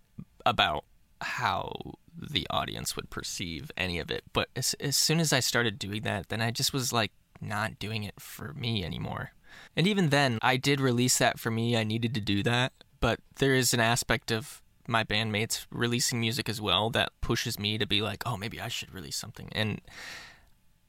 about 0.47 0.85
how 1.21 1.73
the 2.17 2.47
audience 2.51 2.97
would 2.97 3.11
perceive 3.11 3.71
any 3.77 3.99
of 3.99 4.11
it, 4.11 4.25
but 4.33 4.49
as, 4.57 4.75
as 4.81 4.97
soon 4.97 5.21
as 5.21 5.33
I 5.33 5.41
started 5.41 5.79
doing 5.79 6.03
that, 6.03 6.29
then 6.29 6.41
I 6.41 6.51
just 6.51 6.73
was 6.73 6.93
like 6.93 7.13
not 7.41 7.79
doing 7.79 8.05
it 8.05 8.21
for 8.21 8.53
me 8.55 8.85
anymore. 8.85 9.33
And 9.77 9.87
even 9.87 10.11
then, 10.11 10.39
I 10.43 10.57
did 10.57 10.81
release 10.81 11.19
that 11.19 11.39
for 11.39 11.51
me. 11.51 11.77
I 11.77 11.85
needed 11.85 12.15
to 12.15 12.21
do 12.21 12.43
that. 12.45 12.73
But 13.01 13.21
there 13.37 13.55
is 13.55 13.73
an 13.73 13.81
aspect 13.81 14.31
of 14.31 14.63
my 14.87 15.05
bandmates 15.05 15.67
releasing 15.71 16.21
music 16.21 16.49
as 16.49 16.61
well 16.61 16.91
that 16.91 17.13
pushes 17.21 17.59
me 17.59 17.79
to 17.79 17.87
be 17.87 18.03
like, 18.03 18.23
oh, 18.27 18.37
maybe 18.37 18.61
I 18.61 18.69
should 18.69 18.93
release 18.93 19.17
something. 19.17 19.49
And 19.53 19.81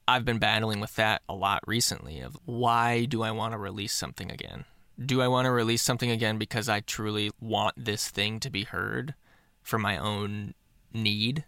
I've 0.06 0.24
been 0.24 0.38
battling 0.38 0.80
with 0.80 0.96
that 0.96 1.22
a 1.28 1.34
lot 1.34 1.60
recently 1.66 2.20
of 2.20 2.36
why 2.44 3.04
do 3.04 3.22
I 3.22 3.30
want 3.30 3.52
to 3.52 3.58
release 3.58 3.94
something 3.94 4.30
again? 4.30 4.64
Do 5.04 5.22
I 5.22 5.28
want 5.28 5.46
to 5.46 5.50
release 5.50 5.82
something 5.82 6.10
again 6.10 6.38
because 6.38 6.68
I 6.68 6.80
truly 6.80 7.30
want 7.40 7.74
this 7.82 8.08
thing 8.08 8.40
to 8.40 8.50
be 8.50 8.64
heard 8.64 9.14
for 9.62 9.78
my 9.78 9.96
own 9.96 10.54
need 10.92 11.44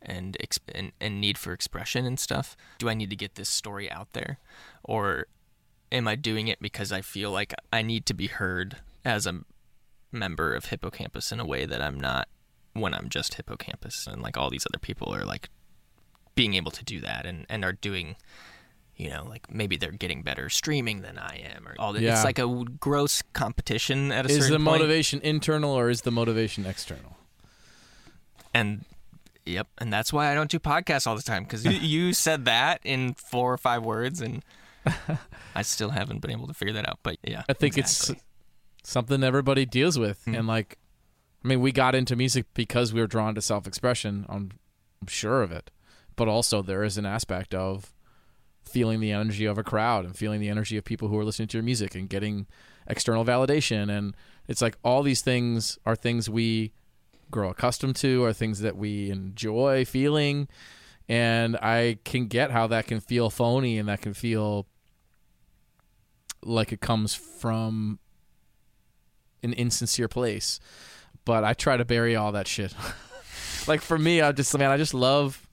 and, 0.00 0.36
ex- 0.40 0.58
and 0.74 0.92
and 1.00 1.20
need 1.20 1.38
for 1.38 1.52
expression 1.52 2.04
and 2.06 2.18
stuff? 2.18 2.56
Do 2.78 2.88
I 2.88 2.94
need 2.94 3.10
to 3.10 3.16
get 3.16 3.34
this 3.34 3.48
story 3.48 3.90
out 3.90 4.12
there? 4.12 4.38
Or 4.82 5.26
am 5.90 6.08
I 6.08 6.16
doing 6.16 6.48
it 6.48 6.60
because 6.60 6.90
I 6.92 7.00
feel 7.02 7.30
like 7.30 7.52
I 7.72 7.82
need 7.82 8.06
to 8.06 8.14
be 8.14 8.26
heard 8.28 8.78
as 9.04 9.26
a 9.26 9.40
member 10.10 10.54
of 10.54 10.66
Hippo 10.66 10.90
Campus 10.90 11.32
in 11.32 11.40
a 11.40 11.44
way 11.44 11.66
that 11.66 11.80
I'm 11.82 11.98
not 12.00 12.28
when 12.74 12.94
I'm 12.94 13.08
just 13.08 13.34
Hippo 13.34 13.56
Campus 13.56 14.06
and 14.06 14.22
like 14.22 14.36
all 14.36 14.48
these 14.50 14.66
other 14.70 14.78
people 14.78 15.14
are 15.14 15.24
like 15.24 15.50
being 16.34 16.54
able 16.54 16.70
to 16.70 16.84
do 16.84 17.00
that 17.00 17.26
and, 17.26 17.44
and 17.50 17.64
are 17.64 17.72
doing 17.74 18.16
you 18.96 19.10
know 19.10 19.24
like 19.28 19.52
maybe 19.52 19.76
they're 19.76 19.90
getting 19.92 20.22
better 20.22 20.48
streaming 20.48 21.02
than 21.02 21.18
I 21.18 21.36
am 21.54 21.66
or 21.68 21.74
all 21.78 21.92
that. 21.92 22.02
Yeah. 22.02 22.14
It's 22.14 22.24
like 22.24 22.38
a 22.38 22.64
gross 22.80 23.22
competition 23.34 24.10
at 24.12 24.26
a 24.26 24.30
Is 24.30 24.38
certain 24.38 24.52
the 24.52 24.58
point. 24.70 24.80
motivation 24.80 25.20
internal 25.20 25.72
or 25.72 25.90
is 25.90 26.02
the 26.02 26.10
motivation 26.10 26.64
external? 26.66 27.16
And 28.54 28.84
Yep, 29.44 29.66
and 29.78 29.92
that's 29.92 30.12
why 30.12 30.30
I 30.30 30.34
don't 30.34 30.48
do 30.50 30.60
podcasts 30.60 31.04
all 31.04 31.16
the 31.16 31.22
time 31.22 31.42
because 31.42 31.64
you, 31.64 31.72
you 31.72 32.12
said 32.26 32.44
that 32.44 32.80
in 32.84 33.14
four 33.14 33.52
or 33.52 33.58
five 33.58 33.82
words, 33.84 34.20
and 34.20 34.44
I 35.56 35.62
still 35.62 35.90
haven't 35.90 36.20
been 36.20 36.30
able 36.30 36.46
to 36.46 36.54
figure 36.54 36.74
that 36.74 36.88
out. 36.88 37.00
But 37.02 37.16
yeah, 37.24 37.42
I 37.48 37.52
think 37.52 37.76
exactly. 37.76 38.16
it's 38.16 38.88
something 38.88 39.24
everybody 39.24 39.66
deals 39.66 39.98
with, 39.98 40.24
Mhm. 40.26 40.38
and 40.38 40.46
like, 40.46 40.78
I 41.44 41.48
mean, 41.48 41.60
we 41.60 41.72
got 41.72 41.96
into 41.96 42.14
music 42.14 42.46
because 42.54 42.92
we 42.92 43.00
were 43.00 43.08
drawn 43.08 43.34
to 43.34 43.42
self-expression. 43.42 44.26
I'm, 44.28 44.52
I'm 45.00 45.08
sure 45.08 45.42
of 45.42 45.50
it, 45.50 45.72
but 46.14 46.28
also 46.28 46.62
there 46.62 46.84
is 46.84 46.96
an 46.96 47.04
aspect 47.06 47.52
of 47.52 47.92
feeling 48.64 49.00
the 49.00 49.10
energy 49.10 49.44
of 49.44 49.58
a 49.58 49.64
crowd 49.64 50.04
and 50.04 50.16
feeling 50.16 50.40
the 50.40 50.48
energy 50.50 50.76
of 50.76 50.84
people 50.84 51.08
who 51.08 51.18
are 51.18 51.24
listening 51.24 51.48
to 51.48 51.56
your 51.58 51.64
music 51.64 51.96
and 51.96 52.08
getting 52.08 52.46
external 52.86 53.24
validation, 53.24 53.90
and 53.90 54.14
it's 54.46 54.62
like 54.62 54.76
all 54.84 55.02
these 55.02 55.20
things 55.20 55.80
are 55.84 55.96
things 55.96 56.30
we 56.30 56.72
grow 57.32 57.50
accustomed 57.50 57.96
to, 57.96 58.22
are 58.24 58.32
things 58.32 58.60
that 58.60 58.76
we 58.76 59.10
enjoy 59.10 59.84
feeling, 59.84 60.46
and 61.08 61.56
I 61.56 61.98
can 62.04 62.26
get 62.28 62.52
how 62.52 62.68
that 62.68 62.86
can 62.86 63.00
feel 63.00 63.28
phony 63.30 63.78
and 63.78 63.88
that 63.88 64.00
can 64.02 64.14
feel 64.14 64.66
like 66.44 66.72
it 66.72 66.80
comes 66.80 67.14
from 67.14 67.98
an 69.42 69.52
insincere 69.52 70.08
place. 70.08 70.60
But 71.24 71.44
I 71.44 71.54
try 71.54 71.76
to 71.76 71.84
bury 71.84 72.14
all 72.16 72.32
that 72.32 72.46
shit. 72.48 72.74
like 73.68 73.80
for 73.80 73.98
me, 73.98 74.20
I 74.20 74.32
just 74.32 74.56
man, 74.56 74.70
I 74.70 74.76
just 74.76 74.94
love 74.94 75.48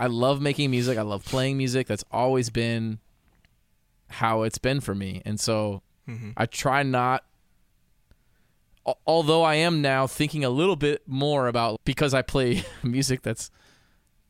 I 0.00 0.06
love 0.06 0.40
making 0.40 0.70
music. 0.70 0.96
I 0.98 1.02
love 1.02 1.24
playing 1.24 1.56
music. 1.58 1.86
That's 1.86 2.04
always 2.10 2.50
been 2.50 3.00
how 4.08 4.42
it's 4.42 4.58
been 4.58 4.80
for 4.80 4.94
me. 4.94 5.22
And 5.24 5.38
so 5.38 5.82
Mhm. 6.08 6.32
I 6.36 6.46
try 6.46 6.82
not 6.82 7.24
although 9.06 9.42
I 9.42 9.56
am 9.56 9.82
now 9.82 10.06
thinking 10.06 10.44
a 10.44 10.50
little 10.50 10.76
bit 10.76 11.02
more 11.06 11.48
about 11.48 11.80
because 11.84 12.14
I 12.14 12.22
play 12.22 12.64
music 12.82 13.22
that's 13.22 13.50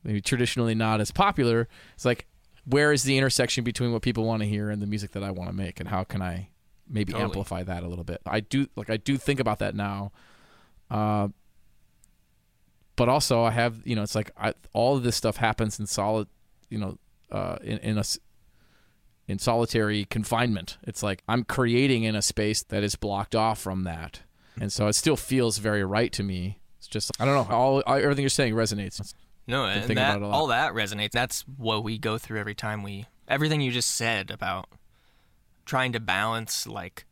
maybe 0.03 0.21
traditionally 0.21 0.75
not 0.75 1.01
as 1.01 1.11
popular. 1.11 1.67
It's 1.95 2.05
like 2.05 2.25
where 2.65 2.91
is 2.91 3.03
the 3.03 3.17
intersection 3.17 3.63
between 3.63 3.91
what 3.91 4.01
people 4.01 4.25
want 4.25 4.41
to 4.41 4.47
hear 4.47 4.69
and 4.69 4.81
the 4.81 4.87
music 4.87 5.11
that 5.11 5.23
I 5.23 5.31
want 5.31 5.49
to 5.49 5.55
make, 5.55 5.79
and 5.79 5.89
how 5.89 6.03
can 6.03 6.21
I 6.21 6.49
maybe 6.87 7.13
Totally. 7.13 7.25
amplify 7.25 7.63
that 7.63 7.83
a 7.83 7.87
little 7.87 8.03
bit? 8.03 8.21
I 8.25 8.39
do 8.41 8.67
like 8.75 8.89
I 8.89 8.97
do 8.97 9.17
think 9.17 9.39
about 9.39 9.59
that 9.59 9.75
now, 9.75 10.11
uh, 10.89 11.29
but 12.95 13.09
also 13.09 13.43
I 13.43 13.51
have 13.51 13.81
you 13.85 13.95
know 13.95 14.03
it's 14.03 14.15
like 14.15 14.31
I, 14.37 14.53
all 14.73 14.97
of 14.97 15.03
this 15.03 15.15
stuff 15.15 15.37
happens 15.37 15.79
in 15.79 15.87
solid, 15.87 16.27
you 16.69 16.77
know, 16.77 16.97
uh, 17.31 17.57
in 17.61 17.77
in 17.79 17.97
a 17.97 18.03
in 19.27 19.39
solitary 19.39 20.05
confinement. 20.05 20.77
It's 20.83 21.03
like 21.03 21.23
I'm 21.27 21.43
creating 21.43 22.03
in 22.03 22.15
a 22.15 22.21
space 22.21 22.63
that 22.63 22.83
is 22.83 22.95
blocked 22.95 23.35
off 23.35 23.59
from 23.59 23.83
that, 23.83 24.21
and 24.59 24.71
so 24.71 24.87
it 24.87 24.93
still 24.93 25.15
feels 25.17 25.57
very 25.57 25.83
right 25.83 26.11
to 26.13 26.23
me. 26.23 26.59
It's 26.77 26.87
just 26.87 27.11
I 27.19 27.25
don't 27.25 27.35
know. 27.49 27.55
All, 27.55 27.81
all 27.85 27.95
everything 27.95 28.23
you're 28.23 28.29
saying 28.29 28.53
resonates. 28.53 29.13
No, 29.47 29.63
Been 29.65 29.77
and 29.77 29.83
that, 29.89 29.91
about 29.91 30.15
it 30.17 30.21
a 30.23 30.27
lot. 30.27 30.33
all 30.35 30.47
that 30.47 30.73
resonates. 30.73 31.11
That's 31.11 31.41
what 31.57 31.83
we 31.83 31.97
go 31.97 32.17
through 32.17 32.39
every 32.39 32.55
time 32.55 32.83
we. 32.83 33.05
Everything 33.27 33.61
you 33.61 33.71
just 33.71 33.91
said 33.95 34.29
about 34.31 34.67
trying 35.65 35.91
to 35.93 35.99
balance 35.99 36.65
like 36.67 37.05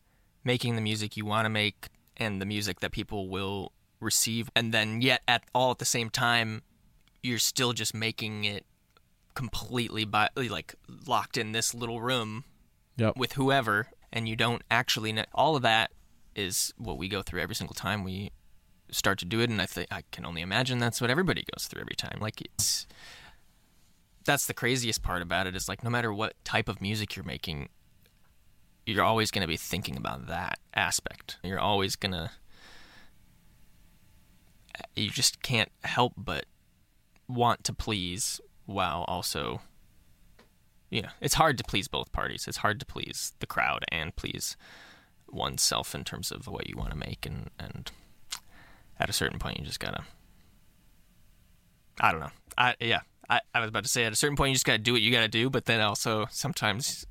making 0.43 0.75
the 0.75 0.81
music 0.81 1.17
you 1.17 1.25
want 1.25 1.45
to 1.45 1.49
make 1.49 1.89
and 2.15 2.41
the 2.41 2.45
music 2.45 2.79
that 2.79 2.91
people 2.91 3.29
will 3.29 3.71
receive, 3.99 4.49
and 4.55 4.73
then 4.73 5.01
yet 5.01 5.21
at 5.27 5.43
all 5.53 5.71
at 5.71 5.79
the 5.79 5.85
same 5.85 6.09
time, 6.09 6.61
you're 7.23 7.39
still 7.39 7.73
just 7.73 7.93
making 7.93 8.43
it 8.45 8.65
completely 9.33 10.05
by 10.05 10.29
like 10.35 10.75
locked 11.07 11.37
in 11.37 11.51
this 11.51 11.73
little 11.73 12.01
room 12.01 12.43
Yep. 12.97 13.15
with 13.17 13.33
whoever, 13.33 13.87
and 14.11 14.27
you 14.27 14.35
don't 14.35 14.63
actually 14.71 15.11
know. 15.11 15.25
All 15.33 15.55
of 15.55 15.61
that 15.61 15.91
is 16.37 16.73
what 16.77 16.97
we 16.97 17.09
go 17.09 17.21
through 17.21 17.41
every 17.41 17.55
single 17.55 17.73
time 17.73 18.03
we 18.03 18.31
start 18.91 19.19
to 19.19 19.25
do 19.25 19.41
it, 19.41 19.49
and 19.49 19.61
I 19.61 19.65
think 19.65 19.87
I 19.91 20.03
can 20.11 20.25
only 20.25 20.41
imagine 20.41 20.77
that's 20.77 21.01
what 21.01 21.09
everybody 21.09 21.43
goes 21.53 21.67
through 21.67 21.81
every 21.81 21.95
time. 21.95 22.19
Like 22.21 22.41
it's 22.41 22.87
that's 24.23 24.45
the 24.45 24.53
craziest 24.53 25.03
part 25.03 25.21
about 25.21 25.47
it 25.47 25.55
is 25.55 25.67
like 25.67 25.83
no 25.83 25.89
matter 25.89 26.13
what 26.13 26.33
type 26.43 26.69
of 26.69 26.81
music 26.81 27.15
you're 27.15 27.25
making, 27.25 27.69
you're 28.85 29.03
always 29.03 29.31
going 29.31 29.41
to 29.41 29.47
be 29.47 29.57
thinking 29.57 29.97
about 29.97 30.27
that 30.27 30.59
aspect. 30.73 31.37
You're 31.43 31.59
always 31.59 31.95
going 31.95 32.11
to 32.13 32.29
you 34.95 35.09
just 35.09 35.41
can't 35.41 35.71
help 35.83 36.13
but 36.15 36.45
want 37.27 37.63
to 37.63 37.73
please 37.73 38.39
while 38.65 39.05
also 39.07 39.61
you 40.89 41.01
know, 41.01 41.09
it's 41.19 41.33
hard 41.33 41.57
to 41.57 41.65
please 41.65 41.89
both 41.89 42.13
parties. 42.13 42.47
It's 42.47 42.57
hard 42.57 42.79
to 42.79 42.85
please 42.85 43.33
the 43.39 43.45
crowd 43.45 43.83
and 43.91 44.15
please 44.15 44.55
oneself 45.29 45.93
in 45.95 46.03
terms 46.03 46.31
of 46.31 46.47
what 46.47 46.67
you 46.69 46.75
want 46.77 46.91
to 46.91 46.97
make 46.97 47.25
and 47.25 47.49
and 47.59 47.91
at 48.99 49.09
a 49.09 49.13
certain 49.13 49.39
point 49.39 49.59
you 49.59 49.65
just 49.65 49.79
gotta 49.79 50.03
I 51.99 52.11
don't 52.11 52.21
know. 52.21 52.31
I 52.57 52.75
yeah. 52.79 53.01
I, 53.29 53.41
I 53.53 53.59
was 53.59 53.69
about 53.69 53.83
to 53.83 53.89
say 53.89 54.05
at 54.05 54.13
a 54.13 54.15
certain 54.15 54.37
point 54.37 54.49
you 54.51 54.55
just 54.55 54.65
gotta 54.65 54.77
do 54.77 54.93
what 54.93 55.01
you 55.01 55.11
gotta 55.11 55.27
do, 55.27 55.49
but 55.49 55.65
then 55.65 55.81
also 55.81 56.27
sometimes 56.31 57.05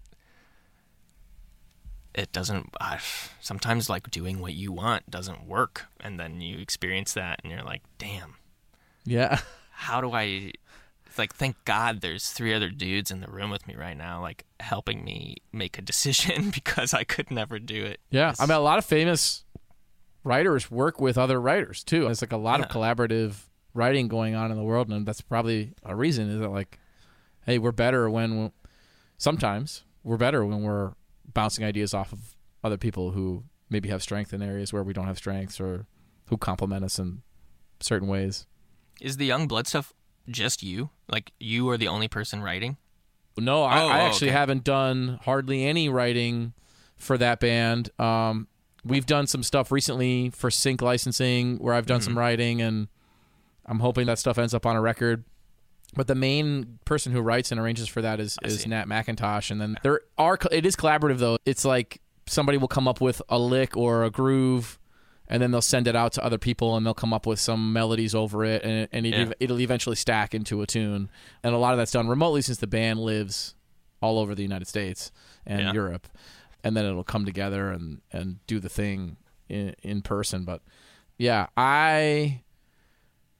it 2.14 2.32
doesn't 2.32 2.70
I, 2.80 2.98
sometimes 3.40 3.90
like 3.90 4.10
doing 4.10 4.40
what 4.40 4.54
you 4.54 4.72
want 4.72 5.10
doesn't 5.10 5.46
work 5.46 5.84
and 6.00 6.18
then 6.18 6.40
you 6.40 6.58
experience 6.58 7.12
that 7.14 7.40
and 7.42 7.52
you're 7.52 7.62
like, 7.62 7.82
damn, 7.98 8.36
Yeah. 9.04 9.40
how 9.70 10.00
do 10.00 10.12
I 10.12 10.52
like 11.18 11.34
thank 11.34 11.56
God 11.64 12.00
there's 12.00 12.30
three 12.30 12.52
other 12.54 12.70
dudes 12.70 13.10
in 13.10 13.20
the 13.20 13.28
room 13.28 13.50
with 13.50 13.66
me 13.66 13.74
right 13.76 13.96
now, 13.96 14.20
like 14.20 14.44
helping 14.60 15.04
me 15.04 15.36
make 15.52 15.78
a 15.78 15.82
decision 15.82 16.50
because 16.54 16.92
I 16.94 17.04
could 17.04 17.30
never 17.30 17.58
do 17.58 17.84
it. 17.84 18.00
Yeah, 18.10 18.30
It's- 18.30 18.40
I 18.40 18.46
mean, 18.46 18.56
a 18.56 18.60
lot 18.60 18.78
of 18.78 18.84
famous 18.84 19.44
writers 20.24 20.70
work 20.70 21.00
with 21.00 21.16
other 21.18 21.40
writers 21.40 21.84
too. 21.84 22.04
There's 22.04 22.22
like 22.22 22.32
a 22.32 22.36
lot 22.36 22.60
of 22.60 22.68
collaborative 22.68 23.34
writing 23.74 24.08
going 24.08 24.34
on 24.34 24.50
in 24.50 24.56
the 24.56 24.62
world, 24.64 24.88
and 24.88 25.06
that's 25.06 25.20
probably 25.20 25.72
a 25.84 25.94
reason. 25.94 26.28
Is 26.30 26.40
that 26.40 26.48
like, 26.50 26.78
hey, 27.44 27.58
we're 27.58 27.72
better 27.72 28.08
when 28.10 28.52
sometimes 29.18 29.84
we're 30.02 30.16
better 30.16 30.44
when 30.44 30.62
we're 30.62 30.92
bouncing 31.32 31.64
ideas 31.64 31.92
off 31.94 32.12
of 32.12 32.34
other 32.64 32.76
people 32.78 33.10
who 33.12 33.44
maybe 33.68 33.88
have 33.88 34.02
strength 34.02 34.32
in 34.32 34.42
areas 34.42 34.72
where 34.72 34.82
we 34.82 34.92
don't 34.92 35.06
have 35.06 35.18
strengths, 35.18 35.60
or 35.60 35.86
who 36.26 36.36
complement 36.36 36.84
us 36.84 36.98
in 36.98 37.22
certain 37.80 38.08
ways. 38.08 38.46
Is 39.00 39.16
the 39.18 39.28
Youngblood 39.28 39.66
stuff 39.66 39.92
just 40.28 40.62
you? 40.62 40.90
Like 41.08 41.32
you 41.38 41.68
are 41.70 41.76
the 41.76 41.88
only 41.88 42.08
person 42.08 42.42
writing? 42.42 42.76
No, 43.38 43.64
I, 43.64 43.82
Oh, 43.82 43.88
I 43.88 44.00
oh, 44.00 44.06
actually 44.06 44.28
okay. 44.28 44.38
haven't 44.38 44.64
done 44.64 45.18
hardly 45.22 45.64
any 45.64 45.88
writing 45.88 46.54
for 46.96 47.18
that 47.18 47.38
band. 47.40 47.90
Um, 48.00 48.48
we've 48.84 49.06
done 49.06 49.26
some 49.26 49.42
stuff 49.42 49.70
recently 49.70 50.30
for 50.30 50.50
sync 50.50 50.80
licensing 50.80 51.58
where 51.58 51.74
I've 51.74 51.86
done 51.86 52.00
some 52.00 52.16
writing, 52.16 52.62
and 52.62 52.88
I'm 53.66 53.80
hoping 53.80 54.06
that 54.06 54.18
stuff 54.18 54.38
ends 54.38 54.54
up 54.54 54.64
on 54.64 54.74
a 54.76 54.80
record. 54.80 55.24
But 55.94 56.06
the 56.08 56.14
main 56.14 56.78
person 56.84 57.12
who 57.12 57.20
writes 57.20 57.52
and 57.52 57.60
arranges 57.60 57.88
for 57.88 58.02
that 58.02 58.20
is, 58.20 58.38
I 58.42 58.48
is 58.48 58.60
see. 58.62 58.68
Nat 58.68 58.86
McIntosh, 58.86 59.50
and 59.50 59.60
then 59.60 59.76
there 59.82 60.00
are 60.18 60.38
it 60.50 60.64
is 60.66 60.74
collaborative 60.76 61.18
though. 61.18 61.38
It's 61.44 61.64
like 61.64 62.00
somebody 62.26 62.58
will 62.58 62.68
come 62.68 62.88
up 62.88 63.00
with 63.00 63.22
a 63.28 63.38
lick 63.38 63.76
or 63.76 64.02
a 64.04 64.10
groove, 64.10 64.78
and 65.28 65.42
then 65.42 65.50
they'll 65.50 65.60
send 65.62 65.86
it 65.88 65.96
out 65.96 66.12
to 66.12 66.24
other 66.24 66.38
people, 66.38 66.76
and 66.76 66.84
they'll 66.86 66.94
come 66.94 67.12
up 67.12 67.26
with 67.26 67.40
some 67.40 67.72
melodies 67.72 68.14
over 68.14 68.44
it, 68.44 68.62
and, 68.64 68.88
and 68.92 69.06
it, 69.06 69.10
Yeah. 69.14 69.32
it'll 69.40 69.60
eventually 69.60 69.96
stack 69.96 70.34
into 70.34 70.62
a 70.62 70.66
tune. 70.66 71.10
And 71.42 71.54
a 71.54 71.58
lot 71.58 71.72
of 71.72 71.78
that's 71.78 71.92
done 71.92 72.08
remotely 72.08 72.42
since 72.42 72.58
the 72.58 72.66
band 72.66 73.00
lives 73.00 73.54
all 74.00 74.18
over 74.18 74.34
the 74.34 74.42
United 74.42 74.66
States 74.68 75.10
and 75.44 75.60
Yeah. 75.60 75.72
Europe, 75.72 76.06
and 76.62 76.76
then 76.76 76.84
it'll 76.84 77.04
come 77.04 77.24
together 77.24 77.70
and 77.70 78.00
and 78.12 78.44
do 78.46 78.60
the 78.60 78.68
thing 78.68 79.16
in 79.48 79.74
in 79.82 80.02
person. 80.02 80.44
But 80.44 80.62
yeah, 81.18 81.46
I 81.56 82.42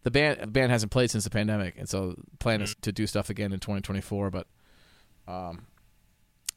the 0.03 0.11
band 0.11 0.41
the 0.41 0.47
band 0.47 0.71
hasn't 0.73 0.93
played 0.93 1.11
since 1.11 1.25
the 1.25 1.31
pandemic, 1.31 1.75
and 1.79 1.89
so 1.89 2.11
the 2.13 2.37
plan 2.39 2.63
is 2.63 2.75
to 2.83 2.93
do 2.93 3.07
stuff 3.07 3.29
again 3.29 3.53
in 3.53 3.59
2024. 3.61 4.31
But 4.31 4.47
um, 5.29 5.67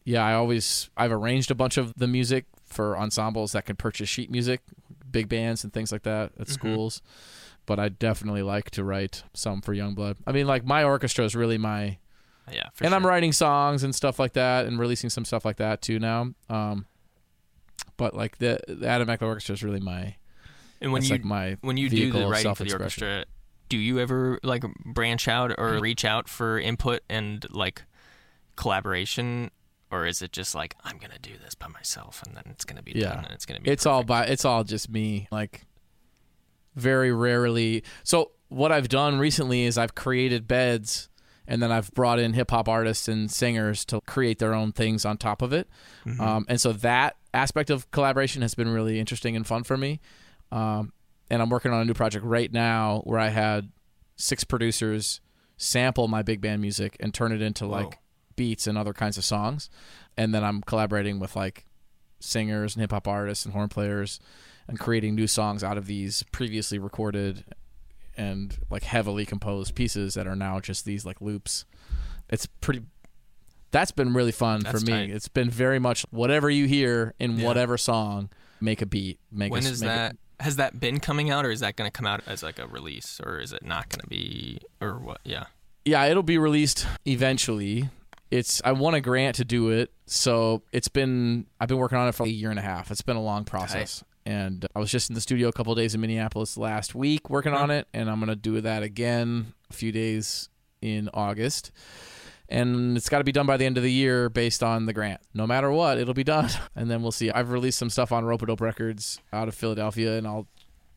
yeah, 0.06 0.24
I 0.26 0.34
always 0.34 0.90
I've 0.96 1.12
arranged 1.12 1.52
a 1.52 1.56
bunch 1.56 1.78
of 1.78 1.94
the 1.96 2.08
music 2.08 2.46
for 2.66 2.98
ensembles 2.98 3.52
that 3.54 3.66
can 3.66 3.76
purchase 3.76 4.08
sheet 4.08 4.30
music, 4.32 4.62
big 5.12 5.30
bands 5.30 5.64
and 5.64 5.74
things 5.74 5.92
like 5.92 6.04
that 6.04 6.32
at 6.40 6.48
schools. 6.50 7.02
But 7.66 7.80
I 7.80 7.90
definitely 7.90 8.42
like 8.42 8.72
to 8.72 8.84
write 8.84 9.24
some 9.34 9.62
for 9.62 9.76
Youngblood. 9.76 10.18
I 10.26 10.32
mean, 10.32 10.48
like 10.48 10.66
my 10.66 10.84
orchestra 10.84 11.26
is 11.26 11.36
really 11.36 11.58
my 11.58 11.98
Yeah, 12.52 12.70
for 12.74 12.84
and 12.84 12.92
sure. 12.92 12.96
I'm 12.96 13.06
writing 13.06 13.32
songs 13.32 13.84
and 13.84 13.94
stuff 13.94 14.18
like 14.20 14.34
that, 14.34 14.66
and 14.66 14.80
releasing 14.80 15.10
some 15.10 15.26
stuff 15.26 15.46
like 15.46 15.58
that 15.58 15.82
too 15.82 16.00
now. 16.00 16.34
Um, 16.50 16.86
but 17.98 18.16
like 18.16 18.38
the, 18.40 18.60
the 18.68 18.88
Adam 18.88 19.08
Meckler 19.08 19.28
Orchestra 19.28 19.54
is 19.54 19.64
really 19.64 19.80
my 19.80 20.16
And 20.82 20.92
when 20.92 21.04
you 21.04 21.12
like 21.12 21.24
my 21.24 21.58
when 21.62 21.78
you 21.78 21.90
do 21.90 22.12
the 22.12 22.28
writing 22.28 22.56
for 22.56 22.64
the 22.64 22.74
orchestra, 22.74 23.26
do 23.68 23.78
you 23.78 24.00
ever 24.00 24.40
like 24.42 24.64
branch 24.86 25.28
out 25.28 25.54
or 25.58 25.80
reach 25.80 26.06
out 26.06 26.28
for 26.28 26.60
input 26.60 27.02
and 27.10 27.46
like 27.52 27.84
collaboration, 28.56 29.52
or 29.92 30.06
is 30.06 30.22
it 30.22 30.32
just 30.32 30.54
like 30.56 30.76
I'm 30.84 30.98
gonna 30.98 31.20
do 31.22 31.34
this 31.44 31.56
by 31.56 31.68
myself 31.68 32.22
and 32.26 32.36
then 32.36 32.44
it's 32.50 32.66
gonna 32.66 32.84
be 32.84 32.94
Yeah. 32.96 33.16
done 33.16 33.26
and 33.26 33.34
it's 33.34 33.46
gonna 33.46 33.60
be 33.60 33.70
it's 33.72 33.86
all 33.86 34.04
by 34.04 34.26
it's 34.26 34.46
all 34.46 34.64
just 34.64 34.90
me 34.90 35.28
like 35.32 35.66
very 36.76 37.12
rarely 37.12 37.84
so 38.04 38.32
what 38.48 38.72
i've 38.72 38.88
done 38.88 39.20
recently 39.20 39.64
is 39.64 39.78
i've 39.78 39.96
created 39.96 40.48
beds 40.48 41.10
and 41.48 41.62
then 41.62 41.72
i've 41.72 41.92
brought 41.92 42.20
in 42.20 42.34
hip 42.34 42.52
hop 42.52 42.70
artists 42.70 43.08
and 43.08 43.30
singers 43.32 43.84
to 43.86 44.00
create 44.02 44.40
their 44.40 44.54
own 44.54 44.72
things 44.72 45.04
on 45.06 45.18
top 45.18 45.42
of 45.42 45.52
it 45.52 45.68
Mm-hmm. 46.06 46.22
um, 46.22 46.46
and 46.48 46.62
so 46.62 46.72
that 46.72 47.18
aspect 47.34 47.70
of 47.70 47.90
collaboration 47.92 48.42
has 48.42 48.56
been 48.56 48.70
really 48.70 49.00
interesting 49.00 49.36
and 49.36 49.46
fun 49.46 49.64
for 49.64 49.76
me 49.78 50.00
um, 50.52 50.94
and 51.30 51.42
i'm 51.42 51.50
working 51.50 51.74
on 51.74 51.82
a 51.82 51.86
new 51.86 51.94
project 51.94 52.24
right 52.24 52.52
now 52.54 53.02
where 53.04 53.20
i 53.20 53.28
had 53.30 53.70
six 54.16 54.44
producers 54.44 55.20
sample 55.58 56.08
my 56.08 56.22
big 56.22 56.40
band 56.40 56.62
music 56.62 56.96
and 57.00 57.14
turn 57.14 57.32
it 57.34 57.42
into 57.42 57.66
Whoa. 57.68 57.82
like 57.82 58.00
beats 58.40 58.66
and 58.68 58.78
other 58.78 58.94
kinds 58.94 59.18
of 59.18 59.24
songs. 59.26 59.70
And 60.18 60.34
then 60.34 60.44
I'm 60.44 60.62
collaborating 60.62 61.20
with 61.20 61.36
like 61.36 61.66
singers 62.22 62.76
and 62.76 62.82
hip 62.82 62.92
hop 62.92 63.08
artists 63.08 63.44
and 63.46 63.54
horn 63.54 63.68
players 63.70 64.20
and 64.68 64.80
creating 64.80 65.16
new 65.16 65.28
songs 65.28 65.64
out 65.64 65.78
of 65.78 65.86
these 65.88 66.24
previously 66.32 66.80
recorded 66.80 67.44
and 68.16 68.58
like 68.70 68.84
heavily 68.84 69.26
composed 69.26 69.76
pieces 69.76 70.14
that 70.14 70.26
are 70.28 70.36
now 70.36 70.60
just 70.60 70.86
these 70.86 71.06
like 71.06 71.20
loops. 71.22 71.66
It's 72.30 72.46
pretty 72.62 72.82
that's 73.72 73.92
been 73.92 74.14
really 74.14 74.32
fun 74.32 74.62
That's 74.62 74.80
for 74.80 74.86
me. 74.86 74.92
tight. 74.94 75.10
It's 75.12 75.28
been 75.28 75.50
very 75.50 75.78
much 75.80 76.04
whatever 76.10 76.50
you 76.50 76.66
hear 76.66 77.14
in 77.20 77.38
Yeah. 77.38 77.46
whatever 77.46 77.78
song, 77.78 78.30
make 78.60 78.82
a 78.82 78.86
beat, 78.88 79.20
make 79.32 79.52
When 79.52 79.64
a, 79.66 79.70
is 79.70 79.82
make 79.82 79.92
a- 79.92 79.94
that? 79.94 80.16
Has 80.40 80.56
that 80.56 80.80
been 80.80 81.00
coming 81.02 81.30
out, 81.30 81.46
or 81.46 81.52
is 81.52 81.60
that 81.60 81.76
going 81.76 81.88
to 81.88 81.92
come 81.92 82.08
out 82.08 82.22
as 82.26 82.42
like 82.42 82.58
a 82.60 82.66
release, 82.68 83.20
or 83.26 83.40
is 83.40 83.52
it 83.54 83.64
not 83.64 83.90
going 83.90 84.00
to 84.00 84.08
be, 84.08 84.60
or 84.82 84.98
what? 84.98 85.20
Yeah. 85.26 85.46
yeah, 85.86 86.06
it'll 86.06 86.24
be 86.24 86.38
released 86.38 86.88
eventually. 87.06 87.90
It's 88.32 88.62
I 88.64 88.72
won 88.74 88.94
a 88.94 89.02
grant 89.02 89.36
to 89.38 89.46
do 89.46 89.70
it, 89.70 89.92
so 90.06 90.64
it's 90.72 90.88
been 90.88 91.48
I've 91.60 91.68
been 91.68 91.78
working 91.78 91.98
on 91.98 92.08
it 92.08 92.16
for 92.16 92.26
a 92.26 92.30
year 92.30 92.50
and 92.50 92.60
a 92.60 92.64
half. 92.64 92.92
It's 92.92 93.02
been 93.02 93.18
a 93.18 93.24
long 93.24 93.44
process. 93.46 94.04
And 94.26 94.68
I 94.76 94.80
was 94.80 94.92
just 94.92 95.10
in 95.10 95.16
the 95.16 95.22
studio 95.22 95.48
a 95.48 95.52
couple 95.54 95.74
days 95.74 95.96
in 95.96 96.02
Minneapolis 96.02 96.56
last 96.58 96.94
week 96.94 97.30
working 97.30 97.54
on 97.54 97.72
it, 97.72 97.88
and 97.94 98.10
I'm 98.10 98.20
gonna 98.20 98.36
do 98.36 98.62
that 98.62 98.84
again 98.84 99.54
a 99.70 99.74
few 99.74 99.92
days 99.92 100.50
in 100.82 101.10
August. 101.14 101.72
And 102.52 102.98
it's 102.98 103.10
got 103.10 103.20
to 103.20 103.24
be 103.24 103.32
done 103.32 103.46
by 103.46 103.58
the 103.58 103.66
end 103.66 103.78
of 103.78 103.84
the 103.84 103.92
year 103.92 104.28
based 104.28 104.64
on 104.64 104.88
the 104.88 104.94
grant. 104.94 105.22
No 105.36 105.46
matter 105.46 105.72
what, 105.72 106.00
it'll 106.00 106.16
be 106.16 106.24
done. 106.24 106.50
And 106.76 106.90
then 106.90 107.02
we'll 107.04 107.12
see. 107.12 107.30
I've 107.30 107.52
released 107.52 107.78
some 107.78 107.90
stuff 107.92 108.12
on 108.12 108.24
Ropeadope 108.24 108.62
Records 108.62 109.20
out 109.32 109.48
of 109.48 109.54
Philadelphia, 109.54 110.18
and 110.18 110.26
I'll 110.26 110.48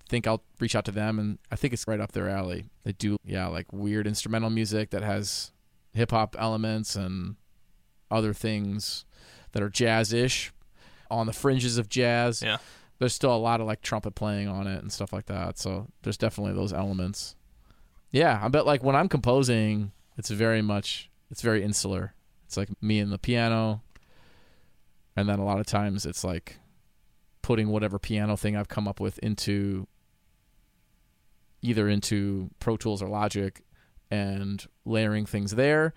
think 0.09 0.27
I'll 0.27 0.43
reach 0.61 0.75
out 0.75 0.85
to 0.87 0.93
them. 0.93 1.19
And 1.19 1.39
I 1.51 1.57
think 1.57 1.75
it's 1.75 1.87
right 1.87 2.01
up 2.01 2.13
their 2.13 2.29
alley. 2.29 2.67
They 2.85 2.93
do, 2.93 3.17
yeah, 3.25 3.49
like 3.49 3.71
weird 3.73 4.07
instrumental 4.07 4.49
music 4.49 4.91
that 4.91 5.03
has 5.03 5.52
hip 5.93 6.11
hop 6.11 6.37
elements 6.39 6.97
and 6.97 7.37
other 8.11 8.33
things 8.33 9.05
that 9.53 9.63
are 9.63 9.69
jazz 9.69 10.13
ish 10.13 10.53
on 11.11 11.27
the 11.27 11.33
fringes 11.33 11.79
of 11.79 11.89
jazz. 11.89 12.43
Yeah. 12.43 12.59
There's 12.99 13.15
still 13.15 13.35
a 13.35 13.37
lot 13.37 13.61
of 13.61 13.67
like 13.67 13.83
trumpet 13.83 14.15
playing 14.15 14.49
on 14.49 14.67
it 14.67 14.81
and 14.81 14.93
stuff 14.93 15.13
like 15.13 15.27
that. 15.27 15.59
So 15.59 15.89
there's 16.03 16.17
definitely 16.17 16.55
those 16.55 16.73
elements. 16.73 17.37
Yeah, 18.11 18.39
I 18.43 18.49
bet 18.49 18.67
like 18.67 18.85
when 18.85 18.95
I'm 18.95 19.09
composing, 19.09 19.93
it's 20.17 20.31
very 20.31 20.63
much 20.63 21.11
it's 21.31 21.43
very 21.43 21.63
insular. 21.63 22.15
It's 22.47 22.57
like 22.57 22.69
me 22.83 22.99
and 22.99 23.11
the 23.11 23.19
piano, 23.19 23.83
and 25.17 25.29
then 25.29 25.39
a 25.39 25.45
lot 25.45 25.59
of 25.59 25.67
times 25.67 26.05
it's 26.05 26.23
like 26.23 26.59
putting 27.41 27.69
whatever 27.69 27.99
piano 27.99 28.37
thing 28.37 28.55
I've 28.57 28.69
come 28.69 28.87
up 28.87 29.01
with 29.01 29.19
into 29.19 29.89
either 31.63 31.89
into 31.89 32.51
Pro 32.61 32.77
Tools 32.77 33.03
or 33.03 33.09
Logic 33.09 33.63
and 34.13 34.67
layering 34.85 35.25
things 35.27 35.53
there, 35.55 35.95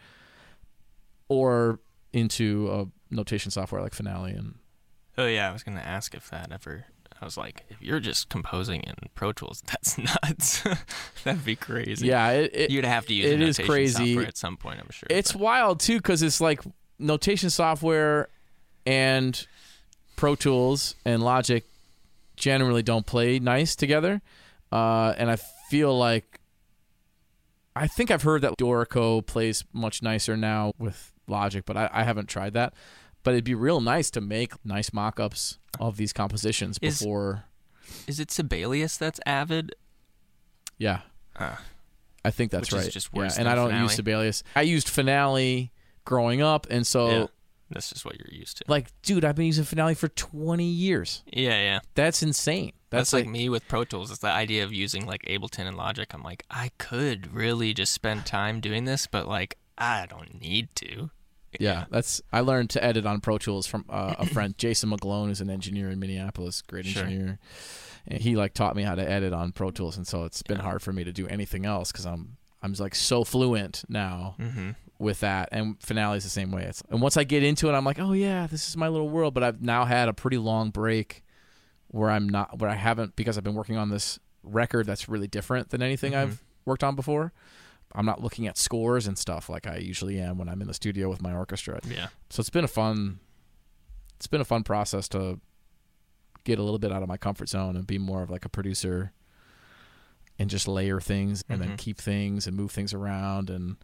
or 1.28 1.80
into 2.14 2.70
a 2.72 3.14
notation 3.14 3.52
software 3.52 3.82
like 3.82 3.94
Finale 3.94 4.32
and 4.32 4.56
Oh 5.18 5.28
yeah, 5.28 5.50
I 5.50 5.54
was 5.54 5.64
going 5.64 5.78
to 5.78 5.86
ask 5.86 6.14
if 6.14 6.30
that 6.30 6.52
ever. 6.52 6.86
I 7.22 7.24
was 7.24 7.38
like, 7.38 7.64
if 7.70 7.82
you're 7.82 8.02
just 8.02 8.28
composing 8.28 8.82
in 8.82 8.94
Pro 9.16 9.32
Tools, 9.32 9.64
that's 9.68 9.98
nuts. 9.98 10.62
That'd 11.24 11.46
be 11.46 11.56
crazy. 11.56 12.08
yeah, 12.08 12.32
it, 12.32 12.52
it, 12.54 12.70
You'd 12.72 12.84
have 12.86 13.06
to 13.08 13.14
use 13.14 13.26
it 13.26 13.40
a 13.40 13.44
is 13.44 13.58
notation 13.60 13.66
crazy. 13.66 13.94
software 14.14 14.28
at 14.28 14.38
some 14.38 14.58
point, 14.58 14.80
I'm 14.82 14.90
sure. 14.92 15.08
It's 15.10 15.32
but- 15.32 15.42
wild 15.42 15.80
too 15.80 15.98
because 15.98 16.22
it's 16.22 16.42
like 16.42 16.62
notation 17.00 17.50
software 17.50 18.28
and 18.86 19.48
Pro 20.18 20.36
Tools 20.36 20.96
and 21.06 21.24
Logic 21.24 21.64
generally 22.36 22.84
don't 22.84 23.06
play 23.06 23.40
nice 23.40 23.76
together, 23.76 24.22
uh, 24.72 25.14
and 25.18 25.32
I 25.32 25.38
feel 25.70 25.98
like 25.98 26.40
I 27.76 27.88
think 27.88 28.10
I've 28.12 28.22
heard 28.24 28.42
that 28.42 28.58
Dorico 28.58 29.26
plays 29.26 29.66
much 29.74 30.02
nicer 30.02 30.38
now 30.38 30.72
with 30.78 31.12
Logic, 31.28 31.64
but 31.66 31.76
I, 31.76 31.90
I 31.92 32.04
haven't 32.04 32.28
tried 32.30 32.54
that. 32.54 32.74
But 33.24 33.34
it'd 33.34 33.44
be 33.44 33.56
real 33.56 33.82
nice 33.82 34.10
to 34.12 34.22
make 34.22 34.54
nice 34.64 34.94
mock-ups 34.94 35.58
of 35.80 35.98
these 35.98 36.14
compositions 36.14 36.78
Is- 36.82 37.00
before. 37.00 37.46
Is 38.08 38.20
it 38.20 38.32
Sibelius 38.32 38.98
that's 38.98 39.20
Avid? 39.26 39.76
Yeah, 40.78 41.02
Uh, 41.36 41.56
I 42.24 42.32
think 42.32 42.52
that's 42.52 42.72
Which 42.72 42.80
is 42.80 42.86
right. 42.86 42.94
just 42.94 43.10
yeah, 43.14 43.20
worse 43.20 43.38
and 43.38 43.48
I 43.48 43.56
don't 43.56 43.68
Finale. 43.68 43.84
use 43.84 43.94
Sibelius. 43.96 44.44
I 44.56 44.62
used 44.64 44.90
Finale 44.90 45.72
growing 46.06 46.42
up, 46.42 46.66
and 46.70 46.86
so. 46.88 47.10
yeah. 47.10 47.26
That's 47.72 47.90
just 47.90 48.06
what 48.06 48.16
you're 48.20 48.30
used 48.32 48.58
to. 48.58 48.64
Like, 48.68 48.88
dude, 49.02 49.26
I've 49.26 49.36
been 49.36 49.48
using 49.48 49.64
Finale 49.64 49.96
for 49.96 50.08
20 50.08 50.64
years. 50.64 51.24
yeah, 51.32 51.60
yeah. 51.62 51.80
That's 51.96 52.22
insane. 52.22 52.74
That's, 52.92 53.12
That's, 53.12 53.14
like, 53.26 53.28
me 53.28 53.50
with 53.50 53.68
Pro 53.68 53.84
Tools. 53.84 54.12
It's 54.12 54.20
the 54.20 54.28
idea 54.30 54.64
of 54.64 54.72
using 54.72 55.06
like 55.06 55.24
Ableton 55.24 55.68
and 55.68 55.76
Logic. 55.76 56.12
I'm 56.14 56.24
like, 56.24 56.44
I 56.50 56.72
could 56.78 57.34
really 57.34 57.74
just 57.74 57.92
spend 57.94 58.26
time 58.26 58.60
doing 58.62 58.86
this, 58.86 59.08
but 59.08 59.28
like, 59.28 59.58
I 59.78 60.06
don't 60.08 60.40
need 60.40 60.70
to. 60.76 61.10
yeah, 61.60 61.86
that's 61.90 62.22
I 62.32 62.42
learned 62.42 62.70
to 62.72 62.84
edit 62.84 63.06
on 63.06 63.22
Pro 63.22 63.38
Tools 63.38 63.66
from 63.68 63.86
uh, 63.90 64.16
a 64.20 64.26
friend, 64.26 64.56
Jason 64.58 64.90
McGlone, 64.92 65.28
who's 65.28 65.42
an 65.42 65.50
engineer 65.50 65.90
in 65.90 66.00
Minneapolis, 66.00 66.62
great 66.62 66.86
Sure. 66.86 67.04
engineer. 67.04 67.40
And 68.08 68.22
he 68.22 68.36
like 68.36 68.54
taught 68.54 68.76
me 68.76 68.84
how 68.84 68.94
to 68.96 69.10
edit 69.10 69.34
on 69.34 69.52
Pro 69.52 69.72
Tools, 69.72 69.98
and 69.98 70.06
so 70.08 70.24
it's 70.26 70.44
been 70.44 70.58
Yeah. 70.58 70.64
hard 70.64 70.82
for 70.82 70.94
me 70.94 71.04
to 71.04 71.12
do 71.12 71.28
anything 71.28 71.66
else 71.66 71.92
because 71.92 72.06
I'm 72.06 72.38
I'm 72.62 72.74
like 72.74 72.94
so 72.96 73.24
fluent 73.24 73.84
now 73.90 74.36
Mm-hmm. 74.40 74.70
with 75.00 75.20
that. 75.22 75.50
And 75.52 75.82
Finale 75.82 76.18
is 76.18 76.24
the 76.24 76.30
same 76.30 76.52
way. 76.52 76.64
It's 76.64 76.84
and 76.90 77.02
once 77.02 77.18
I 77.18 77.24
get 77.24 77.42
into 77.44 77.68
it, 77.68 77.74
I'm 77.74 77.84
like, 77.86 78.00
oh 78.00 78.14
yeah, 78.14 78.48
this 78.48 78.68
is 78.70 78.78
my 78.78 78.88
little 78.88 79.10
world. 79.10 79.34
But 79.34 79.44
I've 79.44 79.62
now 79.62 79.86
had 79.86 80.08
a 80.08 80.14
pretty 80.14 80.38
long 80.38 80.70
break 80.70 81.24
where 81.90 82.10
I'm 82.12 82.28
not 82.28 82.60
where 82.60 82.70
I 82.70 82.76
haven't 82.76 83.16
because 83.16 83.38
I've 83.38 83.44
been 83.44 83.54
working 83.56 83.78
on 83.78 83.90
this 83.90 84.20
record 84.44 84.86
that's 84.86 85.08
really 85.10 85.28
different 85.28 85.70
than 85.70 85.82
anything 85.82 86.14
Mhm. 86.14 86.18
I've 86.18 86.44
worked 86.66 86.84
on 86.84 86.96
before. 86.96 87.32
I'm 87.94 88.06
not 88.06 88.22
looking 88.22 88.46
at 88.48 88.58
scores 88.58 89.08
and 89.08 89.18
stuff 89.18 89.48
like 89.50 89.66
I 89.68 89.78
usually 89.78 90.20
am 90.20 90.38
when 90.38 90.50
I'm 90.50 90.62
in 90.62 90.68
the 90.68 90.74
studio 90.74 91.10
with 91.10 91.22
my 91.22 91.34
orchestra. 91.34 91.80
Yeah. 91.88 92.08
So 92.30 92.42
it's 92.42 92.50
been 92.50 92.66
a 92.66 92.68
fun 92.70 93.20
it's 94.18 94.28
been 94.28 94.42
a 94.42 94.46
fun 94.46 94.64
process 94.64 95.08
to 95.10 95.40
get 96.44 96.58
a 96.60 96.64
little 96.64 96.80
bit 96.80 96.92
out 96.92 97.02
of 97.04 97.08
my 97.10 97.18
comfort 97.18 97.50
zone 97.50 97.76
and 97.76 97.86
be 97.88 97.98
more 97.98 98.22
of 98.24 98.30
like 98.30 98.46
a 98.46 98.50
producer 98.50 99.12
and 100.38 100.50
just 100.50 100.68
layer 100.68 101.00
things 101.00 101.44
and 101.50 101.62
then 101.62 101.70
Mhm. 101.72 101.78
keep 101.78 101.98
things 101.98 102.46
and 102.48 102.56
move 102.58 102.72
things 102.72 102.94
around 102.94 103.50
and 103.50 103.70
you 103.70 103.76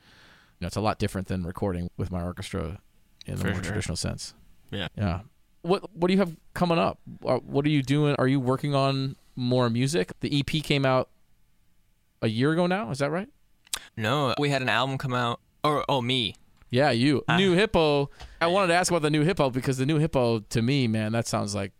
know 0.61 0.67
it's 0.67 0.75
a 0.75 0.81
lot 0.81 0.99
different 0.99 1.27
than 1.27 1.43
recording 1.43 1.89
with 1.97 2.11
my 2.11 2.21
orchestra 2.21 2.79
in 3.25 3.35
the 3.35 3.41
For 3.41 3.47
more 3.47 3.55
sure. 3.55 3.63
traditional 3.63 3.95
sense. 3.97 4.33
Yeah. 4.69 4.87
Yeah. 4.95 5.21
What 5.63 5.95
what 5.95 6.07
do 6.07 6.13
you 6.13 6.19
have 6.19 6.35
coming 6.53 6.79
up? 6.79 6.99
Uh, 7.25 7.37
What 7.37 7.65
are 7.65 7.69
you 7.69 7.83
doing? 7.83 8.15
Are 8.17 8.27
you 8.27 8.39
working 8.39 8.73
on 8.75 9.15
more 9.35 9.69
music? 9.69 10.13
The 10.21 10.39
EP 10.39 10.63
came 10.63 10.85
out 10.85 11.09
a 12.21 12.27
year 12.27 12.51
ago 12.51 12.67
now, 12.67 12.89
is 12.91 12.99
that 12.99 13.11
right? 13.11 13.29
No, 13.97 14.33
we 14.39 14.49
had 14.49 14.61
an 14.61 14.69
album 14.69 14.97
come 14.97 15.13
out. 15.13 15.39
Or 15.63 15.85
oh, 15.87 16.01
me. 16.01 16.35
Yeah, 16.69 16.91
you. 16.91 17.23
Ah. 17.27 17.37
new 17.37 17.53
Hippo. 17.53 18.09
I 18.39 18.47
wanted 18.47 18.67
to 18.67 18.73
ask 18.73 18.91
about 18.91 19.01
the 19.03 19.09
new 19.09 19.23
Hippo 19.23 19.49
because 19.49 19.77
the 19.77 19.85
new 19.85 19.97
Hippo 19.99 20.39
to 20.39 20.61
me, 20.61 20.87
man, 20.87 21.11
that 21.11 21.27
sounds 21.27 21.53
like 21.53 21.73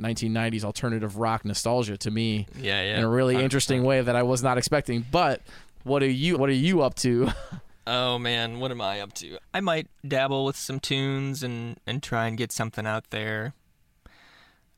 1990s 0.00 0.64
alternative 0.64 1.16
rock 1.16 1.44
nostalgia 1.44 1.96
to 1.98 2.10
me 2.10 2.46
Yeah, 2.58 2.82
yeah. 2.82 2.98
in 2.98 3.04
a 3.04 3.08
really 3.08 3.36
100%. 3.36 3.42
interesting 3.42 3.84
way 3.84 4.00
that 4.02 4.16
I 4.16 4.22
was 4.24 4.42
not 4.42 4.58
expecting. 4.58 5.06
But 5.10 5.40
what 5.84 6.02
are 6.02 6.10
you 6.10 6.36
what 6.36 6.48
are 6.50 6.52
you 6.52 6.82
up 6.82 6.94
to? 6.96 7.30
Oh 7.86 8.18
man, 8.18 8.60
what 8.60 8.70
am 8.70 8.80
I 8.80 9.00
up 9.00 9.12
to? 9.14 9.38
I 9.52 9.60
might 9.60 9.88
dabble 10.06 10.44
with 10.44 10.56
some 10.56 10.78
tunes 10.80 11.42
and 11.42 11.78
and 11.86 12.02
try 12.02 12.26
and 12.28 12.36
get 12.38 12.52
something 12.52 12.86
out 12.86 13.10
there. 13.10 13.54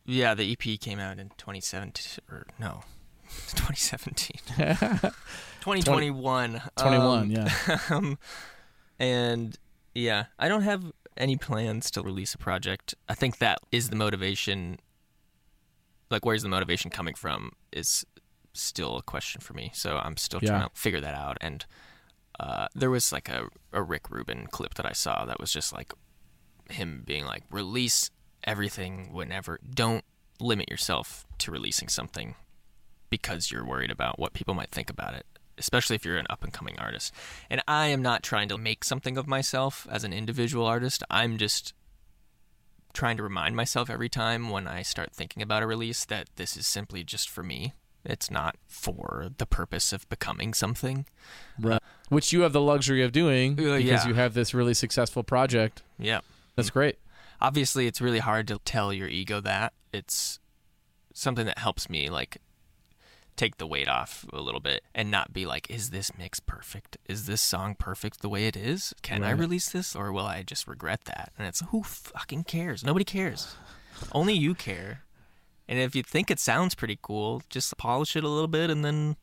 Yeah, 0.07 0.35
the 0.35 0.51
EP 0.53 0.79
came 0.81 0.99
out 0.99 1.19
in 1.19 1.31
2017 1.39 2.19
or 2.31 2.47
no, 2.59 2.83
2017. 3.55 4.37
2021. 5.61 6.63
21, 6.77 7.19
Um, 7.19 7.31
yeah. 7.31 7.79
um, 7.91 8.19
and 8.99 9.59
yeah, 9.95 10.25
I 10.39 10.49
don't 10.49 10.63
have 10.63 10.93
any 11.17 11.37
plans 11.37 11.91
to 11.93 12.03
release 12.03 12.35
a 12.35 12.39
project. 12.39 12.95
I 13.09 13.15
think 13.15 13.39
that 13.39 13.59
is 13.73 13.89
the 13.91 13.97
motivation. 13.97 14.79
Like, 16.11 16.25
where's 16.27 16.43
the 16.43 16.49
motivation 16.49 16.91
coming 16.91 17.15
from? 17.15 17.53
Is 17.73 18.05
still 18.53 18.97
a 18.99 19.03
question 19.03 19.41
for 19.41 19.53
me. 19.55 19.71
So 19.75 19.97
I'm 19.97 20.17
still 20.17 20.41
Yeah. 20.43 20.51
trying 20.51 20.69
to 20.69 20.75
figure 20.75 21.01
that 21.01 21.15
out. 21.15 21.39
And 21.41 21.65
uh, 22.41 22.69
there 22.75 22.91
was 22.91 23.13
like 23.13 23.29
a, 23.29 23.49
a 23.73 23.83
Rick 23.83 24.11
Rubin 24.11 24.47
clip 24.51 24.75
that 24.75 24.87
I 24.87 24.93
saw 24.93 25.25
that 25.25 25.41
was 25.41 25.53
just 25.53 25.73
like 25.73 25.93
him 26.71 27.03
being 27.05 27.25
like, 27.25 27.45
release 27.51 28.11
everything 28.45 29.13
whenever. 29.13 29.59
Don't 29.69 30.05
limit 30.41 30.71
yourself 30.71 31.27
to 31.39 31.51
releasing 31.51 31.89
something 31.89 32.35
because 33.11 33.51
you're 33.51 33.65
worried 33.65 33.91
about 33.91 34.19
what 34.19 34.33
people 34.33 34.55
might 34.55 34.71
think 34.71 34.91
about 34.91 35.15
it, 35.15 35.27
especially 35.59 35.95
if 35.97 36.05
you're 36.05 36.17
an 36.17 36.27
up 36.29 36.43
and 36.43 36.53
coming 36.53 36.79
artist. 36.79 37.13
And 37.49 37.63
I 37.69 37.87
am 37.87 38.03
not 38.03 38.23
trying 38.23 38.49
to 38.49 38.59
make 38.59 38.85
something 38.85 39.17
of 39.17 39.29
myself 39.29 39.87
as 39.91 40.05
an 40.05 40.13
individual 40.13 40.67
artist. 40.67 41.05
I'm 41.11 41.39
just 41.39 41.75
trying 42.93 43.17
to 43.17 43.23
remind 43.23 43.57
myself 43.57 43.91
every 43.91 44.09
time 44.09 44.51
when 44.51 44.67
I 44.67 44.83
start 44.83 45.13
thinking 45.13 45.43
about 45.43 45.63
a 45.63 45.67
release 45.67 46.05
that 46.07 46.29
this 46.37 46.57
is 46.57 46.67
simply 46.67 47.05
just 47.05 47.29
for 47.29 47.43
me. 47.43 47.75
It's 48.05 48.31
not 48.31 48.57
for 48.67 49.29
the 49.39 49.47
purpose 49.47 49.93
of 49.93 50.09
becoming 50.09 50.53
something. 50.53 51.07
right. 51.59 51.83
Which 52.09 52.33
you 52.33 52.43
have 52.43 52.53
the 52.53 52.61
luxury 52.61 53.03
of 53.03 53.13
doing 53.13 53.53
Uh, 53.53 53.77
because 53.77 53.85
yeah. 53.85 54.07
you 54.09 54.15
have 54.15 54.35
this 54.35 54.53
really 54.55 54.75
successful 54.75 55.23
project. 55.23 55.83
Yeah. 55.99 56.21
That's 56.57 56.71
great. 56.71 56.99
obviously 57.41 57.87
it's 57.87 58.01
really 58.01 58.21
hard 58.21 58.47
to 58.49 58.59
tell 58.65 58.93
your 58.93 59.09
ego 59.09 59.41
that 59.41 59.73
it's 59.93 60.39
something 61.13 61.47
that 61.47 61.59
helps 61.59 61.91
me 61.91 62.09
like 62.09 62.39
take 63.37 63.57
the 63.57 63.67
weight 63.67 63.89
off 63.89 64.25
a 64.33 64.41
little 64.41 64.61
bit 64.61 64.83
and 64.95 65.11
not 65.11 65.33
be 65.33 65.45
like, 65.45 65.69
is 65.69 65.91
this 65.91 66.17
mix 66.17 66.39
perfect? 66.41 66.97
Is 67.09 67.27
this 67.27 67.43
song 67.43 67.75
perfect 67.75 68.23
the 68.23 68.29
way 68.29 68.47
it 68.47 68.57
is? 68.57 68.95
Can 69.03 69.25
I 69.25 69.31
release 69.33 69.69
this 69.71 69.97
or 69.97 70.13
will 70.13 70.27
I 70.27 70.43
just 70.43 70.69
regret 70.69 71.05
that? 71.07 71.33
And 71.37 71.47
it's 71.49 71.61
who 71.71 71.83
fucking 71.83 72.45
cares? 72.45 72.85
Nobody 72.85 73.05
cares. 73.05 73.57
Only 74.13 74.35
you 74.35 74.55
care. 74.55 75.01
And 75.69 75.79
if 75.81 75.97
you 75.97 76.03
think 76.05 76.31
it 76.31 76.39
sounds 76.39 76.75
pretty 76.77 76.99
cool, 77.03 77.43
just 77.51 77.77
polish 77.77 78.15
it 78.17 78.23
a 78.25 78.29
little 78.29 78.49
bit 78.49 78.71
and 78.71 78.85
then 78.85 79.17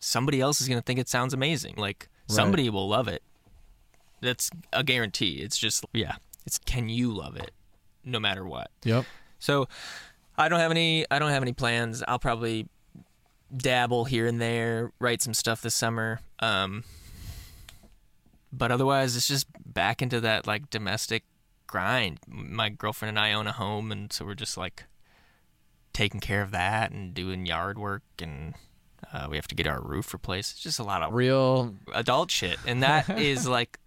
somebody 0.00 0.40
else 0.40 0.60
is 0.60 0.68
going 0.68 0.78
to 0.78 0.84
think 0.84 0.98
it 1.00 1.08
sounds 1.08 1.32
amazing. 1.32 1.74
Like 1.76 2.08
Right. 2.08 2.10
Somebody 2.26 2.70
will 2.70 2.88
love 2.88 3.08
it. 3.08 3.22
That's 4.20 4.50
a 4.72 4.82
guarantee. 4.82 5.40
It's 5.42 5.56
just 5.56 5.84
yeah, 5.92 6.16
it's 6.46 6.58
can 6.58 6.88
you 6.88 7.12
love 7.12 7.36
it 7.36 7.50
no 8.04 8.20
matter 8.20 8.44
what. 8.46 8.70
Yep. 8.84 9.04
So 9.38 9.68
I 10.38 10.48
don't 10.48 10.60
have 10.60 10.70
any 10.70 11.04
I 11.10 11.18
don't 11.18 11.30
have 11.30 11.42
any 11.42 11.52
plans. 11.52 12.02
I'll 12.06 12.18
probably 12.18 12.68
dabble 13.54 14.04
here 14.06 14.26
and 14.26 14.40
there, 14.40 14.92
write 14.98 15.22
some 15.22 15.34
stuff 15.34 15.60
this 15.60 15.74
summer. 15.74 16.20
Um 16.40 16.84
but 18.52 18.72
otherwise 18.72 19.16
it's 19.16 19.28
just 19.28 19.46
back 19.64 20.00
into 20.00 20.20
that 20.20 20.46
like 20.46 20.70
domestic 20.70 21.24
grind. 21.66 22.20
My 22.26 22.68
girlfriend 22.70 23.10
and 23.10 23.18
I 23.18 23.32
own 23.32 23.46
a 23.46 23.52
home 23.52 23.92
and 23.92 24.12
so 24.12 24.24
we're 24.24 24.34
just 24.34 24.56
like 24.56 24.84
taking 25.92 26.20
care 26.20 26.42
of 26.42 26.50
that 26.52 26.90
and 26.90 27.14
doing 27.14 27.46
yard 27.46 27.78
work 27.78 28.02
and 28.20 28.54
uh, 29.12 29.26
we 29.30 29.36
have 29.36 29.46
to 29.48 29.54
get 29.54 29.66
our 29.66 29.80
roof 29.80 30.12
replaced. 30.12 30.52
It's 30.54 30.62
just 30.62 30.78
a 30.78 30.84
lot 30.84 31.02
of 31.02 31.12
Real. 31.12 31.74
adult 31.94 32.30
shit 32.30 32.58
and 32.66 32.82
that 32.82 33.08
is 33.18 33.46
like 33.46 33.78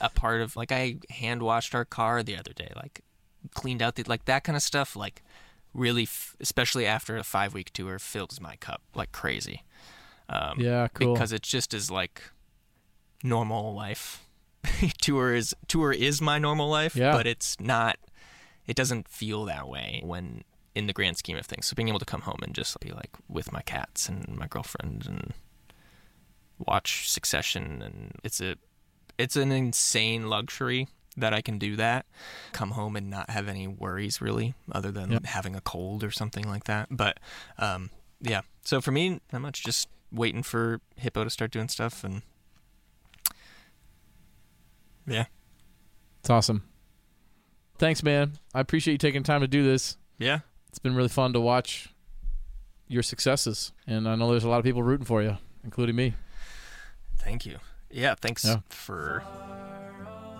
a 0.00 0.08
part 0.08 0.40
of 0.40 0.56
like 0.56 0.72
i 0.72 0.96
hand 1.10 1.42
washed 1.42 1.74
our 1.74 1.84
car 1.84 2.22
the 2.22 2.34
other 2.36 2.52
day 2.54 2.72
like 2.74 3.02
cleaned 3.54 3.82
out 3.82 3.96
the 3.96 4.02
like 4.04 4.24
that 4.24 4.44
kind 4.44 4.56
of 4.56 4.62
stuff 4.62 4.96
like 4.96 5.22
really 5.74 6.04
f- 6.04 6.34
especially 6.40 6.86
after 6.86 7.16
a 7.18 7.22
five 7.22 7.52
week 7.52 7.70
tour 7.74 7.98
fills 7.98 8.40
my 8.40 8.56
cup 8.56 8.80
like 8.94 9.12
crazy 9.12 9.62
um 10.30 10.54
Yeah. 10.58 10.88
Cool. 10.94 11.12
because 11.12 11.32
it 11.32 11.42
just 11.42 11.74
is 11.74 11.90
like 11.90 12.22
normal 13.22 13.74
life 13.74 14.26
tour 15.02 15.34
is 15.34 15.54
tour 15.68 15.92
is 15.92 16.20
my 16.22 16.38
normal 16.38 16.68
life 16.70 16.96
Yeah. 16.96 17.12
but 17.12 17.26
it's 17.26 17.58
not 17.60 17.98
it 18.66 18.76
doesn't 18.76 19.06
feel 19.08 19.44
that 19.46 19.68
way 19.68 20.00
when 20.04 20.44
in 20.74 20.86
the 20.86 20.92
grand 20.92 21.16
scheme 21.16 21.36
of 21.36 21.44
things 21.46 21.66
so 21.66 21.74
being 21.74 21.88
able 21.88 21.98
to 21.98 22.04
come 22.04 22.20
home 22.22 22.38
and 22.42 22.54
just 22.54 22.78
be 22.80 22.90
like 22.92 23.10
with 23.28 23.52
my 23.52 23.60
cats 23.62 24.08
and 24.08 24.36
my 24.36 24.46
girlfriend 24.46 25.04
and 25.06 25.32
watch 26.66 27.10
Succession, 27.10 27.80
and 27.82 28.12
it's 28.22 28.40
a 28.40 28.56
it's 29.18 29.34
an 29.36 29.50
insane 29.50 30.28
luxury 30.28 30.88
that 31.16 31.32
I 31.34 31.40
can 31.40 31.58
do 31.58 31.74
that. 31.76 32.06
Come 32.52 32.70
home 32.72 32.96
and 32.96 33.10
not 33.10 33.30
have 33.30 33.48
any 33.48 33.66
worries 33.66 34.20
really, 34.20 34.54
other 34.70 34.90
than 34.92 35.10
Yep. 35.10 35.24
having 35.26 35.56
a 35.56 35.60
cold 35.60 36.04
or 36.04 36.10
something 36.10 36.46
like 36.48 36.64
that. 36.64 36.88
But 36.90 37.18
um, 37.58 37.90
yeah, 38.20 38.42
so 38.64 38.80
for 38.80 38.92
me, 38.92 39.20
not 39.32 39.40
much. 39.42 39.64
Just 39.64 39.88
waiting 40.12 40.42
for 40.42 40.80
Hippo 40.96 41.24
to 41.24 41.30
start 41.30 41.50
doing 41.50 41.68
stuff, 41.68 42.04
and 42.04 42.22
yeah, 45.06 45.24
It's 46.20 46.30
awesome. 46.30 46.62
Thanks, 47.78 48.02
man. 48.02 48.32
I 48.54 48.60
appreciate 48.60 48.92
you 48.92 48.98
taking 48.98 49.22
time 49.22 49.40
to 49.40 49.48
do 49.48 49.64
this. 49.64 49.96
yeah, 50.18 50.40
It's 50.70 50.78
been 50.78 50.94
really 50.94 51.08
fun 51.08 51.32
to 51.32 51.40
watch 51.40 51.88
your 52.86 53.02
successes, 53.02 53.72
and 53.86 54.08
I 54.08 54.14
know 54.14 54.30
there's 54.30 54.44
a 54.44 54.48
lot 54.48 54.58
of 54.58 54.64
people 54.64 54.82
rooting 54.84 55.04
for 55.04 55.20
you, 55.22 55.36
including 55.64 55.96
me. 55.96 56.14
thank 57.18 57.44
you. 57.44 57.58
Yeah, 57.90 58.14
thanks 58.14 58.44
Yeah. 58.44 58.60
for 58.70 59.22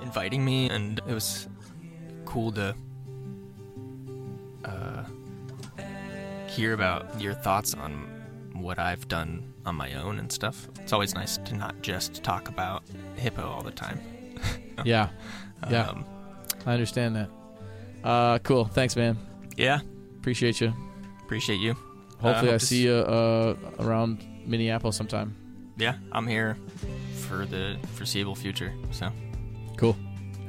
inviting 0.02 0.44
me, 0.44 0.70
and 0.70 0.98
it 1.06 1.12
was 1.12 1.48
cool 2.24 2.52
to 2.52 2.74
uh, 4.64 5.04
hear 6.48 6.72
about 6.74 7.20
your 7.20 7.34
thoughts 7.34 7.74
on 7.74 8.06
what 8.54 8.78
I've 8.78 9.08
done 9.08 9.52
on 9.66 9.74
my 9.74 9.92
own 9.94 10.18
and 10.18 10.30
stuff. 10.32 10.68
It's 10.80 10.92
always 10.92 11.14
nice 11.14 11.36
to 11.38 11.54
not 11.56 11.82
just 11.82 12.22
talk 12.22 12.48
about 12.48 12.82
Hippo 13.16 13.46
all 13.46 13.62
the 13.62 13.70
time. 13.72 14.00
Yeah, 14.84 15.10
Yeah. 15.68 15.88
Um, 15.88 16.06
I 16.64 16.72
understand 16.72 17.14
that. 17.16 17.28
Uh, 18.02 18.38
cool. 18.38 18.64
Thanks, 18.64 18.96
man. 18.96 19.18
yeah, 19.58 19.80
Appreciate 20.20 20.60
you. 20.60 20.72
appreciate 21.24 21.60
you. 21.60 21.74
Hopefully, 22.20 22.50
Uh, 22.50 22.54
I 22.54 22.58
see 22.58 22.82
you 22.84 22.92
uh, 22.92 23.54
around 23.78 24.22
Minneapolis 24.46 24.96
sometime. 24.96 25.34
Yeah, 25.78 25.94
I'm 26.12 26.26
here 26.26 26.56
for 27.26 27.46
the 27.46 27.78
foreseeable 27.94 28.34
future. 28.34 28.72
So, 28.90 29.10
Cool. 29.78 29.96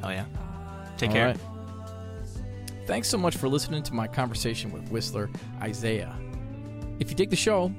hell 0.02 0.12
yeah. 0.12 0.26
Take 0.98 1.10
All 1.12 1.16
care. 1.16 1.28
right. 1.28 1.38
Thanks 2.88 3.08
so 3.08 3.18
much 3.18 3.38
for 3.38 3.48
listening 3.48 3.84
to 3.84 3.94
my 3.94 4.08
conversation 4.08 4.72
with 4.72 4.90
Whistler 4.92 5.30
Isaiah. 5.62 6.14
If 7.00 7.10
you 7.10 7.16
dig 7.16 7.30
the 7.30 7.36
show, 7.38 7.72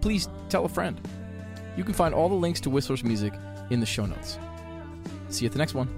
please 0.00 0.28
tell 0.48 0.64
a 0.64 0.68
friend. 0.68 1.00
You 1.76 1.82
can 1.84 1.94
find 1.94 2.14
all 2.14 2.28
the 2.28 2.34
links 2.36 2.60
to 2.60 2.70
Whistler's 2.70 3.02
music 3.02 3.32
in 3.70 3.80
the 3.80 3.86
show 3.86 4.06
notes. 4.06 4.38
See 5.30 5.44
you 5.44 5.48
at 5.48 5.52
the 5.52 5.58
next 5.58 5.74
one. 5.74 5.88